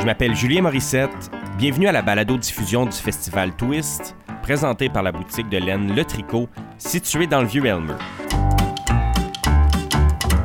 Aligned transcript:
Je 0.00 0.06
m'appelle 0.06 0.34
Julien 0.34 0.62
Morissette. 0.62 1.30
Bienvenue 1.58 1.86
à 1.86 1.92
la 1.92 2.00
balado-diffusion 2.00 2.86
du 2.86 2.96
festival 2.96 3.54
Twist, 3.54 4.16
présenté 4.40 4.88
par 4.88 5.02
la 5.02 5.12
boutique 5.12 5.50
de 5.50 5.58
laine 5.58 5.94
Le 5.94 6.02
Tricot, 6.06 6.48
située 6.78 7.26
dans 7.26 7.42
le 7.42 7.46
Vieux-Elmer. 7.46 7.96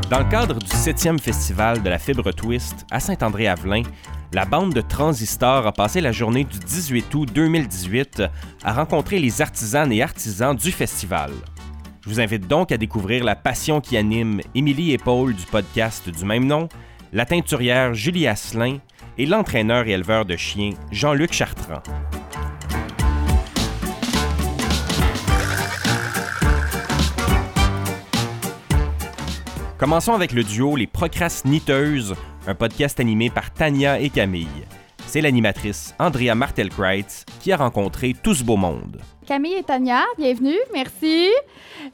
Dans 0.10 0.20
le 0.20 0.30
cadre 0.30 0.60
du 0.60 0.66
7e 0.66 1.18
festival 1.20 1.82
de 1.82 1.90
la 1.90 1.98
fibre 1.98 2.34
Twist 2.34 2.86
à 2.92 3.00
Saint-André-Avelin, 3.00 3.84
la 4.34 4.44
bande 4.44 4.74
de 4.74 4.82
Transistor 4.82 5.66
a 5.66 5.72
passé 5.72 6.02
la 6.02 6.12
journée 6.12 6.44
du 6.44 6.60
18 6.60 7.16
août 7.16 7.30
2018 7.34 8.24
à 8.62 8.74
rencontrer 8.74 9.20
les 9.20 9.42
artisanes 9.42 9.94
et 9.94 10.04
artisans 10.04 10.54
du 10.54 10.74
festival. 10.74 11.32
Je 12.02 12.10
vous 12.10 12.20
invite 12.20 12.46
donc 12.46 12.74
à 12.74 12.78
découvrir 12.78 13.24
la 13.24 13.38
passion 13.38 13.80
qui 13.80 13.96
anime 13.96 14.42
Émilie 14.54 14.92
et 14.92 14.98
Paul 14.98 15.34
du 15.34 15.46
podcast 15.46 16.10
du 16.10 16.26
même 16.26 16.46
nom, 16.46 16.68
la 17.14 17.26
teinturière 17.26 17.94
Julie 17.94 18.28
Asselin 18.28 18.80
et 19.18 19.26
l'entraîneur 19.26 19.88
et 19.88 19.92
éleveur 19.92 20.26
de 20.26 20.36
chiens 20.36 20.72
Jean-Luc 20.92 21.34
Chartrand. 21.34 21.82
Commençons 29.78 30.14
avec 30.14 30.32
le 30.32 30.44
duo 30.44 30.76
Les 30.76 30.88
Procrastiniteuses, 30.88 32.16
un 32.48 32.56
podcast 32.56 33.00
animé 33.00 33.30
par 33.30 33.54
Tania 33.54 34.00
et 34.00 34.10
Camille. 34.10 34.48
C'est 35.06 35.22
l'animatrice 35.22 35.94
Andrea 36.00 36.34
Martel-Kreitz 36.34 37.26
qui 37.40 37.52
a 37.52 37.58
rencontré 37.58 38.14
tout 38.14 38.34
ce 38.34 38.44
beau 38.44 38.58
monde. 38.58 39.02
Camille 39.26 39.56
et 39.56 39.64
Tania, 39.64 40.04
bienvenue, 40.18 40.58
merci. 40.74 41.30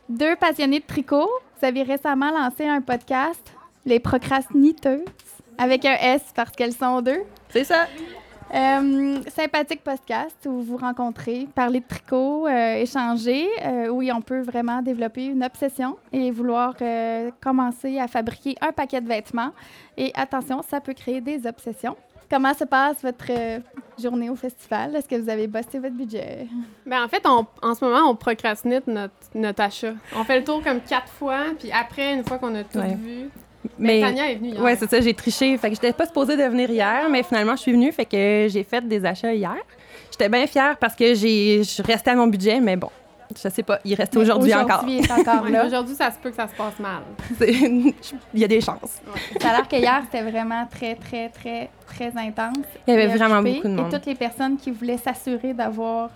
Deux 0.10 0.36
passionnés 0.36 0.80
de 0.80 0.86
tricot. 0.86 1.30
Vous 1.60 1.68
avez 1.68 1.84
récemment 1.84 2.32
lancé 2.32 2.66
un 2.66 2.82
podcast, 2.82 3.54
Les 3.86 4.00
Procrastiniteuses, 4.00 5.06
avec 5.62 5.86
un 5.86 5.96
S 5.96 6.22
parce 6.36 6.52
qu'elles 6.52 6.74
sont 6.74 7.02
deux. 7.02 7.22
C'est 7.50 7.64
ça. 7.64 7.88
Euh, 8.54 9.22
sympathique 9.34 9.82
podcast 9.82 10.36
où 10.46 10.50
vous 10.52 10.64
vous 10.64 10.78
rencontrez, 10.78 11.48
parler 11.56 11.80
de 11.80 11.86
tricot, 11.88 12.48
euh, 12.48 12.74
échanger, 12.76 13.48
euh, 13.64 13.88
où 13.88 14.04
on 14.12 14.22
peut 14.22 14.42
vraiment 14.42 14.82
développer 14.82 15.26
une 15.28 15.42
obsession 15.44 15.98
et 16.12 16.32
vouloir 16.32 16.74
euh, 16.82 17.32
commencer 17.42 17.98
à 17.98 18.08
fabriquer 18.10 18.56
un 18.60 18.74
paquet 18.74 19.00
de 19.00 19.08
vêtements. 19.08 19.52
Et 19.96 20.12
attention, 20.16 20.62
ça 20.70 20.82
peut 20.82 20.94
créer 20.94 21.22
des 21.22 21.48
obsessions. 21.48 21.96
Comment 22.30 22.54
se 22.54 22.66
passe 22.66 23.02
votre 23.02 23.26
euh, 23.30 23.60
journée 23.98 24.30
au 24.30 24.36
festival? 24.36 24.96
Est-ce 24.98 25.08
que 25.08 25.16
vous 25.16 25.30
avez 25.30 25.48
bossé 25.48 25.80
votre 25.80 25.96
budget? 25.96 26.48
Ben, 26.86 27.04
en 27.06 27.08
fait, 27.08 27.26
on- 27.26 27.46
en 27.62 27.74
ce 27.74 27.86
moment, 27.86 28.10
on 28.10 28.16
procrastine 28.16 28.82
notre, 28.88 29.14
notre 29.34 29.62
achat. 29.64 29.94
On 30.16 30.26
fait 30.26 30.40
le 30.40 30.44
tour 30.44 30.62
comme 30.62 30.82
quatre 30.82 31.10
fois, 31.12 31.40
puis 31.58 31.72
après, 31.72 32.14
une 32.16 32.26
fois 32.26 32.38
qu'on 32.38 32.54
a 32.56 32.64
tout 32.66 32.80
Ouais. 32.80 32.96
vu, 32.96 33.30
Mais 33.78 34.02
Tania 34.02 34.32
est 34.32 34.36
venue 34.36 34.50
hier. 34.50 34.62
ouais, 34.62 34.76
c'est 34.76 34.90
ça, 34.90 35.02
j'ai 35.02 35.14
triché. 35.14 35.58
Fait 35.58 35.70
que 35.70 35.76
j'étais 35.76 35.94
pas 35.94 36.06
supposée 36.06 36.36
de 36.38 36.44
venir 36.44 36.70
hier, 36.70 37.08
mais 37.10 37.24
finalement 37.24 37.56
je 37.56 37.62
suis 37.62 37.72
venue, 37.72 37.92
fait 37.92 38.06
que 38.06 38.48
j'ai 38.50 38.64
fait 38.64 38.88
des 38.88 39.06
achats 39.06 39.34
hier. 39.34 39.56
J'étais 40.12 40.30
bien 40.30 40.48
fière 40.48 40.78
parce 40.78 40.96
que 40.96 41.14
j'ai 41.14 41.64
je 41.64 41.82
restais 41.84 42.12
à 42.12 42.16
mon 42.16 42.28
budget, 42.28 42.60
mais 42.60 42.76
bon, 42.76 42.90
je 43.42 43.50
sais 43.50 43.64
pas, 43.64 43.80
il 43.86 43.94
reste 43.96 44.16
aujourd'hui 44.18 44.54
encore. 44.54 44.84
Aujourd'hui, 44.84 45.00
encore 45.12 45.44
Ouais, 45.44 45.52
là. 45.52 45.66
Aujourd'hui, 45.66 45.96
ça 45.96 46.12
se 46.12 46.18
peut 46.18 46.30
que 46.32 46.36
ça 46.36 46.48
se 46.48 46.56
passe 46.56 46.80
mal. 46.80 47.02
Il 48.34 48.40
y 48.40 48.44
a 48.44 48.48
des 48.48 48.62
chances. 48.62 49.00
Ça 49.40 49.50
a 49.50 49.54
l'air 49.54 49.68
que 49.68 49.76
hier, 49.76 50.02
c'était 50.06 50.30
vraiment 50.30 50.66
très, 50.70 50.96
très, 50.96 51.30
très, 51.30 51.70
très 51.88 52.08
intense. 52.18 52.66
Il 52.88 52.94
y 52.94 52.98
avait 52.98 53.08
vraiment 53.16 53.38
occupé. 53.40 53.56
beaucoup 53.56 53.68
de 53.68 53.74
monde. 53.74 53.94
Et 53.94 53.98
toutes 53.98 54.06
les 54.06 54.16
personnes 54.16 54.58
qui 54.58 54.72
voulaient 54.72 54.98
s'assurer 54.98 55.54
d'avoir 55.54 56.10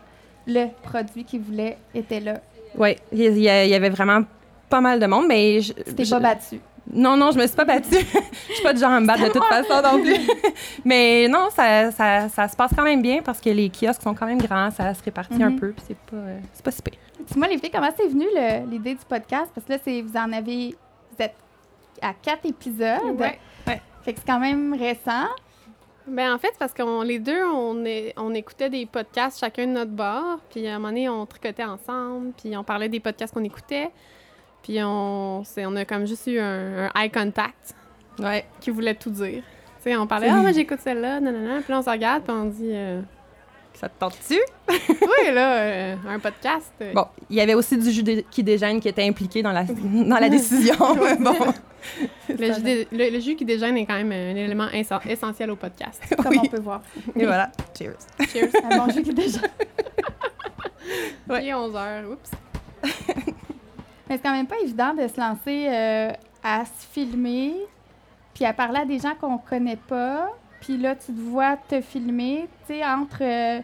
le 0.48 0.66
produit 0.84 1.24
qu'ils 1.24 1.42
voulaient 1.42 1.78
étaient 1.94 2.20
là. 2.20 2.36
Oui, 2.78 2.96
il 3.14 3.38
y, 3.38 3.50
avait 3.50 3.90
vraiment 3.90 4.22
pas 4.70 4.82
mal 4.82 5.00
de 5.00 5.06
monde, 5.06 5.26
mais 5.28 5.62
je, 5.62 5.72
je- 5.98 6.10
pas 6.10 6.20
battu. 6.20 6.60
Non, 6.94 7.18
non, 7.18 7.32
je 7.32 7.38
me 7.40 7.48
suis 7.48 7.56
pas 7.56 7.66
battue. 7.66 7.90
je 8.50 8.54
suis 8.54 8.64
pas 8.64 8.74
du 8.74 8.80
genre 8.80 8.92
à 8.92 9.00
me 9.00 9.08
battre 9.08 9.24
de 9.24 9.30
toute 9.30 9.44
façon 9.46 9.82
non 9.82 10.02
plus. 10.02 10.16
mais 10.86 11.28
non, 11.28 11.50
ça, 11.50 11.92
ça, 11.92 12.30
ça 12.30 12.48
se 12.48 12.56
passe 12.56 12.72
quand 12.76 12.84
même 12.84 13.02
bien 13.02 13.22
parce 13.24 13.42
que 13.42 13.50
les 13.50 13.70
kiosques 13.70 14.02
sont 14.04 14.14
quand 14.14 14.28
même 14.28 14.38
grands, 14.42 14.70
ça 14.72 14.94
se 14.94 15.04
répartit 15.04 15.42
un 15.42 15.50
Mhm. 15.50 15.60
peu, 15.60 15.72
puis 15.72 15.84
c'est 15.88 15.98
pas, 15.98 16.16
euh, 16.18 16.40
c'est 16.54 16.64
pas 16.64 16.72
si 16.72 16.82
pire. 16.82 16.94
Dis-moi, 17.28 17.48
les 17.48 17.58
filles, 17.58 17.72
comment 17.72 17.90
c'est 17.98 18.08
venu 18.08 18.26
l'idée 18.70 18.94
du 18.94 19.06
podcast? 19.08 19.52
Parce 19.54 19.66
que 19.66 19.74
là, 19.74 19.80
c'est, 19.84 20.02
vous 20.02 20.16
en 20.16 20.32
avez. 20.32 20.76
Vous 21.18 21.24
êtes 21.24 21.36
à 22.02 22.14
quatre 22.14 22.46
épisodes. 22.46 23.20
Ouais. 23.20 23.40
Fait 24.04 24.14
que 24.14 24.20
c'est 24.20 24.28
quand 24.28 24.40
même 24.40 24.76
récent. 24.78 25.26
Ben, 26.08 26.36
en 26.36 26.38
fait, 26.38 26.50
c'est 26.52 26.60
parce 26.60 26.74
qu'on 26.76 27.02
les 27.02 27.18
deux, 27.18 27.44
on, 27.46 27.84
est, 27.86 28.14
on 28.18 28.32
écoutait 28.36 28.70
des 28.70 28.86
podcasts 28.86 29.40
chacun 29.40 29.66
de 29.66 29.72
notre 29.72 29.90
bord, 29.90 30.38
puis 30.52 30.68
à 30.68 30.72
un 30.72 30.74
moment 30.76 30.90
donné, 30.90 31.10
on 31.10 31.26
tricotait 31.26 31.64
ensemble, 31.64 32.32
puis 32.38 32.56
on 32.56 32.64
parlait 32.64 32.90
des 32.90 33.00
podcasts 33.00 33.34
qu'on 33.34 33.44
écoutait, 33.44 33.90
puis 34.66 34.80
on, 34.84 35.44
c'est- 35.46 35.66
on 35.68 35.76
a 35.76 35.86
comme 35.86 36.08
juste 36.08 36.26
eu 36.26 36.40
un, 36.40 36.88
un 36.96 37.02
eye 37.02 37.12
contact 37.12 37.76
Ouais. 38.18 38.46
qui 38.60 38.72
voulait 38.72 38.96
tout 38.96 39.12
dire. 39.12 39.44
Tu 39.84 39.92
sais, 39.92 39.96
on 39.96 40.08
parlait 40.08 40.30
«Ah, 40.32 40.38
moi, 40.38 40.52
j'écoute 40.52 40.80
celle-là, 40.84 41.20
nanana», 41.20 41.60
puis 41.62 41.72
là, 41.72 41.80
on 41.80 41.84
se 41.84 41.90
regarde, 41.92 42.24
puis 42.24 42.34
on 42.36 42.46
dit 42.46 42.72
euh, 42.72 43.02
Ça 43.76 43.88
te 43.90 44.00
tente-tu? 44.00 44.40
Oui, 44.90 45.34
là, 45.34 45.58
euh, 45.58 45.96
un 46.08 46.18
podcast. 46.20 46.72
euh, 46.82 46.94
Bon, 46.94 47.06
il 47.30 47.36
y 47.36 47.42
avait 47.42 47.54
aussi 47.54 47.78
du 47.78 47.92
jus 47.92 48.04
qui 48.32 48.42
dégène 48.44 48.80
qui 48.80 48.88
était 48.88 49.04
impliqué 49.08 49.44
dans 49.44 49.52
la, 49.52 49.64
dans 49.66 50.18
la 50.18 50.30
décision. 50.38 50.76
bon, 51.20 51.36
Le 52.30 52.54
jus, 52.54 52.62
dé- 52.62 52.88
le- 52.92 53.10
le 53.12 53.20
jus 53.20 53.36
qui 53.36 53.46
dégène 53.46 53.78
est 53.78 53.86
quand 53.86 53.94
même 54.02 54.12
un 54.12 54.36
élément 54.36 54.70
essentiel 54.72 55.52
au 55.52 55.56
podcast. 55.56 56.02
Comme 56.18 56.32
Oui. 56.32 56.40
on 56.44 56.48
peut 56.48 56.62
voir. 56.62 56.82
et 57.16 57.26
voilà. 57.26 57.52
Cheers. 57.78 57.98
Cheers. 58.32 58.50
Un 58.72 58.78
bon 58.78 58.92
jeu 58.92 59.02
qui 59.04 59.14
déjà. 59.14 59.42
Il 61.30 61.48
est 61.48 61.54
11 61.54 61.76
heures. 61.76 62.10
Oups. 62.12 62.32
Mais 64.10 64.18
c'est 64.18 64.22
quand 64.24 64.32
même 64.34 64.48
pas 64.48 64.60
évident 64.62 64.94
de 64.94 65.08
se 65.08 65.20
lancer 65.20 65.68
euh, 65.70 66.12
à 66.44 66.64
se 66.66 66.86
filmer, 66.92 67.54
puis 68.34 68.46
à 68.46 68.54
parler 68.54 68.80
à 68.80 68.86
des 68.86 69.00
gens 69.00 69.14
qu'on 69.20 69.38
connaît 69.38 69.78
pas. 69.88 70.30
Puis 70.62 70.78
là, 70.78 70.96
tu 70.96 71.14
te 71.14 71.20
vois 71.20 71.58
te 71.58 71.82
filmer, 71.82 72.48
tu 72.68 72.74
sais, 72.76 72.86
entre. 72.86 73.18
euh, 73.22 73.62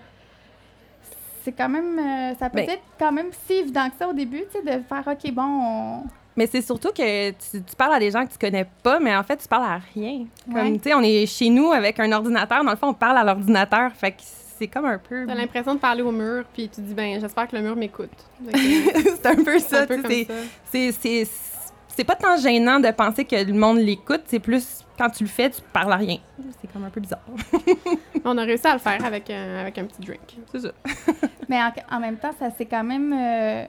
c'est 1.44 1.52
quand 1.52 1.70
même. 1.70 1.98
euh, 2.00 2.36
ça 2.40 2.50
peut 2.50 2.58
Ben- 2.58 2.70
être 2.70 2.84
quand 3.00 3.12
même 3.12 3.30
si 3.48 3.54
évident 3.54 3.90
que 3.90 3.96
ça 3.98 4.08
au 4.08 4.14
début, 4.14 4.44
tu 4.52 4.60
sais, 4.60 4.78
de 4.78 4.84
faire 4.84 5.04
OK, 5.08 5.32
bon, 5.32 5.44
on. 5.44 6.04
Mais 6.38 6.48
c'est 6.48 6.62
surtout 6.62 6.90
que 6.92 7.32
tu, 7.32 7.62
tu 7.64 7.76
parles 7.76 7.94
à 7.94 8.00
des 8.00 8.10
gens 8.10 8.26
que 8.26 8.32
tu 8.32 8.38
connais 8.38 8.66
pas, 8.84 9.00
mais 9.00 9.16
en 9.16 9.24
fait, 9.24 9.38
tu 9.38 9.48
parles 9.48 9.64
à 9.66 9.80
rien. 9.94 10.26
Comme, 10.46 10.56
Ouais. 10.56 10.74
tu 10.78 10.84
sais, 10.90 10.94
on 10.94 11.02
est 11.02 11.26
chez 11.26 11.50
nous 11.50 11.72
avec 11.72 12.00
un 12.00 12.12
ordinateur. 12.12 12.64
Dans 12.64 12.72
le 12.72 12.78
fond, 12.78 12.88
on 12.90 12.94
parle 12.94 13.18
à 13.18 13.24
l'ordinateur. 13.24 13.92
Fait 13.94 14.12
que 14.12 14.22
c'est 14.62 14.68
comme 14.68 14.86
un 14.86 15.00
peu... 15.00 15.26
T'as 15.26 15.34
l'impression 15.34 15.74
de 15.74 15.80
parler 15.80 16.04
au 16.04 16.12
mur, 16.12 16.44
puis 16.54 16.70
tu 16.70 16.82
dis, 16.82 16.94
ben, 16.94 17.20
j'espère 17.20 17.48
que 17.48 17.56
le 17.56 17.64
mur 17.64 17.76
m'écoute. 17.76 18.12
C'est 18.54 19.26
un 19.26 19.36
peu 19.44 19.58
ça. 19.60 19.88
c'est- 19.88 20.28
c'est- 20.72 20.92
c'est- 20.92 21.28
C'est 21.96 22.04
pas 22.06 22.16
tant 22.16 22.38
gênant 22.38 22.80
de 22.80 22.90
penser 22.92 23.26
que 23.26 23.36
le 23.36 23.54
monde 23.54 23.78
l'écoute. 23.80 24.22
C'est 24.28 24.40
plus, 24.40 24.86
quand 24.98 25.10
tu 25.10 25.24
le 25.24 25.30
fais, 25.30 25.50
tu 25.50 25.62
parles 25.74 25.92
à 25.92 25.98
rien. 25.98 26.18
C'est 26.62 26.72
comme 26.72 26.86
un 26.86 26.90
peu 26.90 27.02
bizarre. 27.02 27.20
On 28.24 28.38
a 28.38 28.44
réussi 28.44 28.66
à 28.68 28.74
le 28.74 28.80
faire 28.80 29.04
avec 29.04 29.30
un, 29.30 29.58
avec 29.58 29.78
un 29.78 29.84
petit 29.86 30.02
drink. 30.02 30.38
C'est 30.52 30.60
ça. 30.62 30.72
Mais 31.50 31.58
en, 31.62 31.72
en 31.98 32.00
même 32.00 32.16
temps, 32.18 32.32
ça 32.40 32.48
c'est 32.58 32.66
quand 32.66 32.84
même. 32.84 33.12
euh, 33.14 33.66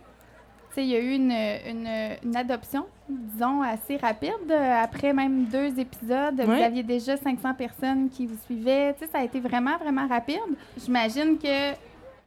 il 0.81 0.87
y 0.87 0.97
a 0.97 1.01
eu 1.01 1.13
une, 1.15 1.31
une, 1.33 1.89
une 2.25 2.37
adoption, 2.37 2.87
disons, 3.09 3.61
assez 3.63 3.97
rapide. 3.97 4.33
euh, 4.51 4.83
Après 4.83 5.13
même 5.13 5.45
deux 5.45 5.79
épisodes, 5.79 6.41
vous 6.41 6.51
aviez 6.65 6.83
déjà 6.83 7.17
500 7.17 7.55
personnes 7.55 8.09
qui 8.09 8.27
vous 8.27 8.37
suivaient. 8.45 8.95
Tu 8.95 9.05
sais, 9.05 9.11
ça 9.13 9.19
a 9.19 9.25
été 9.25 9.39
vraiment, 9.41 9.77
vraiment 9.79 10.07
rapide. 10.09 10.39
J'imagine 10.83 11.39
que 11.39 11.73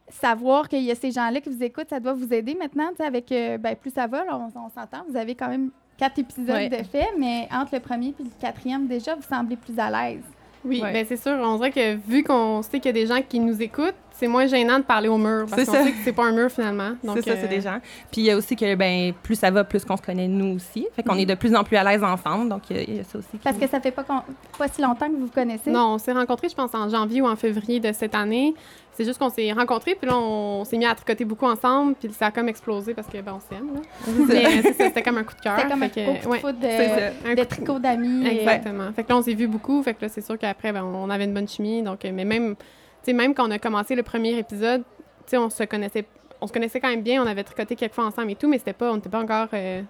savoir 0.10 0.70
qu'il 0.70 0.84
y 0.84 0.92
a 0.92 0.96
ces 0.96 1.12
gens-là 1.12 1.42
qui 1.42 1.50
vous 1.50 1.64
écoutent, 1.64 1.90
ça 1.90 2.00
doit 2.00 2.14
vous 2.14 2.32
aider 2.34 2.56
maintenant. 2.56 2.90
Tu 2.92 2.98
sais, 2.98 3.06
avec, 3.06 3.32
euh, 3.32 3.58
ben, 3.58 3.76
plus 3.76 3.92
ça 3.94 4.06
va, 4.08 4.24
là, 4.26 4.38
on, 4.38 4.46
on 4.60 4.70
s'entend. 4.70 5.04
Vous 5.10 5.18
avez 5.18 5.34
quand 5.36 5.48
même 5.50 5.72
quatre 5.98 6.20
épisodes 6.20 6.48
de 6.70 6.84
fait, 6.84 7.08
mais 7.18 7.48
entre 7.52 7.74
le 7.76 7.80
premier 7.80 8.10
et 8.10 8.24
le 8.24 8.30
quatrième, 8.40 8.86
déjà, 8.88 9.16
vous 9.16 9.24
semblez 9.24 9.56
plus 9.56 9.80
à 9.80 9.90
l'aise. 9.90 10.24
Oui, 10.66 10.82
Ouais. 10.82 10.92
ben 10.92 11.06
c'est 11.08 11.18
sûr. 11.18 11.32
On 11.34 11.58
dirait 11.58 11.72
que 11.72 11.96
vu 12.08 12.24
qu'on 12.24 12.62
sait 12.62 12.80
qu'il 12.80 12.86
y 12.86 12.90
a 12.90 12.94
des 12.94 13.06
gens 13.08 13.22
qui 13.28 13.40
nous 13.40 13.62
écoutent, 13.62 13.94
c'est 14.18 14.28
moins 14.28 14.48
gênant 14.48 14.80
de 14.80 14.84
parler 14.84 15.10
au 15.10 15.18
mur. 15.18 15.46
Parce 15.50 15.62
C'est 15.64 15.66
qu'on 15.68 15.84
sait 15.84 15.92
que 15.92 15.98
c'est 16.04 16.14
pas 16.14 16.24
un 16.26 16.32
mur 16.32 16.50
finalement. 16.50 16.92
Donc, 17.04 17.18
C'est 17.18 17.30
ça, 17.32 17.36
c'est 17.38 17.46
euh, 17.46 17.48
des 17.50 17.62
gens. 17.62 17.80
Puis 18.12 18.22
il 18.22 18.24
y 18.26 18.32
a 18.32 18.38
aussi 18.38 18.56
que, 18.56 18.74
ben, 18.76 19.14
plus 19.24 19.36
ça 19.36 19.52
va, 19.52 19.64
plus 19.66 19.84
qu'on 19.84 19.98
se 19.98 20.02
connaît 20.02 20.28
nous 20.28 20.56
aussi. 20.56 20.88
Fait 20.96 21.04
qu'on 21.04 21.18
est 21.18 21.26
de 21.26 21.36
plus 21.36 21.54
en 21.56 21.64
plus 21.64 21.76
à 21.78 21.84
l'aise 21.84 22.04
ensemble. 22.04 22.50
Donc, 22.50 22.62
il 22.70 22.78
y 22.78 22.80
a- 22.80 22.84
il 22.84 22.96
y, 22.96 23.00
a 23.00 23.04
ça 23.04 23.18
aussi. 23.20 23.28
qui- 23.32 23.38
Parce 23.40 23.58
que 23.58 23.68
ça 23.68 23.80
fait 23.82 23.92
pas, 23.92 24.04
con- 24.04 24.22
pas 24.58 24.68
si 24.70 24.82
longtemps 24.82 25.08
que 25.08 25.12
vous 25.14 25.26
vous 25.26 25.32
connaissez. 25.34 25.70
Non, 25.70 25.96
on 25.96 25.98
s'est 25.98 26.14
rencontrés, 26.14 26.48
je 26.50 26.56
pense, 26.56 26.74
en 26.74 26.88
janvier 26.90 27.22
ou 27.22 27.28
en 27.28 27.36
février 27.36 27.80
de 27.82 27.92
cette 27.92 28.16
année. 28.16 28.54
C'est 28.98 29.04
juste 29.04 29.20
qu'on 29.20 29.30
s'est 29.30 29.52
rencontrés, 29.52 29.94
puis 29.96 30.08
là, 30.10 30.18
on 30.18 30.64
s'est 30.64 30.78
mis 30.78 30.86
à 30.86 30.96
tricoter 30.96 31.26
beaucoup 31.26 31.46
ensemble, 31.46 31.96
puis 31.96 32.10
ça 32.14 32.28
a 32.28 32.32
comme 32.32 32.48
explosé 32.48 32.94
parce 32.94 33.08
que, 33.08 33.18
ben, 33.20 33.36
on 33.36 33.40
s'aime. 33.42 33.82
Mais 34.28 34.62
c'était 34.72 35.04
comme 35.04 35.18
un 35.18 35.24
coup 35.26 35.36
de 35.36 35.42
cœur. 35.42 35.58
C'était 35.58 35.70
comme 35.70 35.84
un 35.84 35.90
que, 35.90 36.40
coup 36.42 36.52
de 36.54 36.66
ouais, 36.66 37.42
un 37.42 37.46
tricot 37.46 37.78
d'amis. 37.78 38.26
et- 38.26 38.38
Exactement. 38.40 38.94
Fait 38.94 39.04
que 39.04 39.10
là, 39.10 39.18
on 39.18 39.22
s'est 39.22 39.34
vu 39.34 39.48
beaucoup. 39.48 39.84
Fait 39.84 39.94
que 39.94 40.02
là, 40.04 40.08
c'est 40.08 40.22
sûr 40.26 40.38
qu'après, 40.40 40.72
ben, 40.72 40.84
on 40.84 41.10
avait 41.10 41.26
une 41.26 41.34
bonne 41.34 41.48
chimie. 41.48 41.82
Donc, 41.84 42.06
euh, 42.06 42.12
mais 42.14 42.24
même, 42.24 42.56
tu 42.56 42.64
sais, 43.04 43.14
même 43.14 43.34
quand 43.36 43.46
on 43.48 43.52
a 43.52 43.60
commencé 43.60 43.96
le 43.96 44.04
premier 44.04 44.38
épisode, 44.38 44.84
tu 45.26 45.32
sais, 45.32 45.38
on 45.38 45.50
se 45.50 45.64
connaissait, 45.66 46.06
on 46.40 46.48
se 46.48 46.54
connaissait 46.54 46.80
quand 46.80 46.90
même 46.90 47.02
bien. 47.04 47.22
On 47.22 47.28
avait 47.28 47.44
tricoté 47.44 47.76
quelques 47.76 47.94
fois 47.96 48.06
ensemble 48.06 48.32
et 48.32 48.36
tout, 48.36 48.48
mais 48.48 48.60
c'était 48.60 48.72
pas, 48.74 48.92
on 48.92 48.96
n'était 48.96 49.10
pas 49.10 49.20
encore, 49.20 49.48
euh, 49.54 49.82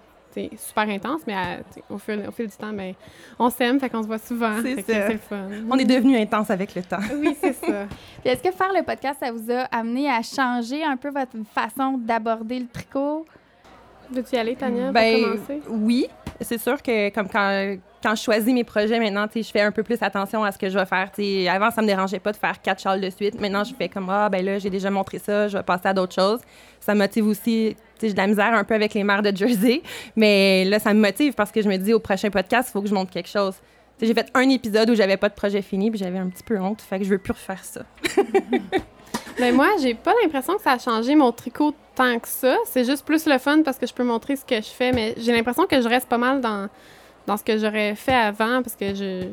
super 0.56 0.88
intense. 0.88 1.20
Mais 1.26 1.34
à- 1.34 1.58
sais, 1.70 1.82
au 1.90 1.98
fil, 1.98 2.24
au 2.28 2.30
fil 2.32 2.46
du 2.46 2.56
temps, 2.56 2.72
ben, 2.72 2.94
on 3.38 3.50
s'aime, 3.50 3.78
fait 3.80 3.88
qu'on 3.90 4.02
se 4.02 4.06
voit 4.06 4.18
souvent. 4.18 4.52
C'est 4.62 4.76
ça. 4.82 5.06
C'est 5.06 5.12
le 5.12 5.18
fun. 5.18 5.48
On 5.70 5.76
est 5.78 5.84
devenus 5.84 6.18
intenses 6.20 6.50
avec 6.50 6.74
le 6.74 6.82
temps. 6.82 6.98
Oui, 7.18 7.36
c'est 7.40 7.54
ça. 7.54 7.86
Puis 8.22 8.30
est-ce 8.32 8.42
que 8.42 8.50
faire 8.52 8.72
le 8.72 8.82
podcast, 8.84 9.18
ça 9.20 9.30
vous 9.32 9.50
a 9.50 9.62
amené 9.74 10.08
à 10.10 10.20
changer 10.22 10.84
un 10.84 10.96
peu 10.96 11.10
votre 11.10 11.36
façon 11.54 11.98
d'aborder 11.98 12.60
le 12.60 12.66
tricot? 12.66 13.24
Veux-tu 14.10 14.36
y 14.36 14.38
aller, 14.38 14.54
Tania, 14.54 14.92
Ben, 14.92 15.20
pour 15.22 15.32
commencer? 15.32 15.60
oui, 15.68 16.06
c'est 16.40 16.58
sûr 16.58 16.80
que 16.82 17.08
comme 17.10 17.28
quand, 17.28 17.76
quand 18.06 18.14
je 18.14 18.22
choisis 18.22 18.54
mes 18.54 18.62
projets 18.62 19.00
maintenant, 19.00 19.26
je 19.34 19.42
fais 19.42 19.62
un 19.62 19.72
peu 19.72 19.82
plus 19.82 20.00
attention 20.00 20.44
à 20.44 20.52
ce 20.52 20.58
que 20.58 20.70
je 20.70 20.78
vais 20.78 20.86
faire. 20.86 21.10
Avant, 21.52 21.72
ça 21.72 21.82
me 21.82 21.88
dérangeait 21.88 22.20
pas 22.20 22.30
de 22.30 22.36
faire 22.36 22.62
quatre 22.62 22.80
châles 22.80 23.00
de 23.00 23.10
suite. 23.10 23.40
Maintenant, 23.40 23.64
je 23.64 23.74
fais 23.74 23.88
comme, 23.88 24.08
ah, 24.08 24.28
ben 24.28 24.44
là, 24.44 24.60
j'ai 24.60 24.70
déjà 24.70 24.90
montré 24.90 25.18
ça, 25.18 25.48
je 25.48 25.56
vais 25.56 25.64
passer 25.64 25.88
à 25.88 25.92
d'autres 25.92 26.14
choses. 26.14 26.38
Ça 26.78 26.94
me 26.94 27.00
motive 27.00 27.26
aussi. 27.26 27.76
J'ai 28.00 28.12
de 28.12 28.16
la 28.16 28.28
misère 28.28 28.54
un 28.54 28.62
peu 28.62 28.74
avec 28.74 28.94
les 28.94 29.02
mères 29.02 29.22
de 29.22 29.36
Jersey, 29.36 29.82
mais 30.16 30.64
là, 30.66 30.78
ça 30.78 30.94
me 30.94 31.00
motive 31.00 31.32
parce 31.32 31.50
que 31.50 31.60
je 31.62 31.68
me 31.68 31.76
dis, 31.78 31.94
au 31.94 31.98
prochain 31.98 32.30
podcast, 32.30 32.68
il 32.68 32.72
faut 32.74 32.82
que 32.82 32.88
je 32.88 32.94
montre 32.94 33.10
quelque 33.10 33.28
chose. 33.28 33.54
J'ai 34.00 34.14
fait 34.14 34.30
un 34.34 34.48
épisode 34.50 34.88
où 34.90 34.94
j'avais 34.94 35.16
pas 35.16 35.28
de 35.28 35.34
projet 35.34 35.60
fini, 35.60 35.90
puis 35.90 35.98
j'avais 35.98 36.18
un 36.18 36.28
petit 36.28 36.44
peu 36.44 36.60
honte. 36.60 36.82
Fait 36.82 36.98
que 36.98 37.04
je 37.04 37.10
veux 37.10 37.18
plus 37.18 37.32
refaire 37.32 37.64
ça. 37.64 37.80
ben 39.40 39.52
moi, 39.52 39.70
j'ai 39.82 39.94
pas 39.94 40.12
l'impression 40.22 40.54
que 40.54 40.62
ça 40.62 40.72
a 40.72 40.78
changé 40.78 41.16
mon 41.16 41.32
tricot 41.32 41.74
tant 41.96 42.20
que 42.20 42.28
ça. 42.28 42.56
C'est 42.66 42.84
juste 42.84 43.04
plus 43.04 43.26
le 43.26 43.38
fun 43.38 43.62
parce 43.64 43.78
que 43.78 43.86
je 43.86 43.94
peux 43.94 44.04
montrer 44.04 44.36
ce 44.36 44.44
que 44.44 44.56
je 44.56 44.68
fais, 44.68 44.92
mais 44.92 45.14
j'ai 45.16 45.32
l'impression 45.32 45.66
que 45.66 45.80
je 45.80 45.88
reste 45.88 46.08
pas 46.08 46.18
mal 46.18 46.40
dans, 46.40 46.68
dans 47.26 47.36
ce 47.36 47.44
que 47.44 47.58
j'aurais 47.58 47.94
fait 47.94 48.14
avant 48.14 48.62
parce 48.62 48.76
que 48.76 48.94
je. 48.94 49.28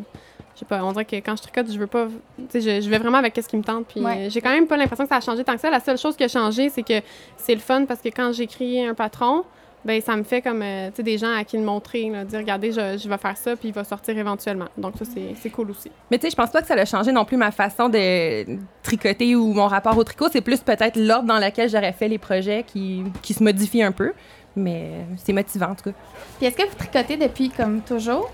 Je 0.56 0.60
sais 0.60 0.66
pas, 0.66 0.84
on 0.84 0.92
dirait 0.92 1.06
que 1.06 1.16
quand 1.16 1.36
je 1.36 1.42
tricote, 1.42 1.72
je 1.72 1.80
veux 1.80 1.88
pas. 1.88 2.07
Tu 2.51 2.62
sais, 2.62 2.80
je, 2.80 2.88
vais 2.88 3.00
vraiment 3.00 3.18
avec 3.18 3.36
ce 3.36 3.48
qui 3.48 3.57
me 3.57 3.63
tente. 3.63 3.88
Puis 3.88 4.04
j'ai 4.30 4.40
quand 4.40 4.51
même 4.51 4.68
pas 4.68 4.78
l'impression 4.78 5.06
que 5.06 5.10
ça 5.10 5.18
a 5.18 5.22
changé 5.22 5.44
tant 5.44 5.56
que 5.56 5.60
ça. 5.60 5.72
La 5.72 5.80
seule 5.80 5.98
chose 5.98 6.16
qui 6.16 6.24
a 6.24 6.28
changé, 6.28 6.69
c'est 6.69 6.84
que 6.84 7.01
c'est 7.38 7.56
le 7.56 7.60
fun 7.60 7.86
parce 7.86 8.01
que 8.01 8.10
quand 8.10 8.31
j'écris 8.34 8.86
un 8.86 8.94
patron, 8.94 9.45
ben 9.86 10.01
ça 10.01 10.16
me 10.16 10.24
fait 10.24 10.42
comme 10.42 10.62
euh, 10.62 10.90
tu 10.90 10.98
sais 10.98 11.04
des 11.04 11.18
gens 11.18 11.36
à 11.36 11.44
qui 11.44 11.57
le 11.57 11.63
montrer 11.63 12.10
là, 12.10 12.24
dire 12.24 12.40
regardez 12.40 12.72
je, 12.72 12.98
je, 12.98 13.10
vais 13.10 13.18
faire 13.18 13.38
ça 13.38 13.56
puis 13.56 13.69
il 13.69 13.74
va 13.74 13.84
sortir 13.84 14.18
éventuellement 14.18 14.68
donc 14.78 14.94
ça 14.98 15.06
c'est 15.06 15.50
cool 15.50 15.72
aussi 15.72 15.92
mais 16.10 16.18
tu 16.18 16.24
sais 16.24 16.31
je 16.31 16.36
pense 16.36 16.51
pas 16.51 16.62
que 16.62 16.68
ça 16.68 16.75
a 16.75 16.86
changé 16.86 17.12
non 17.12 17.25
plus 17.25 17.38
ma 17.38 17.51
façon 17.51 17.89
de 17.89 18.46
tricoter 18.81 19.36
ou 19.36 19.54
mon 19.54 19.68
rapport 19.68 19.98
au 19.98 20.04
tricot 20.04 20.28
c'est 20.31 20.42
plus 20.42 20.62
peut-être 20.62 20.98
l'ordre 20.98 21.28
dans 21.28 21.39
lequel 21.39 21.69
j'aurais 21.69 21.94
fait 21.94 22.07
les 22.07 22.18
projets 22.18 22.63
qui, 22.66 23.04
qui 23.22 23.34
se 23.34 23.44
modifient 23.44 23.84
un 23.84 23.92
peu 23.92 24.13
mais 24.56 25.06
c'est 25.18 25.34
motivant 25.34 25.72
en 25.72 25.76
tout 25.76 25.92
cas. 25.92 25.98
Puis 26.38 26.48
est-ce 26.48 26.58
que 26.58 26.68
vous 26.68 26.76
tricotez 26.76 27.18
depuis 27.18 27.50
comme 27.50 27.82
toujours? 27.82 28.32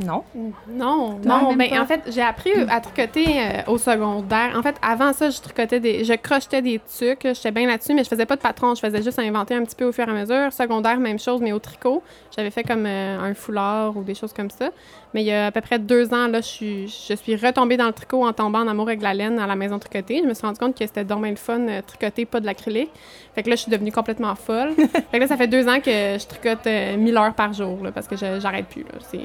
Non. 0.00 0.24
Non, 0.68 1.20
non. 1.24 1.54
Ben, 1.54 1.80
en 1.80 1.86
fait, 1.86 2.02
j'ai 2.08 2.20
appris 2.20 2.50
à 2.68 2.80
tricoter 2.80 3.26
euh, 3.28 3.62
au 3.68 3.78
secondaire. 3.78 4.52
En 4.56 4.62
fait, 4.62 4.74
avant 4.82 5.12
ça, 5.12 5.30
je 5.30 5.40
tricotais 5.40 5.78
des. 5.78 6.04
Je 6.04 6.14
crochetais 6.14 6.62
des 6.62 6.80
trucs. 6.80 7.22
J'étais 7.22 7.52
bien 7.52 7.66
là-dessus, 7.68 7.94
mais 7.94 8.02
je 8.02 8.08
faisais 8.08 8.26
pas 8.26 8.34
de 8.34 8.40
patron. 8.40 8.74
Je 8.74 8.80
faisais 8.80 9.02
juste 9.02 9.20
inventer 9.20 9.54
un 9.54 9.64
petit 9.64 9.76
peu 9.76 9.84
au 9.84 9.92
fur 9.92 10.08
et 10.08 10.10
à 10.10 10.14
mesure. 10.14 10.52
Secondaire, 10.52 10.98
même 10.98 11.20
chose, 11.20 11.40
mais 11.40 11.52
au 11.52 11.60
tricot. 11.60 12.02
J'avais 12.36 12.50
fait 12.50 12.64
comme 12.64 12.86
euh, 12.86 13.20
un 13.20 13.34
foulard 13.34 13.96
ou 13.96 14.02
des 14.02 14.14
choses 14.16 14.32
comme 14.32 14.50
ça. 14.50 14.70
Mais 15.12 15.22
il 15.22 15.26
y 15.26 15.32
a 15.32 15.46
à 15.46 15.50
peu 15.52 15.60
près 15.60 15.78
deux 15.78 16.12
ans, 16.12 16.26
là, 16.26 16.40
je 16.40 16.46
suis, 16.46 16.88
je 16.88 17.14
suis 17.14 17.36
retombée 17.36 17.76
dans 17.76 17.86
le 17.86 17.92
tricot 17.92 18.24
en 18.24 18.32
tombant 18.32 18.60
en 18.60 18.68
amour 18.68 18.88
avec 18.88 19.00
la 19.00 19.14
laine 19.14 19.38
à 19.38 19.46
la 19.46 19.54
maison 19.54 19.78
tricotée. 19.78 20.20
Je 20.24 20.28
me 20.28 20.34
suis 20.34 20.44
rendu 20.44 20.58
compte 20.58 20.76
que 20.76 20.84
c'était 20.84 21.04
dommage 21.04 21.30
le 21.30 21.36
fun 21.36 21.60
euh, 21.68 21.82
tricoter, 21.86 22.24
pas 22.24 22.40
de 22.40 22.46
l'acrylique. 22.46 22.90
Fait 23.36 23.44
que 23.44 23.48
là, 23.48 23.54
je 23.54 23.62
suis 23.62 23.70
devenue 23.70 23.92
complètement 23.92 24.34
folle. 24.34 24.74
fait 24.76 25.04
que 25.12 25.18
là, 25.18 25.28
ça 25.28 25.36
fait 25.36 25.46
deux 25.46 25.68
ans 25.68 25.78
que 25.78 26.18
je 26.18 26.26
tricote 26.26 26.66
1000 26.66 27.16
heures 27.16 27.34
par 27.34 27.52
jour, 27.52 27.84
là, 27.84 27.92
parce 27.92 28.08
que 28.08 28.16
j'arrête 28.16 28.66
plus. 28.66 28.84
C'est 29.10 29.20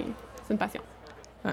c'est 0.49 0.77
une. 0.77 0.83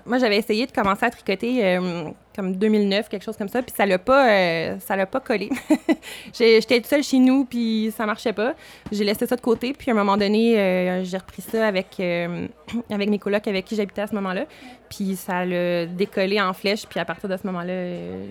Moi, 0.04 0.19
j'avais 0.19 0.37
essayé 0.37 0.66
de 0.66 0.72
commencer 0.72 1.06
à 1.06 1.10
tricoter 1.10 1.64
euh, 1.64 2.10
comme 2.34 2.56
2009, 2.56 3.08
quelque 3.08 3.22
chose 3.22 3.37
comme 3.37 3.48
ça, 3.48 3.62
puis 3.62 3.72
ça 3.75 3.87
l'a 3.87 3.98
pas, 3.98 4.28
euh, 4.28 4.78
ça 4.81 4.96
l'a 4.96 5.06
pas 5.06 5.20
collé. 5.20 5.48
J'étais 6.34 6.81
toute 6.81 6.87
seule 6.87 7.04
chez 7.04 7.19
nous, 7.19 7.44
puis 7.44 7.93
ça 7.96 8.04
marchait 8.04 8.32
pas. 8.32 8.54
J'ai 8.90 9.04
laissé 9.04 9.26
ça 9.26 9.37
de 9.37 9.40
côté, 9.40 9.72
puis 9.75 9.90
à 9.90 9.94
un 9.94 9.96
moment 9.96 10.16
donné, 10.16 10.58
euh, 10.58 11.04
j'ai 11.04 11.16
repris 11.16 11.40
ça 11.40 11.69
avec, 11.69 12.00
avec 12.90 13.08
mes 13.08 13.19
colocs 13.20 13.46
avec 13.46 13.64
qui 13.64 13.76
j'habitais 13.76 14.02
à 14.02 14.06
ce 14.08 14.14
moment-là, 14.16 14.46
puis 14.90 15.14
ça 15.14 15.44
l'a 15.44 15.87
décollé 15.87 16.40
en 16.40 16.52
flèche, 16.52 16.84
puis 16.87 16.98
à 16.98 17.04
partir 17.04 17.28
de 17.28 17.37
ce 17.37 17.46
moment-là, 17.46 17.75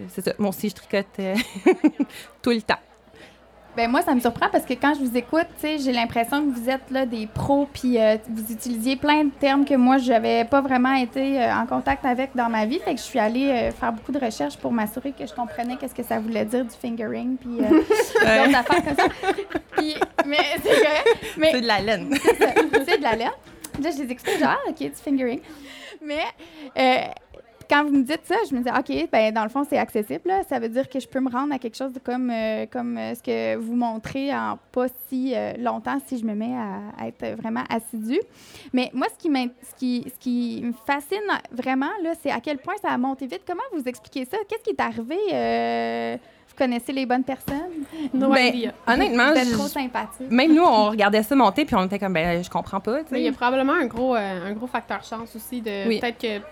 c'est 0.10 0.26
ça. 0.26 0.34
Moi 0.38 0.50
aussi, 0.50 0.68
je 0.70 0.76
tricote 0.76 1.06
tout 2.42 2.52
le 2.52 2.62
temps. 2.62 2.80
Ben 3.76 3.92
moi, 3.92 4.02
ça 4.02 4.16
me 4.16 4.22
surprend 4.22 4.48
parce 4.50 4.64
que 4.64 4.74
quand 4.74 4.94
je 4.94 5.04
vous 5.04 5.18
écoute, 5.18 5.48
j'ai 5.62 5.92
l'impression 5.92 6.42
que 6.42 6.58
vous 6.58 6.70
êtes 6.70 6.90
là 6.92 7.06
des 7.06 7.28
pros, 7.28 7.68
puis 7.74 8.00
euh, 8.00 8.16
vous 8.30 8.54
utilisiez 8.54 8.96
plein 8.96 9.26
de 9.26 9.32
termes 9.32 9.66
que 9.66 9.74
moi, 9.74 9.98
je 9.98 10.12
n'avais 10.12 10.46
pas 10.46 10.62
vraiment 10.62 10.94
été 10.94 11.42
euh, 11.42 11.54
en 11.54 11.66
contact 11.66 12.06
avec 12.06 12.34
dans 12.36 12.50
ma 12.50 12.66
vie. 12.66 12.80
Fait 12.80 12.94
que 12.96 13.02
je 13.02 13.06
suis 13.06 13.20
allée 13.20 13.50
euh, 13.50 13.72
faire 13.72 13.92
beaucoup 13.92 14.14
de 14.14 14.20
recherches 14.20 14.58
pour 14.58 14.72
m'assurer 14.72 15.12
que 15.12 15.26
je 15.28 15.34
comprenais 15.34 15.76
qu'est-ce 15.76 15.94
que 15.94 16.04
ça 16.04 16.20
voulait 16.20 16.46
dire 16.46 16.64
du 16.64 16.74
fingering, 16.74 17.36
puis 17.36 17.58
d'autres 17.58 18.56
affaires 18.56 18.84
comme 18.86 18.96
ça. 18.96 19.08
mais 20.26 20.38
c'est 20.64 21.52
C'est 21.52 21.62
de 21.62 21.68
la 21.68 21.82
laine. 21.82 22.18
C'est 22.86 22.98
de 22.98 23.04
la 23.04 23.16
laine. 23.16 23.32
Là, 23.82 23.90
je 23.92 24.04
les 24.04 24.12
écoutais 24.12 24.40
genre, 24.40 24.56
ah, 24.56 24.70
OK, 24.70 24.78
du 24.78 24.92
fingering. 24.96 25.42
Mais 26.02 26.24
quand 27.70 27.84
vous 27.86 27.92
me 27.92 28.04
dites 28.04 28.26
ça, 28.26 28.36
je 28.50 28.56
me 28.56 28.62
dis, 28.62 28.70
OK, 28.70 29.10
ben 29.12 29.34
dans 29.34 29.44
le 29.44 29.50
fond, 29.50 29.64
c'est 29.68 29.78
accessible. 29.78 30.32
Ça 30.50 30.60
veut 30.60 30.70
dire 30.70 30.90
que 30.90 31.00
je 31.00 31.08
peux 31.08 31.20
me 31.20 31.30
rendre 31.30 31.54
à 31.54 31.60
quelque 31.60 31.76
chose 31.78 31.94
de 31.94 32.00
comme, 32.00 32.30
euh, 32.30 32.66
comme 32.72 32.98
euh, 32.98 33.16
ce 33.16 33.22
que 33.22 33.56
vous 33.56 33.76
montrez 33.76 34.34
en 34.34 34.58
pas 34.72 34.88
si 35.08 35.34
euh, 35.36 35.54
longtemps 35.58 35.98
si 36.08 36.18
je 36.18 36.26
me 36.26 36.34
mets 36.34 36.56
à, 36.56 37.08
être 37.08 37.40
vraiment 37.40 37.64
assidue. 37.70 38.22
Mais 38.74 38.90
moi, 38.94 39.08
ce 39.14 39.22
qui, 39.22 39.32
ce 39.34 39.76
qui, 39.78 40.06
ce 40.14 40.20
qui 40.20 40.62
me 40.64 40.74
fascine 40.86 41.18
vraiment, 41.52 41.92
là, 42.04 42.14
c'est 42.22 42.32
à 42.32 42.40
quel 42.40 42.58
point 42.58 42.76
ça 42.82 42.90
a 42.90 42.98
monté 42.98 43.28
vite. 43.28 43.42
Comment 43.48 43.64
vous 43.74 43.84
expliquez 43.86 44.26
ça? 44.26 44.38
Qu'est-ce 44.48 44.64
qui 44.64 44.72
est 44.72 44.82
arrivé? 44.82 46.20
vous 46.48 46.64
connaissez 46.64 46.94
les 46.94 47.06
bonnes 47.06 47.24
personnes? 47.24 47.84
Non, 48.14 48.30
ben, 48.30 48.72
honnêtement, 48.88 49.32
vous 49.32 49.38
êtes 49.38 49.52
trop 49.52 49.68
sympathique. 49.68 50.30
Même 50.30 50.54
nous, 50.54 50.64
on 50.64 50.90
regardait 50.92 51.22
ça 51.24 51.36
monter 51.36 51.66
puis 51.66 51.76
on 51.76 51.86
était 51.86 52.00
comme, 52.00 52.14
ben, 52.14 52.42
je 52.44 52.50
comprends 52.50 52.80
pas. 52.80 53.00
Il 53.12 53.18
y 53.18 53.28
a 53.28 53.32
probablement 53.34 53.74
un 53.74 53.88
gros, 53.88 54.14
un 54.14 54.54
gros 54.54 54.68
facteur 54.68 55.04
chance 55.04 55.36
aussi 55.36 55.62
de 55.62 56.00
peut-être 56.00 56.18
que 56.18 56.46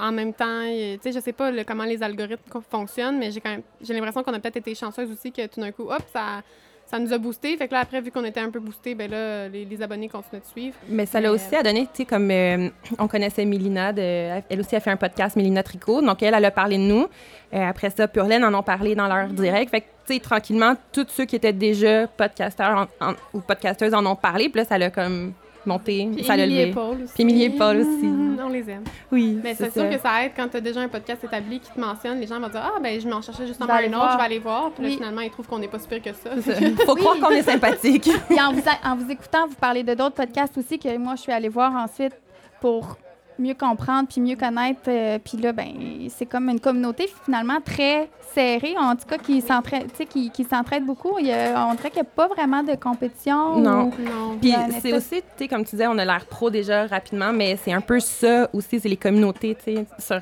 en 0.00 0.12
même 0.12 0.32
temps, 0.32 0.64
tu 0.64 0.98
sais, 1.02 1.12
je 1.12 1.20
sais 1.20 1.32
pas 1.32 1.52
comment 1.64 1.84
les 1.84 2.02
algorithmes 2.02 2.60
fonctionnent, 2.70 3.18
mais 3.18 3.30
j'ai 3.30 3.40
quand 3.40 3.50
même, 3.50 3.62
j'ai 3.80 3.94
l'impression 3.94 4.22
qu'on 4.22 4.34
a 4.34 4.38
peut-être 4.38 4.56
été 4.56 4.74
chanceuse 4.74 5.10
aussi 5.10 5.32
que 5.32 5.46
tout 5.46 5.60
d'un 5.60 5.72
coup, 5.72 5.90
hop, 5.90 6.02
ça, 6.12 6.42
ça 6.88 6.98
nous 6.98 7.12
a 7.12 7.18
boosté. 7.18 7.56
Fait 7.56 7.68
que 7.68 7.74
là, 7.74 7.80
après, 7.80 8.00
vu 8.00 8.10
qu'on 8.10 8.24
était 8.24 8.40
un 8.40 8.50
peu 8.50 8.60
boosté, 8.60 8.94
ben 8.94 9.10
là, 9.10 9.48
les, 9.48 9.82
abonnés 9.82 10.08
continuent 10.08 10.40
de 10.40 10.46
suivre. 10.46 10.76
Mais 10.88 11.06
ça 11.06 11.20
l'a 11.20 11.30
aussi 11.30 11.54
à 11.54 11.62
donner, 11.62 11.82
tu 11.82 11.98
sais, 11.98 12.04
comme 12.04 12.30
euh, 12.30 12.68
on 12.98 13.08
connaissait 13.08 13.44
Mélina, 13.44 13.92
elle 13.96 14.60
aussi 14.60 14.74
a 14.74 14.80
fait 14.80 14.90
un 14.90 14.96
podcast, 14.96 15.36
Mélina 15.36 15.62
Tricot. 15.62 16.00
Donc, 16.00 16.22
elle, 16.22 16.34
elle 16.34 16.44
a 16.44 16.50
parlé 16.50 16.78
de 16.78 16.82
nous. 16.82 17.06
Euh, 17.52 17.68
après 17.68 17.90
ça, 17.90 18.08
Purlaine 18.08 18.44
en 18.44 18.54
ont 18.54 18.62
parlé 18.62 18.94
dans 18.94 19.06
leur 19.06 19.28
direct. 19.28 19.70
Fait 19.70 19.82
que, 19.82 19.86
tu 20.06 20.14
sais, 20.14 20.20
tranquillement, 20.20 20.74
tous 20.92 21.06
ceux 21.08 21.26
qui 21.26 21.36
étaient 21.36 21.52
déjà 21.52 22.06
podcasteurs 22.06 22.88
ou 23.34 23.40
podcasteuses 23.40 23.94
en 23.94 24.04
ont 24.06 24.16
parlé. 24.16 24.48
Puis 24.48 24.60
là, 24.60 24.64
ça 24.64 24.78
l'a 24.78 24.90
comme 24.90 25.34
monter. 25.66 26.08
Puis 26.14 26.24
ça 26.24 26.34
Paul 26.74 27.02
aussi. 27.02 27.12
Puis 27.14 27.22
Émilie 27.22 27.44
et 27.44 27.50
Paul 27.50 27.76
aussi. 27.78 28.06
On 28.44 28.48
les 28.48 28.70
aime. 28.70 28.84
Oui. 29.12 29.38
Mais 29.42 29.54
c'est 29.54 29.72
sûr 29.72 29.88
que 29.90 29.98
ça 29.98 30.24
aide 30.24 30.32
quand 30.36 30.48
tu 30.48 30.56
as 30.56 30.60
déjà 30.60 30.80
un 30.80 30.88
podcast 30.88 31.22
établi 31.22 31.60
qui 31.60 31.70
te 31.70 31.80
mentionne. 31.80 32.20
Les 32.20 32.26
gens 32.26 32.40
vont 32.40 32.48
dire 32.48 32.62
Ah, 32.64 32.80
ben, 32.80 33.00
je 33.00 33.08
m'en 33.08 33.20
cherchais 33.20 33.46
justement 33.46 33.72
un 33.72 33.92
autre, 33.92 34.12
je 34.12 34.16
vais 34.16 34.24
aller 34.24 34.38
voir. 34.38 34.70
Puis 34.70 34.84
là, 34.84 34.90
finalement, 34.90 35.20
ils 35.20 35.30
trouvent 35.30 35.46
qu'on 35.46 35.58
n'est 35.58 35.68
pas 35.68 35.78
super 35.78 36.00
que 36.00 36.12
ça. 36.12 36.30
Il 36.60 36.76
faut 36.86 36.94
croire 36.94 37.18
qu'on 37.18 37.30
est 37.30 37.42
sympathique. 37.42 38.08
Puis 38.28 38.40
en 38.40 38.52
vous, 38.52 38.62
en 38.84 38.96
vous 38.96 39.10
écoutant, 39.10 39.46
vous 39.46 39.56
parlez 39.56 39.82
de 39.82 39.94
d'autres 39.94 40.16
podcasts 40.16 40.56
aussi 40.56 40.78
que 40.78 40.96
moi, 40.96 41.14
je 41.16 41.22
suis 41.22 41.32
allée 41.32 41.48
voir 41.48 41.74
ensuite 41.74 42.14
pour 42.60 42.96
mieux 43.38 43.54
comprendre 43.54 44.08
puis 44.08 44.20
mieux 44.20 44.36
connaître. 44.36 44.80
Euh, 44.88 45.18
puis 45.22 45.38
là, 45.38 45.52
ben, 45.52 45.68
c'est 46.08 46.26
comme 46.26 46.48
une 46.48 46.60
communauté 46.60 47.08
finalement 47.24 47.60
très 47.64 48.08
serrée, 48.34 48.74
en 48.78 48.94
tout 48.94 49.06
cas 49.06 49.18
qui 49.18 49.40
s'entraide, 49.40 49.90
qui, 50.08 50.30
qui 50.30 50.44
s'entraide 50.44 50.84
beaucoup. 50.84 51.18
Il 51.18 51.26
y 51.26 51.32
a, 51.32 51.66
on 51.66 51.74
dirait 51.74 51.90
qu'il 51.90 52.02
n'y 52.02 52.08
a 52.08 52.10
pas 52.10 52.28
vraiment 52.28 52.62
de 52.62 52.74
compétition. 52.74 53.58
Non. 53.58 53.90
non. 53.98 54.38
Puis 54.40 54.54
c'est 54.80 54.92
aussi, 54.92 55.16
tu 55.16 55.22
sais, 55.38 55.48
comme 55.48 55.64
tu 55.64 55.70
disais, 55.70 55.86
on 55.86 55.98
a 55.98 56.04
l'air 56.04 56.26
pro 56.26 56.50
déjà 56.50 56.86
rapidement, 56.86 57.32
mais 57.32 57.58
c'est 57.62 57.72
un 57.72 57.80
peu 57.80 58.00
ça 58.00 58.48
aussi, 58.52 58.80
c'est 58.80 58.88
les 58.88 58.96
communautés, 58.96 59.56
tu 59.56 59.76
sais, 59.76 59.86
sur, 59.98 60.20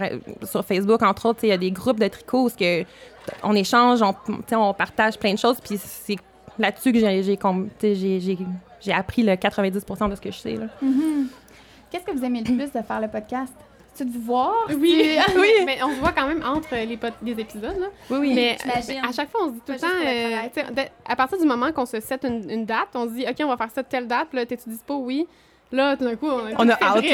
sur, 0.49 0.64
Facebook 0.64 1.02
entre 1.02 1.26
autres, 1.26 1.40
il 1.42 1.49
y 1.49 1.52
a 1.52 1.58
des 1.58 1.70
groupes 1.70 2.00
de 2.00 2.08
tricot 2.08 2.46
où 2.46 2.50
que 2.50 2.85
on 3.42 3.54
échange, 3.54 4.02
on, 4.02 4.14
on 4.52 4.75
partage 4.75 5.18
plein 5.18 5.35
de 5.35 5.38
choses, 5.38 5.58
puis 5.61 5.78
c'est 5.78 6.16
là-dessus 6.58 6.92
que 6.92 6.99
j'ai 6.99 8.92
appris 8.92 9.23
le 9.23 9.32
90% 9.32 10.11
de 10.11 10.14
ce 10.14 10.20
que 10.20 10.30
je 10.30 10.37
sais. 10.37 10.56
Là. 10.56 10.66
Mm-hmm. 10.82 11.26
Qu'est-ce 11.90 12.04
que 12.04 12.12
vous 12.12 12.24
aimez 12.24 12.40
le 12.40 12.56
plus 12.56 12.72
de 12.72 12.82
faire 12.82 13.00
le 13.00 13.08
podcast? 13.08 13.52
C'est 13.94 14.04
de 14.04 14.12
vous 14.12 14.20
voir? 14.20 14.54
Oui, 14.68 15.18
oui. 15.36 15.50
mais 15.64 15.78
on 15.82 15.94
se 15.94 16.00
voit 16.00 16.12
quand 16.12 16.28
même 16.28 16.42
entre 16.44 16.74
les, 16.74 16.98
les 17.22 17.40
épisodes. 17.40 17.78
Là. 17.78 17.86
Oui, 18.10 18.18
oui. 18.20 18.34
Mais 18.34 18.58
à 19.02 19.12
chaque 19.12 19.30
fois, 19.30 19.40
on 19.44 19.48
se 19.48 19.52
dit 19.54 19.60
tout 19.64 19.72
le 19.72 19.78
temps, 19.78 19.86
euh, 19.86 20.82
à 21.06 21.16
partir 21.16 21.38
du 21.38 21.46
moment 21.46 21.72
qu'on 21.72 21.86
se 21.86 22.00
set 22.00 22.24
une, 22.24 22.66
date, 22.66 22.88
on 22.94 23.08
se 23.08 23.14
dit, 23.14 23.24
OK, 23.28 23.36
on 23.40 23.48
va 23.48 23.56
faire 23.56 23.70
ça 23.74 23.82
telle 23.82 24.06
date, 24.06 24.28
là, 24.32 24.44
t'es-tu 24.44 24.68
dispo? 24.68 24.96
Oui. 24.98 25.26
Là, 25.72 25.96
tout 25.96 26.04
d'un 26.04 26.14
coup, 26.14 26.28
on, 26.28 26.42
on 26.58 26.68
a 26.68 26.74
hâte. 26.82 27.04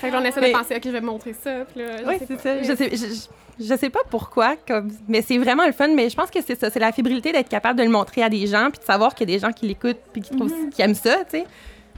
Fait 0.00 0.10
qu'on 0.10 0.22
essaie 0.22 0.40
de 0.40 0.52
penser, 0.52 0.76
OK, 0.76 0.82
je 0.84 0.90
vais 0.90 1.00
montrer 1.00 1.32
ça. 1.32 1.64
Puis 1.64 1.84
là, 1.84 1.96
oui, 2.06 2.16
c'est 2.26 2.40
ça. 2.40 2.62
Je 2.62 2.74
sais, 2.74 2.90
je, 2.90 3.64
je, 3.64 3.76
sais 3.76 3.90
pas 3.90 4.02
pourquoi, 4.10 4.56
comme, 4.66 4.90
mais 5.08 5.22
c'est 5.22 5.38
vraiment 5.38 5.64
le 5.66 5.72
fun. 5.72 5.88
Mais 5.88 6.10
je 6.10 6.16
pense 6.16 6.30
que 6.30 6.42
c'est 6.42 6.58
ça. 6.58 6.68
C'est 6.68 6.80
la 6.80 6.92
fébrilité 6.92 7.32
d'être 7.32 7.48
capable 7.48 7.78
de 7.78 7.84
le 7.84 7.90
montrer 7.90 8.22
à 8.22 8.28
des 8.28 8.46
gens, 8.46 8.70
puis 8.70 8.80
de 8.80 8.84
savoir 8.84 9.14
qu'il 9.14 9.30
y 9.30 9.32
a 9.32 9.36
des 9.36 9.40
gens 9.40 9.52
qui 9.52 9.66
l'écoutent, 9.66 10.02
puis 10.12 10.20
qui, 10.20 10.34
mm-hmm. 10.34 10.70
qui 10.70 10.82
aiment 10.82 10.94
ça, 10.94 11.18
tu 11.24 11.38
sais. 11.38 11.46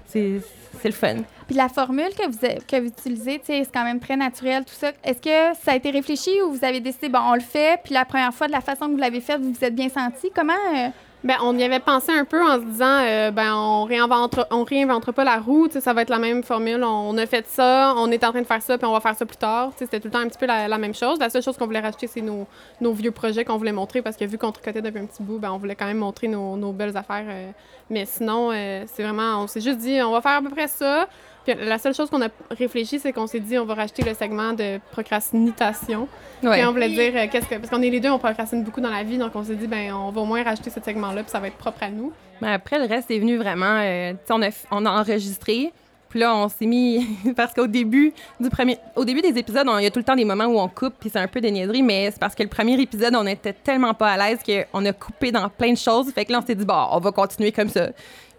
C'est 0.06 0.40
c'est 0.80 0.88
le 0.88 0.94
fun. 0.94 1.16
Puis 1.46 1.54
la 1.54 1.68
formule 1.68 2.08
que 2.18 2.28
vous, 2.28 2.38
que 2.66 2.80
vous 2.80 2.88
utilisez, 2.88 3.40
c'est 3.44 3.68
quand 3.72 3.84
même 3.84 4.00
très 4.00 4.16
naturel, 4.16 4.64
tout 4.64 4.74
ça. 4.74 4.90
Est-ce 5.04 5.20
que 5.20 5.58
ça 5.62 5.72
a 5.72 5.76
été 5.76 5.90
réfléchi 5.90 6.40
ou 6.42 6.52
vous 6.52 6.64
avez 6.64 6.80
décidé, 6.80 7.08
bon, 7.08 7.20
on 7.20 7.34
le 7.34 7.40
fait, 7.40 7.80
puis 7.84 7.94
la 7.94 8.04
première 8.04 8.34
fois, 8.34 8.48
de 8.48 8.52
la 8.52 8.60
façon 8.60 8.86
que 8.86 8.92
vous 8.92 8.96
l'avez 8.96 9.20
fait, 9.20 9.36
vous 9.38 9.52
vous 9.52 9.64
êtes 9.64 9.74
bien 9.74 9.88
senti? 9.88 10.30
Comment. 10.34 10.54
Euh? 10.74 10.88
Ben, 11.24 11.36
on 11.42 11.58
y 11.58 11.64
avait 11.64 11.80
pensé 11.80 12.12
un 12.12 12.24
peu 12.24 12.40
en 12.40 12.56
se 12.60 12.64
disant, 12.64 13.00
euh, 13.00 13.30
ben, 13.30 13.52
on 13.54 13.84
réinventera, 13.84 14.46
on 14.50 14.64
réinventera 14.64 15.12
pas 15.12 15.24
la 15.24 15.38
roue, 15.38 15.68
ça 15.70 15.92
va 15.92 16.02
être 16.02 16.10
la 16.10 16.18
même 16.18 16.42
formule. 16.42 16.84
On, 16.84 17.16
a 17.16 17.26
fait 17.26 17.46
ça, 17.48 17.94
on 17.96 18.10
est 18.10 18.22
en 18.22 18.30
train 18.30 18.42
de 18.42 18.46
faire 18.46 18.62
ça, 18.62 18.76
puis 18.76 18.86
on 18.86 18.92
va 18.92 19.00
faire 19.00 19.16
ça 19.16 19.24
plus 19.24 19.36
tard. 19.36 19.72
C'était 19.76 19.98
tout 19.98 20.08
le 20.08 20.12
temps 20.12 20.20
un 20.20 20.28
petit 20.28 20.38
peu 20.38 20.46
la, 20.46 20.78
même 20.78 20.94
chose. 20.94 21.18
La 21.18 21.30
seule 21.30 21.42
chose 21.42 21.56
qu'on 21.56 21.66
voulait 21.66 21.80
rajouter, 21.80 22.06
c'est 22.06 22.20
nos, 22.20 22.46
vieux 22.92 23.10
projets 23.10 23.44
qu'on 23.44 23.56
voulait 23.56 23.72
montrer, 23.72 24.02
parce 24.02 24.16
que 24.16 24.24
vu 24.24 24.36
qu'on 24.38 24.52
tricotait 24.52 24.82
depuis 24.82 25.00
un 25.00 25.06
petit 25.06 25.22
bout, 25.22 25.38
ben, 25.38 25.50
on 25.50 25.58
voulait 25.58 25.74
quand 25.74 25.86
même 25.86 25.98
montrer 25.98 26.28
nos, 26.28 26.72
belles 26.72 26.96
affaires. 26.96 27.24
Euh. 27.28 27.50
mais 27.90 28.04
sinon, 28.04 28.50
c'est 28.52 29.02
vraiment, 29.02 29.42
on 29.42 29.46
s'est 29.46 29.60
juste 29.60 29.78
dit, 29.78 30.00
on 30.02 30.12
va 30.12 30.20
faire 30.20 30.36
à 30.36 30.42
peu 30.42 30.50
près 30.50 30.68
ça 30.68 31.08
Puis 31.46 31.54
la 31.64 31.78
seule 31.78 31.94
chose 31.94 32.10
qu'on 32.10 32.22
a 32.22 32.28
réfléchi, 32.50 32.98
c'est 32.98 33.12
qu'on 33.12 33.26
s'est 33.26 33.40
dit, 33.40 33.56
on 33.58 33.64
va 33.64 33.74
racheter 33.74 34.02
le 34.02 34.14
segment 34.14 34.52
de 34.52 34.80
procrastination. 34.90 36.08
Ouais. 36.42 36.52
Puis 36.58 36.64
on 36.66 36.72
voulait 36.72 36.88
dire, 36.90 37.12
euh, 37.14 37.26
qu'est-ce 37.30 37.46
que. 37.46 37.54
Parce 37.56 37.70
qu'on 37.70 37.82
est 37.82 37.90
les 37.90 38.00
deux, 38.00 38.10
on 38.10 38.18
procrastine 38.18 38.62
beaucoup 38.62 38.80
dans 38.80 38.90
la 38.90 39.02
vie, 39.02 39.18
donc 39.18 39.32
on 39.34 39.44
s'est 39.44 39.54
dit, 39.56 39.66
ben, 39.66 39.92
on 39.92 40.10
va 40.10 40.20
au 40.20 40.24
moins 40.24 40.42
racheter 40.42 40.70
ce 40.70 40.80
segment-là, 40.80 41.22
puis 41.22 41.30
ça 41.30 41.40
va 41.40 41.48
être 41.48 41.56
propre 41.56 41.82
à 41.82 41.88
nous. 41.90 42.12
Mais 42.40 42.52
après, 42.52 42.78
le 42.78 42.86
reste 42.86 43.10
est 43.10 43.18
venu 43.18 43.36
vraiment. 43.36 43.80
euh, 43.80 44.12
on, 44.30 44.42
a, 44.42 44.48
on 44.70 44.84
a 44.86 44.90
enregistré. 44.90 45.72
Puis 46.08 46.20
là, 46.20 46.34
on 46.36 46.48
s'est 46.48 46.66
mis. 46.66 47.04
parce 47.36 47.52
qu'au 47.52 47.66
début 47.66 48.12
du 48.40 48.48
premier. 48.48 48.78
Au 48.94 49.04
début 49.04 49.22
des 49.22 49.36
épisodes, 49.38 49.66
on- 49.68 49.78
il 49.78 49.84
y 49.84 49.86
a 49.86 49.90
tout 49.90 49.98
le 49.98 50.04
temps 50.04 50.14
des 50.14 50.24
moments 50.24 50.44
où 50.46 50.58
on 50.58 50.68
coupe, 50.68 50.94
puis 51.00 51.10
c'est 51.10 51.18
un 51.18 51.26
peu 51.26 51.40
des 51.40 51.50
niaiseries, 51.50 51.82
mais 51.82 52.10
c'est 52.12 52.20
parce 52.20 52.34
que 52.34 52.42
le 52.42 52.48
premier 52.48 52.80
épisode, 52.80 53.14
on 53.16 53.26
était 53.26 53.52
tellement 53.52 53.92
pas 53.94 54.12
à 54.12 54.16
l'aise 54.16 54.38
qu'on 54.44 54.84
a 54.84 54.92
coupé 54.92 55.32
dans 55.32 55.48
plein 55.48 55.72
de 55.72 55.78
choses. 55.78 56.10
Fait 56.12 56.24
que 56.24 56.32
là, 56.32 56.40
on 56.42 56.46
s'est 56.46 56.54
dit, 56.54 56.64
bon, 56.64 56.86
on 56.92 57.00
va 57.00 57.10
continuer 57.12 57.50
comme 57.52 57.68
ça. 57.68 57.88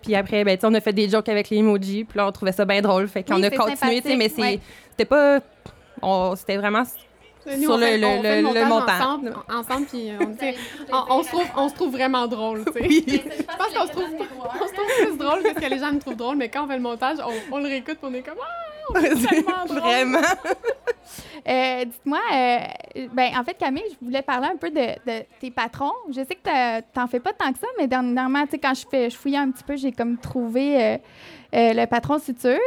Puis 0.08 0.16
après, 0.16 0.46
ben, 0.46 0.56
tu 0.56 0.62
sais, 0.62 0.68
on 0.68 0.74
a 0.74 0.80
fait 0.80 0.94
des 0.94 1.10
jokes 1.10 1.28
avec 1.28 1.50
les 1.50 1.58
emojis, 1.58 2.06
puis 2.06 2.18
là, 2.18 2.28
on 2.28 2.32
trouvait 2.32 2.54
ça 2.54 2.64
bien 2.64 2.82
drôle. 2.82 3.10
Fait 3.10 3.24
qu'on 3.24 3.36
Oui, 3.36 3.46
a 3.46 3.50
continué, 3.50 4.02
tu 4.02 4.08
sais, 4.08 4.16
mais 4.16 4.34
ouais. 4.38 4.60
c'était 4.92 5.04
pas. 5.04 5.40
on- 6.02 6.34
C'était 6.38 6.56
vraiment. 6.56 6.84
Nous, 7.46 7.62
Sur 7.62 7.72
on 7.72 7.78
le- 7.78 7.84
fait- 7.86 7.98
le- 7.98 8.08
on 8.08 8.22
fait 8.22 8.42
le- 8.42 8.48
le 8.48 8.66
montage 8.66 8.70
montant. 8.70 8.94
Ensemble, 8.94 9.34
ensemble 9.54 9.86
puis 9.88 10.12
on, 10.20 10.26
tu 10.34 10.40
sais, 10.40 10.56
on, 10.94 11.04
on 11.18 11.24
se 11.24 11.28
trouve, 11.28 11.46
on 11.58 11.70
se 11.70 11.74
trouve 11.76 11.92
vraiment 11.92 12.26
drôle, 12.28 12.64
tu 12.66 12.72
sais. 12.74 12.90
Je 13.08 13.44
pense 13.44 13.74
qu'on 13.74 13.86
se 13.88 13.92
trouve, 13.92 14.06
on 14.16 14.68
se 14.68 14.74
trouve 14.74 15.08
plus 15.08 15.18
drôle 15.18 15.44
que 15.44 15.50
ce 15.50 15.54
que 15.66 15.70
les 15.70 15.80
gens 15.80 15.92
me 15.94 16.00
trouvent 16.00 16.16
drôle, 16.18 16.36
mais 16.38 16.48
quand 16.50 16.64
on 16.64 16.68
fait 16.68 16.76
le 16.78 16.82
montage, 16.82 17.18
on, 17.26 17.56
on 17.56 17.60
le 17.60 17.66
réécoute 17.68 17.98
puis 18.02 18.10
on 18.10 18.14
est 18.14 18.22
comme 18.22 18.36
Ah, 18.42 18.46
tellement 18.94 19.66
drôle. 19.66 19.80
Vraiment. 19.80 20.20
Euh, 21.48 21.86
Dites-moi, 21.86 22.20
euh, 22.34 22.58
ben, 23.14 23.30
en 23.40 23.44
fait, 23.44 23.54
Camille, 23.58 23.84
je 23.90 24.06
voulais 24.06 24.22
parler 24.22 24.48
un 24.52 24.58
peu 24.58 24.70
de, 24.70 24.76
de 25.10 25.24
tes 25.40 25.50
patrons. 25.50 25.94
Je 26.10 26.16
sais 26.16 26.36
que 26.36 26.82
t'en 26.94 27.08
fais 27.08 27.22
pas 27.22 27.32
tant 27.32 27.54
que 27.54 27.60
ça, 27.60 27.68
mais 27.78 27.88
dernièrement, 27.88 28.44
tu 28.44 28.52
sais, 28.52 28.58
quand 28.60 28.74
je, 28.74 28.86
fais, 28.90 29.10
je 29.10 29.16
fouillais 29.16 29.38
un 29.38 29.52
petit 29.52 29.64
peu, 29.64 29.78
j'ai 29.78 29.94
comme 29.94 30.18
trouvé 30.18 30.76
euh, 30.84 30.98
euh, 31.56 31.74
le 31.74 31.86
patron 31.86 32.20
Suture. 32.20 32.58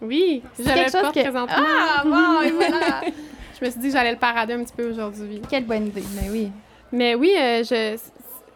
Oui, 0.00 0.42
chose 0.56 0.92
porte 1.02 1.14
que- 1.14 1.20
présentement. 1.20 1.54
Ah, 1.58 2.02
bon, 2.04 2.40
et 2.42 2.50
voilà! 2.52 3.02
Je 3.60 3.66
me 3.66 3.70
suis 3.70 3.80
dit 3.80 3.86
que 3.88 3.92
j'allais 3.92 4.12
le 4.12 4.18
parader 4.18 4.54
un 4.54 4.64
petit 4.64 4.72
peu 4.74 4.88
aujourd'hui. 4.90 5.42
Quelle 5.50 5.66
bonne 5.66 5.88
idée. 5.88 6.02
Ben 6.14 6.30
oui. 6.30 6.50
Mais 6.92 7.14
oui, 7.14 7.34
euh, 7.38 7.58
je, 7.62 7.98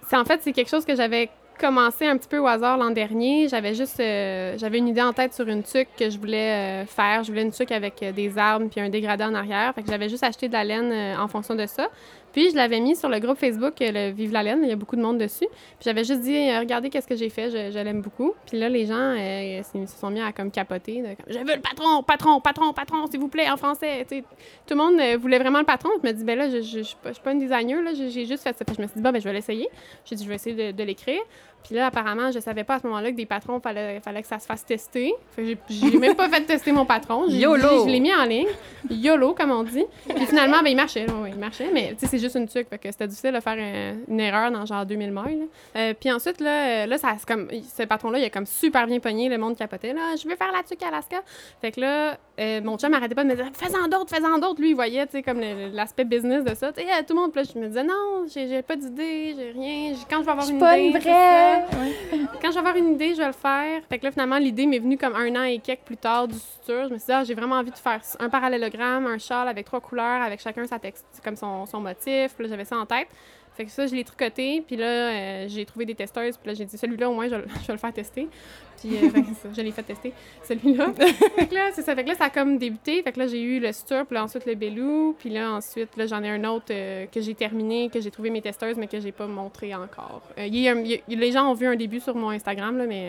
c'est 0.08 0.16
en 0.16 0.24
fait 0.24 0.40
c'est 0.42 0.52
quelque 0.52 0.70
chose 0.70 0.86
que 0.86 0.96
j'avais 0.96 1.28
commencé 1.58 2.06
un 2.06 2.16
petit 2.16 2.28
peu 2.28 2.38
au 2.38 2.46
hasard 2.46 2.76
l'an 2.78 2.90
dernier. 2.90 3.49
J'avais 3.49 3.75
juste, 3.75 4.00
euh, 4.00 4.54
j'avais 4.58 4.78
une 4.78 4.88
idée 4.88 5.02
en 5.02 5.12
tête 5.12 5.34
sur 5.34 5.46
une 5.49 5.62
tuque 5.62 5.88
que 5.99 6.11
je 6.11 6.18
voulais 6.18 6.82
euh, 6.82 6.87
faire. 6.87 7.23
Je 7.25 7.30
voulais 7.30 7.42
une 7.42 7.52
tuque 7.52 7.73
avec 7.73 8.02
euh, 8.02 8.12
des 8.12 8.37
arbres 8.38 8.68
puis 8.70 8.80
un 8.80 8.88
dégradé 8.88 9.25
en 9.25 9.34
arrière. 9.34 9.75
Fait 9.75 9.84
j'avais 9.87 10.08
juste 10.08 10.25
acheté 10.25 10.49
de 10.49 10.52
la 10.52 10.64
laine 10.64 11.18
en 11.18 11.28
fonction 11.28 11.54
de 11.54 11.66
ça. 11.66 11.88
Puis 12.34 12.50
je 12.50 12.56
l'avais 12.56 12.80
mis 12.80 12.96
sur 12.96 13.08
le 13.08 13.20
groupe 13.20 13.38
Facebook 13.38 13.80
euh, 13.80 13.90
le 13.92 14.12
Vive 14.12 14.32
la 14.32 14.42
laine. 14.42 14.60
Il 14.64 14.68
y 14.68 14.72
a 14.72 14.76
beaucoup 14.76 14.96
de 14.96 15.00
monde 15.00 15.18
dessus. 15.18 15.46
Puis 15.48 15.84
j'avais 15.84 16.02
juste 16.02 16.20
dit 16.20 16.36
euh, 16.36 16.58
regardez 16.58 16.90
qu'est-ce 16.90 17.06
que 17.06 17.14
j'ai 17.14 17.30
fait. 17.30 17.48
Je, 17.50 17.78
l'aime 17.78 18.02
beaucoup. 18.02 18.34
Puis 18.46 18.58
là 18.58 18.68
les 18.68 18.86
gens 18.86 19.14
euh, 19.16 19.62
se 19.62 19.86
sont 19.98 20.10
mis 20.10 20.20
à 20.20 20.32
comme 20.32 20.50
capoter. 20.50 21.02
je 21.28 21.38
veux 21.38 21.54
le 21.54 21.60
patron, 21.60 22.02
patron, 22.02 22.40
patron, 22.40 22.72
patron, 22.72 23.06
s'il 23.06 23.20
vous 23.20 23.28
plaît 23.28 23.48
en 23.48 23.56
français. 23.56 24.04
Tout 24.10 24.74
le 24.74 24.76
monde 24.76 25.00
voulait 25.20 25.38
vraiment 25.38 25.60
le 25.60 25.64
patron. 25.64 25.90
Je 26.02 26.08
me 26.08 26.12
dis, 26.12 26.24
ben 26.24 26.36
là, 26.36 26.50
je, 26.50 26.60
je, 26.60 26.78
je, 26.78 26.82
suis 26.82 26.96
pas- 27.00 27.10
je 27.10 27.14
suis 27.14 27.22
pas 27.22 27.32
une 27.32 27.38
designer, 27.38 27.80
j'ai 27.94 28.26
juste 28.26 28.42
fait 28.42 28.56
ça. 28.56 28.64
Puis 28.64 28.74
je 28.76 28.82
me 28.82 28.86
suis 28.88 28.96
dit, 28.96 29.02
bah, 29.02 29.12
ben, 29.12 29.20
je 29.20 29.24
vais 29.24 29.32
l'essayer. 29.32 29.68
J'ai 30.04 30.16
dit, 30.16 30.24
je 30.24 30.28
vais 30.28 30.34
essayer 30.34 30.72
de 30.72 30.82
l'écrire. 30.82 31.20
Puis 31.64 31.75
là, 31.75 31.87
apparemment, 31.87 32.30
je 32.30 32.38
savais 32.40 32.62
pas 32.62 32.75
à 32.75 32.78
ce 32.80 32.87
moment-là 32.87 33.11
que 33.11 33.16
des 33.16 33.26
patrons, 33.26 33.59
fallait, 33.59 33.99
fallait 34.00 34.21
que 34.23 34.28
ça 34.28 34.38
se 34.38 34.47
fasse 34.47 34.64
tester. 34.64 35.14
Fait 35.35 35.54
que 35.54 35.59
j'ai- 35.71 35.97
même 35.99 36.14
pas 36.14 36.28
fait 36.28 36.42
tester 36.42 36.73
mon 36.73 36.85
patron. 36.85 37.26
YOLO! 37.28 37.85
Je 37.87 37.90
l'ai 37.90 38.00
mis 38.00 38.14
en 38.14 38.25
ligne. 38.25 38.47
YOLO, 38.90 39.33
comme 39.35 39.50
on 39.50 39.62
dit. 39.62 39.85
Puis 40.14 40.26
finalement, 40.26 40.59
ben, 40.62 40.68
il 40.68 40.76
marchait. 40.76 41.06
là, 41.06 41.14
ouais, 41.14 41.30
il 41.30 41.38
marchait. 41.38 41.71
Mais 41.73 41.94
tu 41.94 42.00
sais, 42.00 42.06
c'est 42.06 42.18
juste 42.18 42.37
une 42.37 42.47
tuque. 42.49 42.68
Fait 42.68 42.78
que 42.78 42.90
c'était 42.92 43.09
difficile 43.09 43.33
de 43.33 43.40
faire 43.40 43.54
un- 43.59 43.94
une 44.09 44.21
erreur 44.21 44.50
dans 44.50 44.66
genre 44.66 44.85
2000 44.85 45.11
mailles. 45.11 45.38
là. 45.38 45.80
Euh, 45.80 45.94
puis 45.99 46.12
ensuite, 46.12 46.40
là, 46.40 46.85
euh, 46.85 46.87
là 46.87 46.99
ça, 46.99 47.14
c'est 47.18 47.26
comme, 47.26 47.49
ce 47.50 47.83
patron-là, 47.85 48.18
il 48.18 48.25
a 48.25 48.30
comme 48.30 48.47
super 48.47 48.87
bien 48.87 49.00
pogné. 49.00 49.28
Le 49.28 49.38
monde 49.38 49.56
capotait. 49.56 49.92
Là, 49.94 50.14
je 50.23 50.28
veux 50.28 50.37
faire 50.37 50.52
la 50.52 50.62
tuque 50.62 50.83
à 50.83 50.88
Alaska. 50.88 51.23
Fait 51.62 51.73
que 51.73 51.80
là, 51.80 52.18
euh, 52.38 52.60
mon 52.62 52.76
chum 52.76 52.92
arrêtait 52.94 53.14
pas 53.14 53.22
de 53.22 53.28
me 53.28 53.36
dire 53.36 53.46
fais-en 53.52 53.86
d'autres, 53.88 54.10
fais-en 54.14 54.38
d'autres. 54.38 54.60
Lui, 54.60 54.70
il 54.70 54.74
voyait, 54.74 55.06
tu 55.06 55.12
sais, 55.12 55.22
comme 55.22 55.40
l'aspect 55.72 56.04
business 56.04 56.44
de 56.44 56.54
ça. 56.54 56.72
Tu 56.72 56.82
sais, 56.82 57.04
tout 57.04 57.14
le 57.14 57.20
monde, 57.20 57.34
là, 57.34 57.42
je 57.42 57.58
me 57.58 57.68
disais 57.68 57.84
non, 57.84 58.24
j'ai 58.26 58.62
pas 58.62 58.76
d'idée, 58.76 59.34
j'ai 59.36 59.50
rien. 59.52 59.94
Quand 60.10 60.20
je 60.20 60.24
vais 60.24 60.30
avoir 60.30 60.48
une 60.48 60.58
pas 60.58 60.78
idée. 60.78 60.88
une 60.88 60.98
vraie. 60.98 61.64
Quand 62.42 62.48
je 62.48 62.54
vais 62.54 62.58
avoir 62.58 62.76
une 62.76 62.94
idée, 62.94 63.14
je 63.14 63.20
vais 63.20 63.26
le 63.26 63.32
faire. 63.32 63.82
Fait 63.88 63.98
que 63.98 64.04
là, 64.04 64.10
finalement, 64.10 64.38
l'idée 64.38 64.66
m'est 64.66 64.80
venue 64.80 64.98
comme 64.98 65.14
un 65.14 65.34
an 65.36 65.44
et 65.44 65.58
quelques 65.58 65.82
plus 65.82 65.96
tard 65.96 66.26
du 66.26 66.34
futur. 66.34 66.88
Je 66.88 66.94
me 66.94 66.98
suis 66.98 67.06
dit, 67.06 67.12
ah, 67.12 67.24
j'ai 67.24 67.34
vraiment 67.34 67.56
envie 67.56 67.70
de 67.70 67.78
faire 67.78 68.00
un 68.18 68.28
parallélogramme, 68.28 69.06
un 69.06 69.18
châle 69.18 69.48
avec 69.48 69.66
trois 69.66 69.80
couleurs, 69.80 70.22
avec 70.22 70.40
chacun 70.40 70.66
sa 70.66 70.78
texte, 70.78 71.06
comme 71.22 71.36
son, 71.36 71.66
son 71.66 71.80
motif. 71.80 72.34
Puis 72.34 72.44
là, 72.44 72.48
j'avais 72.48 72.64
ça 72.64 72.76
en 72.76 72.86
tête. 72.86 73.08
Fait 73.56 73.64
que 73.64 73.70
ça, 73.70 73.87
je 73.87 73.94
l'ai 73.94 74.04
tricoté. 74.04 74.62
Puis 74.66 74.76
là, 74.76 74.87
euh, 74.87 75.44
j'ai 75.49 75.64
trouvé 75.64 75.84
des 75.84 75.94
testeuses. 75.94 76.37
Puis 76.37 76.49
là, 76.49 76.54
j'ai 76.54 76.64
dit, 76.64 76.76
celui-là, 76.76 77.08
au 77.08 77.14
moins, 77.14 77.26
je, 77.28 77.37
vais 77.37 77.42
le- 77.42 77.49
je 77.62 77.66
vais 77.66 77.73
le 77.73 77.78
faire 77.78 77.92
tester. 77.92 78.28
Puis 78.80 78.96
euh, 78.96 79.08
fait 79.11 79.23
que 79.23 79.28
ça, 79.28 79.49
je 79.56 79.61
l'ai 79.62 79.70
fait 79.70 79.82
tester, 79.84 80.12
celui-là. 80.42 80.92
fait 81.37 81.46
que 81.46 81.54
là, 81.54 81.70
c'est 81.73 81.82
ça. 81.82 81.94
Fait 81.94 82.02
que 82.04 82.08
là, 82.08 82.14
ça 82.16 82.25
a 82.25 82.30
comme 82.30 82.58
débuté. 82.58 83.02
Fait 83.02 83.12
que 83.12 83.18
là, 83.20 83.26
j'ai 83.28 83.40
eu 83.40 83.61
le 83.61 83.73
suture, 83.73 84.04
puis 84.06 84.14
là, 84.16 84.25
ensuite 84.25 84.44
le 84.46 84.54
bellou. 84.56 85.14
Puis 85.18 85.30
là, 85.30 85.52
ensuite, 85.52 85.96
là, 85.96 86.06
j'en 86.06 86.23
ai 86.23 86.30
un 86.30 86.44
autre 86.44 86.66
euh, 86.70 87.06
que 87.06 87.20
j'ai 87.20 87.34
terminé, 87.34 87.88
que 87.88 88.00
j'ai 88.00 88.11
trouvé 88.11 88.30
mes 88.30 88.42
testeuses, 88.42 88.76
mais 88.76 88.88
que 88.88 88.99
j'ai 89.00 89.12
pas 89.12 89.26
montré 89.28 89.75
encore. 89.75 90.23
Euh, 90.38 90.46
il 90.46 90.56
y 90.56 90.68
a 90.68 90.73
un- 90.73 90.80
il 90.80 90.90
y 90.90 90.94
a- 90.96 91.00
les 91.08 91.32
gens 91.32 91.49
ont 91.50 91.54
vu 91.54 91.66
un 91.66 91.76
début 91.76 92.00
sur 92.00 92.14
mon 92.16 92.30
Instagram, 92.30 92.76
là, 92.76 92.87
mais... 92.87 93.08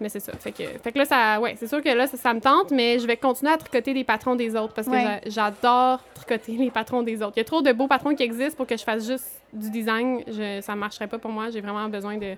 mais 0.00 0.08
c'est 0.08 0.20
ça. 0.20 0.32
Fait 0.38 0.52
que, 0.52 0.62
fait 0.82 0.92
que 0.92 0.98
là, 0.98 1.04
ça, 1.04 1.40
ouais, 1.40 1.54
c'est 1.58 1.66
sûr 1.66 1.82
que 1.82 1.88
là, 1.88 2.06
ça, 2.06 2.16
ça 2.16 2.34
me 2.34 2.40
tente, 2.40 2.70
mais 2.70 2.98
je 2.98 3.06
vais 3.06 3.16
continuer 3.16 3.52
à 3.52 3.56
tricoter 3.56 3.94
des 3.94 4.04
patrons 4.04 4.34
des 4.36 4.54
autres 4.56 4.74
parce 4.74 4.86
que 4.88 4.92
Ouais. 4.92 5.20
j'adore 5.26 6.00
tricoter 6.14 6.52
les 6.52 6.70
patrons 6.70 7.02
des 7.02 7.22
autres. 7.22 7.32
Il 7.36 7.40
y 7.40 7.42
a 7.42 7.44
trop 7.44 7.62
de 7.62 7.72
beaux 7.72 7.86
patrons 7.88 8.14
qui 8.14 8.22
existent 8.22 8.56
pour 8.56 8.66
que 8.66 8.76
je 8.76 8.82
fasse 8.84 9.06
juste 9.06 9.26
du 9.52 9.70
design. 9.70 10.22
Je, 10.26 10.60
ça 10.60 10.74
marcherait 10.74 11.06
pas 11.08 11.18
pour 11.18 11.30
moi. 11.30 11.50
J'ai 11.50 11.60
vraiment 11.60 11.88
besoin 11.88 12.16
de, 12.16 12.34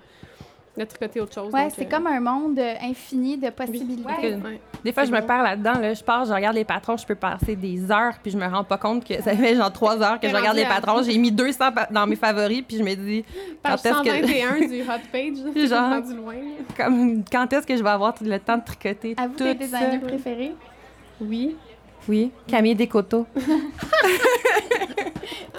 de 0.85 0.89
tricoter 0.89 1.21
autre 1.21 1.33
chose. 1.33 1.53
Ouais, 1.53 1.67
c'est 1.75 1.85
euh, 1.85 1.89
comme 1.89 2.07
un 2.07 2.19
monde 2.19 2.59
infini 2.81 3.37
de 3.37 3.49
possibilités. 3.49 4.03
Ouais. 4.07 4.33
ouais. 4.35 4.61
Des 4.83 4.91
fois, 4.93 5.03
je 5.05 5.11
me 5.11 5.19
perds 5.21 5.43
là-dedans. 5.43 5.79
Là. 5.79 5.93
Je 5.93 6.03
pars, 6.03 6.25
je 6.25 6.33
regarde 6.33 6.55
les 6.55 6.63
patrons, 6.65 6.95
je 6.97 7.05
peux 7.05 7.15
passer 7.15 7.55
des 7.55 7.91
heures, 7.91 8.13
puis 8.21 8.31
je 8.31 8.37
me 8.37 8.45
rends 8.47 8.63
pas 8.63 8.77
compte 8.77 9.05
que 9.05 9.21
ça 9.21 9.35
fait 9.35 9.55
genre 9.55 9.71
trois 9.71 10.01
heures 10.03 10.19
que 10.19 10.27
je 10.29 10.35
regarde 10.35 10.55
les 10.57 10.65
patrons. 10.65 11.03
J'ai 11.03 11.17
mis 11.17 11.31
200 11.31 11.71
pa- 11.71 11.87
dans 11.91 12.07
mes 12.07 12.15
favoris, 12.15 12.63
puis 12.67 12.77
je 12.77 12.83
me 12.83 12.95
dis, 12.95 13.23
Page 13.61 13.81
Quand 13.83 13.89
est-ce 13.89 14.01
que- 14.03 14.27
121 14.27 14.67
du 14.67 14.81
hot 14.81 15.03
page. 15.11 15.67
Genre. 15.67 15.89
rendu 15.89 16.15
loin. 16.15 16.35
comme, 16.77 17.23
quand 17.31 17.51
est-ce 17.53 17.67
que 17.67 17.75
je 17.77 17.83
vais 17.83 17.89
avoir 17.89 18.13
le 18.21 18.39
temps 18.39 18.57
de 18.57 18.63
tricoter 18.65 19.15
À 19.17 19.27
vous, 19.27 19.33
tout 19.35 19.43
tes 19.53 19.67
ça? 19.67 19.79
préférés? 20.01 20.53
Oui. 21.21 21.55
Oui, 22.07 22.31
Camille 22.47 22.75
Descoteaux. 22.75 23.27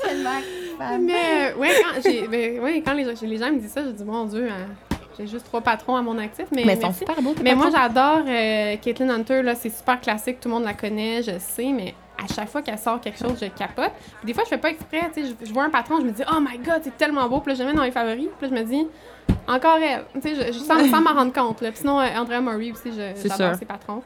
Tellement 0.03 0.31
femme. 0.79 1.05
Mais, 1.05 1.53
euh, 1.53 1.57
ouais, 1.59 1.69
quand, 1.83 2.00
j'ai, 2.03 2.27
ouais, 2.59 2.83
quand 2.85 2.95
les, 2.95 3.05
gens- 3.05 3.27
les 3.27 3.37
gens 3.37 3.53
me 3.53 3.59
disent 3.59 3.71
ça, 3.73 3.85
je 3.85 3.91
dis, 3.91 4.05
mon 4.05 4.25
Dieu, 4.25 4.49
hein, 4.50 4.67
j'ai 5.21 5.27
juste 5.33 5.47
trois 5.47 5.61
patrons 5.61 5.97
à 5.97 6.03
mon 6.03 6.19
actif. 6.19 6.47
Mais, 6.53 6.65
Mais 6.65 6.75
ils 6.75 6.81
sont 6.83 6.93
super 6.93 7.21
beaux. 7.23 7.35
Mais 7.43 7.55
moi, 7.55 7.69
j'adore 7.71 8.23
euh, 8.27 8.77
Caitlin 8.81 9.11
Hunter, 9.11 9.43
là, 9.43 9.55
c'est 9.55 9.71
super 9.71 10.00
classique, 10.00 10.41
tout 10.41 10.49
le 10.49 10.55
monde 10.55 10.65
la 10.65 10.75
connaît, 10.75 11.23
je 11.23 11.39
sais, 11.39 11.71
mais 11.73 11.95
à 12.23 12.33
chaque 12.33 12.49
fois 12.49 12.61
qu'elle 12.62 12.79
sort 12.79 13.00
quelque 13.00 13.19
chose, 13.19 13.39
je 13.41 13.47
capote. 13.47 13.93
Puis 14.19 14.27
des 14.27 14.35
fois, 14.35 14.43
je 14.45 14.49
fais 14.50 14.59
pas 14.59 14.71
exprès, 14.71 15.11
tu 15.15 15.23
sais, 15.25 15.35
je, 15.41 15.47
je 15.47 15.53
vois 15.53 15.65
un 15.65 15.71
patron, 15.71 16.00
je 16.00 16.07
me 16.07 16.11
dis, 16.12 16.23
oh 16.31 16.41
my 16.41 16.59
god, 16.59 16.81
c'est 16.85 16.97
tellement 16.97 17.27
beau, 17.29 17.41
puis 17.41 17.53
là, 17.53 17.59
je 17.59 17.62
le 17.65 17.71
mets 17.71 17.77
dans 17.77 17.83
mes 17.85 17.91
favoris, 17.91 18.29
puis 18.39 18.49
là, 18.50 18.57
je 18.57 18.62
me 18.62 18.69
dis, 18.69 18.87
encore 19.49 19.79
elle, 19.79 20.05
tu 20.21 20.29
sais, 20.29 20.35
je, 20.35 20.53
je- 20.53 20.59
sans, 20.59 20.79
sans 20.91 21.00
m'en 21.00 21.15
rendre 21.15 21.33
compte, 21.33 21.61
là. 21.62 21.71
Puis 21.71 21.81
sinon, 21.81 21.99
euh, 22.00 22.07
Andrea 22.17 22.41
Murray 22.41 22.73
aussi, 22.73 22.91
je- 22.93 23.12
C'est 23.15 23.29
j'adore 23.29 23.50
sûr. 23.50 23.59
ses 23.59 23.65
patrons. 23.65 24.03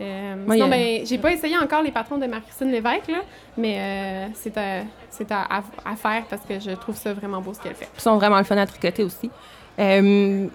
Euh, 0.00 0.34
Moi, 0.46 0.56
sinon, 0.56 0.68
ben, 0.68 1.06
j'ai 1.06 1.16
pas 1.16 1.32
essayé 1.32 1.56
encore 1.56 1.82
les 1.82 1.90
patrons 1.90 2.18
de 2.18 2.26
Marie-Christine 2.26 2.70
Lévesque, 2.70 3.08
là, 3.08 3.18
mais 3.56 3.76
euh, 3.78 4.26
c'est 4.34 4.56
à, 4.58 4.82
c'est 5.10 5.32
à, 5.32 5.40
à- 5.42 5.90
à 5.90 5.96
faire 5.96 6.24
parce 6.28 6.42
que 6.42 6.60
je 6.60 6.70
trouve 6.72 6.94
ça 6.94 7.14
vraiment 7.14 7.40
beau 7.40 7.54
ce 7.54 7.60
qu'elle 7.60 7.74
fait. 7.74 7.88
Ils 7.96 8.00
sont 8.02 8.14
vraiment 8.16 8.36
le 8.36 8.44
fun 8.44 8.58
à 8.58 8.66
tricoter 8.66 9.02
aussi. 9.04 9.30
Euh, 9.78 10.46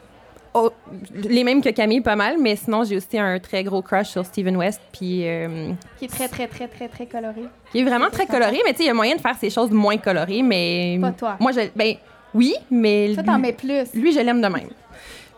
oh, 0.54 0.72
les 1.14 1.44
mêmes 1.44 1.62
que 1.62 1.70
Camille, 1.70 2.02
pas 2.02 2.16
mal, 2.16 2.38
mais 2.40 2.56
sinon, 2.56 2.84
j'ai 2.84 2.98
aussi 2.98 3.18
un 3.18 3.40
très 3.40 3.64
gros 3.64 3.82
crush 3.82 4.10
sur 4.10 4.26
Steven 4.26 4.56
West, 4.58 4.82
puis 4.92 5.28
euh, 5.28 5.72
Qui 6.00 6.06
est 6.06 6.08
très, 6.08 6.28
très, 6.28 6.48
très, 6.48 6.68
très, 6.68 6.88
très 6.88 7.06
coloré. 7.06 7.44
qui 7.72 7.80
est 7.80 7.84
vraiment 7.84 8.10
très 8.10 8.26
coloré, 8.26 8.60
mais 8.66 8.72
tu 8.72 8.78
sais, 8.78 8.84
il 8.84 8.88
y 8.88 8.90
a 8.90 8.94
moyen 8.94 9.16
de 9.16 9.22
faire 9.22 9.36
ces 9.40 9.50
choses 9.50 9.72
moins 9.72 9.98
colorées, 9.98 10.42
mais... 10.42 10.98
Pas 11.00 11.12
toi. 11.12 11.38
Moi, 11.40 11.52
je... 11.52 11.62
Ben, 11.76 11.96
oui, 12.34 12.54
mais... 12.70 13.12
Toi, 13.14 13.24
t'en 13.24 13.40
mets 13.40 13.54
plus. 13.54 13.94
Lui, 13.94 14.12
je 14.12 14.20
l'aime 14.20 14.42
de 14.42 14.48
même. 14.48 14.70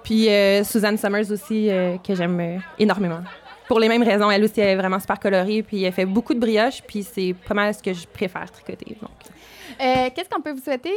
Puis 0.04 0.30
euh, 0.30 0.64
Suzanne 0.64 0.98
Summers 0.98 1.32
aussi, 1.32 1.70
euh, 1.70 1.98
que 1.98 2.14
j'aime 2.14 2.62
énormément. 2.78 3.22
Pour 3.68 3.80
les 3.80 3.88
mêmes 3.88 4.04
raisons, 4.04 4.30
elle 4.30 4.44
aussi, 4.44 4.60
elle 4.60 4.70
est 4.70 4.76
vraiment 4.76 5.00
super 5.00 5.20
colorée, 5.20 5.64
puis 5.64 5.84
elle 5.84 5.94
fait 5.94 6.06
beaucoup 6.06 6.34
de 6.34 6.40
brioche, 6.40 6.82
puis 6.86 7.04
c'est 7.04 7.34
pas 7.48 7.54
mal 7.54 7.74
ce 7.74 7.82
que 7.82 7.94
je 7.94 8.06
préfère 8.06 8.52
tricoter. 8.52 8.98
Donc. 9.02 9.12
Qu'est-ce 10.14 10.30
qu'on 10.30 10.42
peut 10.42 10.52
vous 10.52 10.62
souhaiter 10.62 10.94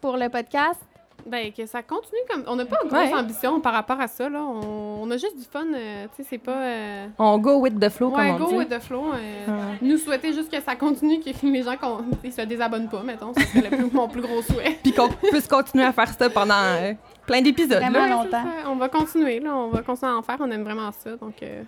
pour 0.00 0.16
le 0.16 0.28
podcast? 0.28 0.80
Ben, 1.28 1.52
que 1.52 1.66
ça 1.66 1.82
continue 1.82 2.20
comme. 2.30 2.44
On 2.46 2.56
n'a 2.56 2.64
pas 2.64 2.76
de 2.84 2.88
grosse 2.88 3.00
Ouais. 3.10 3.14
ambition 3.14 3.60
par 3.60 3.72
rapport 3.74 4.00
à 4.00 4.08
ça, 4.08 4.28
là. 4.28 4.40
On, 4.42 5.02
on 5.02 5.10
a 5.10 5.16
juste 5.16 5.36
du 5.38 5.44
fun, 5.44 5.66
euh, 5.74 6.06
tu 6.16 6.22
sais, 6.22 6.28
c'est 6.30 6.38
pas. 6.38 6.56
euh, 6.62 7.06
On 7.18 7.38
go 7.38 7.56
with 7.60 7.78
the 7.78 7.88
flow, 7.90 8.08
Ouais, 8.10 8.28
comme 8.32 8.42
on 8.42 8.44
go 8.46 8.50
dit. 8.50 8.56
with 8.56 8.68
the 8.70 8.80
flow. 8.80 9.12
euh, 9.12 9.46
Ouais. 9.46 9.78
Nous 9.82 9.98
souhaiter 9.98 10.32
juste 10.32 10.50
que 10.50 10.60
ça 10.62 10.74
continue, 10.76 11.20
que 11.20 11.30
les 11.46 11.62
gens 11.62 11.76
qu'on- 11.76 12.04
ils 12.24 12.32
se 12.32 12.42
désabonnent 12.42 12.88
pas, 12.88 13.02
mettons. 13.02 13.32
Le 13.54 13.68
plus- 13.68 13.90
mon 13.92 14.08
plus 14.08 14.22
gros 14.22 14.42
souhait. 14.42 14.78
Puis 14.82 14.92
qu'on 14.92 15.08
puisse 15.08 15.46
continuer 15.48 15.84
à 15.84 15.92
faire 15.92 16.08
ça 16.08 16.30
pendant 16.30 16.54
euh, 16.54 16.92
plein 17.26 17.42
d'épisodes. 17.42 17.78
Vraiment 17.82 18.06
là. 18.06 18.08
Longtemps. 18.24 18.44
c'est. 18.62 18.66
On 18.68 18.76
va 18.76 18.88
continuer, 18.88 19.40
là. 19.40 19.54
On 19.56 19.68
va 19.68 19.82
continuer 19.82 20.12
à 20.12 20.16
en 20.16 20.22
faire. 20.22 20.36
On 20.40 20.50
aime 20.50 20.64
vraiment 20.64 20.90
ça. 20.92 21.16
Donc, 21.16 21.34
euh, 21.42 21.62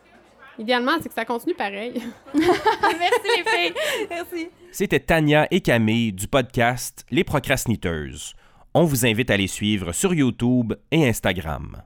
idéalement, 0.59 0.93
c'est 1.03 1.09
que 1.09 1.15
ça 1.15 1.25
continue 1.25 1.55
pareil. 1.55 2.03
Merci 2.35 3.29
les 3.37 3.45
filles. 3.45 3.75
Merci. 4.09 4.49
C'était 4.73 5.01
Tania 5.01 5.47
et 5.51 5.61
Camille 5.61 6.13
du 6.13 6.29
podcast 6.29 7.05
Les 7.11 7.25
Procrastiniteuses. 7.25 8.35
On 8.75 8.85
vous 8.85 9.05
invite 9.07 9.31
à 9.31 9.37
les 9.37 9.47
suivre 9.49 9.93
sur 9.93 10.15
YouTube 10.15 10.75
et 10.91 11.09
Instagram. 11.09 11.83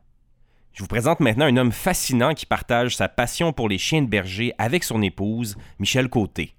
Je 0.72 0.82
vous 0.82 0.88
présente 0.88 1.20
maintenant 1.20 1.46
un 1.46 1.56
homme 1.56 1.72
fascinant 1.72 2.34
qui 2.34 2.46
partage 2.46 2.96
sa 2.96 3.08
passion 3.08 3.52
pour 3.52 3.68
les 3.68 3.78
chiens 3.78 4.02
de 4.02 4.08
berger 4.08 4.52
avec 4.58 4.84
son 4.84 5.00
épouse, 5.02 5.56
Michel 5.78 6.08
Côté. 6.08 6.54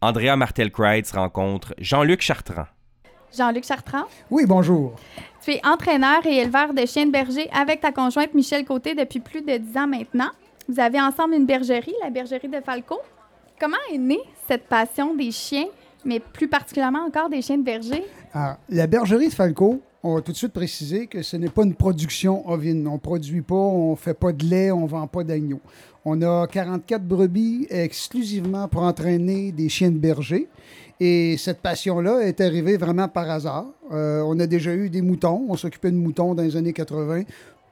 Andrea 0.00 0.36
Martel-Kreitz 0.36 1.12
rencontre 1.12 1.74
Jean-Luc 1.78 2.22
Chartrand. 2.22 2.66
Jean-Luc 3.36 3.64
Chartrand, 3.66 4.04
Oui, 4.30 4.44
bonjour. 4.46 4.96
tu 5.44 5.52
es 5.52 5.60
entraîneur 5.66 6.24
et 6.26 6.38
éleveur 6.38 6.72
de 6.72 6.86
chiens 6.86 7.06
de 7.06 7.10
berger 7.12 7.48
avec 7.50 7.80
ta 7.80 7.92
conjointe 7.92 8.32
Michel 8.34 8.64
Côté 8.64 8.94
depuis 8.94 9.20
plus 9.20 9.42
de 9.42 9.58
10 9.58 9.76
ans 9.76 9.86
maintenant. 9.86 10.30
Vous 10.68 10.80
avez 10.80 11.00
ensemble 11.00 11.34
une 11.34 11.46
bergerie, 11.46 11.94
la 12.02 12.10
bergerie 12.10 12.48
de 12.48 12.60
Falco. 12.60 12.98
Comment 13.60 13.76
est 13.92 13.98
née 13.98 14.20
cette 14.48 14.66
passion 14.66 15.14
des 15.14 15.30
chiens, 15.30 15.66
mais 16.04 16.20
plus 16.20 16.48
particulièrement 16.48 17.04
encore 17.06 17.28
des 17.28 17.42
chiens 17.42 17.58
de 17.58 17.64
berger? 17.64 18.04
Alors, 18.32 18.56
la 18.68 18.86
bergerie 18.86 19.28
de 19.28 19.34
Falco, 19.34 19.80
on 20.02 20.14
va 20.14 20.20
tout 20.20 20.32
de 20.32 20.36
suite 20.36 20.52
préciser 20.52 21.06
que 21.06 21.22
ce 21.22 21.36
n'est 21.36 21.48
pas 21.48 21.64
une 21.64 21.74
production 21.74 22.48
ovine. 22.48 22.86
On 22.86 22.94
ne 22.94 22.98
produit 22.98 23.42
pas, 23.42 23.54
on 23.54 23.92
ne 23.92 23.96
fait 23.96 24.14
pas 24.14 24.32
de 24.32 24.44
lait, 24.44 24.70
on 24.70 24.82
ne 24.82 24.88
vend 24.88 25.06
pas 25.06 25.24
d'agneaux. 25.24 25.60
On 26.04 26.22
a 26.22 26.46
44 26.46 27.02
brebis 27.02 27.66
exclusivement 27.68 28.68
pour 28.68 28.82
entraîner 28.82 29.50
des 29.52 29.68
chiens 29.68 29.90
de 29.90 29.98
berger. 29.98 30.48
Et 31.00 31.36
cette 31.36 31.60
passion-là 31.60 32.20
est 32.20 32.40
arrivée 32.40 32.76
vraiment 32.76 33.08
par 33.08 33.28
hasard. 33.30 33.66
Euh, 33.92 34.22
on 34.24 34.38
a 34.40 34.46
déjà 34.46 34.74
eu 34.74 34.88
des 34.88 35.02
moutons. 35.02 35.46
On 35.48 35.56
s'occupait 35.56 35.90
de 35.90 35.96
moutons 35.96 36.34
dans 36.34 36.42
les 36.42 36.56
années 36.56 36.72
80 36.72 37.22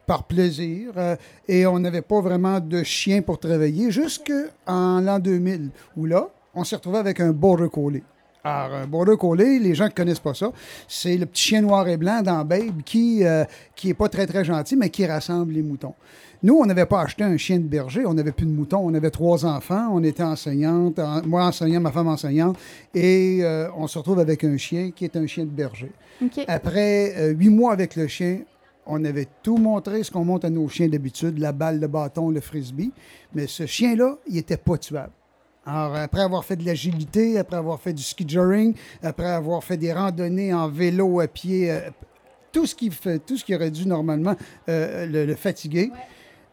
par 0.05 0.23
plaisir. 0.23 0.91
euh, 0.97 1.15
et 1.47 1.65
on 1.65 1.79
n'avait 1.79 2.01
pas 2.01 2.21
vraiment 2.21 2.59
de 2.59 2.83
chien 2.83 3.21
pour 3.21 3.39
travailler 3.39 3.91
jusqu'en 3.91 5.01
l'an 5.01 5.19
2000, 5.19 5.69
où 5.95 6.05
là, 6.05 6.29
on 6.55 6.63
s'est 6.63 6.75
retrouvé 6.77 6.97
avec 6.97 7.19
un 7.19 7.31
border 7.31 7.67
collie. 7.71 8.03
Alors, 8.47 8.77
un 8.77 8.87
border 8.87 9.15
collie, 9.17 9.59
les 9.59 9.75
gens 9.75 9.85
ne 9.85 9.89
connaissent 9.89 10.19
pas 10.19 10.33
ça, 10.33 10.51
c'est 10.87 11.17
le 11.17 11.25
petit 11.25 11.43
chien 11.49 11.61
noir 11.61 11.87
et 11.87 11.97
blanc 11.97 12.21
dans 12.21 12.43
Babe 12.45 12.81
qui 12.85 13.23
euh, 13.25 13.43
qui 13.75 13.89
est 13.89 13.93
pas 13.93 14.09
très, 14.09 14.25
très 14.25 14.43
gentil, 14.45 14.75
mais 14.75 14.89
qui 14.89 15.05
rassemble 15.05 15.53
les 15.53 15.61
moutons. 15.63 15.93
Nous, 16.43 16.55
on 16.55 16.65
n'avait 16.65 16.85
pas 16.85 17.01
acheté 17.01 17.23
un 17.23 17.35
chien 17.37 17.57
de 17.57 17.63
berger, 17.63 18.05
on 18.05 18.13
n'avait 18.13 18.31
plus 18.31 18.45
de 18.45 18.51
moutons, 18.51 18.81
on 18.83 18.93
avait 18.93 19.09
trois 19.09 19.43
enfants, 19.45 19.89
on 19.91 20.03
était 20.03 20.21
enseignante, 20.23 20.99
en- 20.99 21.25
moi 21.25 21.45
enseignant, 21.45 21.81
ma 21.81 21.91
femme 21.91 22.07
enseignante, 22.07 22.57
et 22.93 23.39
euh, 23.41 23.67
on 23.75 23.87
se 23.87 23.97
retrouve 23.97 24.19
avec 24.19 24.43
un 24.43 24.55
chien 24.57 24.91
qui 24.95 25.03
est 25.05 25.15
un 25.15 25.25
chien 25.25 25.45
de 25.45 25.49
berger. 25.49 25.91
Après 26.47 27.13
euh, 27.17 27.29
huit 27.33 27.49
mois 27.49 27.73
avec 27.73 27.95
le 27.95 28.07
chien, 28.07 28.39
on 28.85 29.03
avait 29.03 29.27
tout 29.43 29.57
montré 29.57 30.01
ce 30.03 30.11
qu'on 30.11 30.23
montre 30.23 30.45
à 30.45 30.49
nos 30.49 30.67
chiens 30.69 30.87
d'habitude, 30.87 31.39
la 31.39 31.51
balle, 31.51 31.79
le 31.79 31.87
bâton, 31.87 32.29
le 32.29 32.39
frisbee. 32.39 32.91
Mais 33.35 33.45
ce 33.47 33.65
chien-là, 33.65 34.15
il 34.27 34.35
n'était 34.35 34.55
pas 34.57 34.77
tuable. 34.77 35.11
Alors, 35.67 35.97
après 35.97 36.21
avoir 36.21 36.45
fait 36.45 36.55
de 36.55 36.65
l'agilité, 36.65 37.37
après 37.37 37.57
avoir 37.57 37.77
fait 37.81 37.91
du 37.91 38.01
ski 38.01 38.23
joring, 38.25 38.73
après 39.03 39.25
avoir 39.27 39.61
fait 39.61 39.75
des 39.75 39.91
randonnées 39.91 40.53
en 40.53 40.69
vélo, 40.69 41.19
à 41.19 41.27
pied, 41.27 41.69
euh, 41.69 41.81
tout 42.53 42.65
ce 42.65 42.73
qui 42.73 42.89
fait, 42.89 43.19
tout 43.19 43.35
ce 43.35 43.43
qui 43.43 43.53
aurait 43.53 43.69
dû 43.69 43.85
normalement 43.85 44.35
euh, 44.69 45.05
le, 45.05 45.25
le 45.25 45.35
fatiguer, 45.35 45.91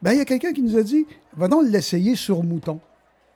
ben, 0.03 0.13
il 0.13 0.19
y 0.19 0.21
a 0.21 0.25
quelqu'un 0.25 0.53
qui 0.53 0.63
nous 0.63 0.77
a 0.77 0.83
dit 0.83 1.07
va 1.37 1.47
donc 1.47 1.63
l'essayer 1.69 2.17
sur 2.17 2.43
mouton. 2.43 2.81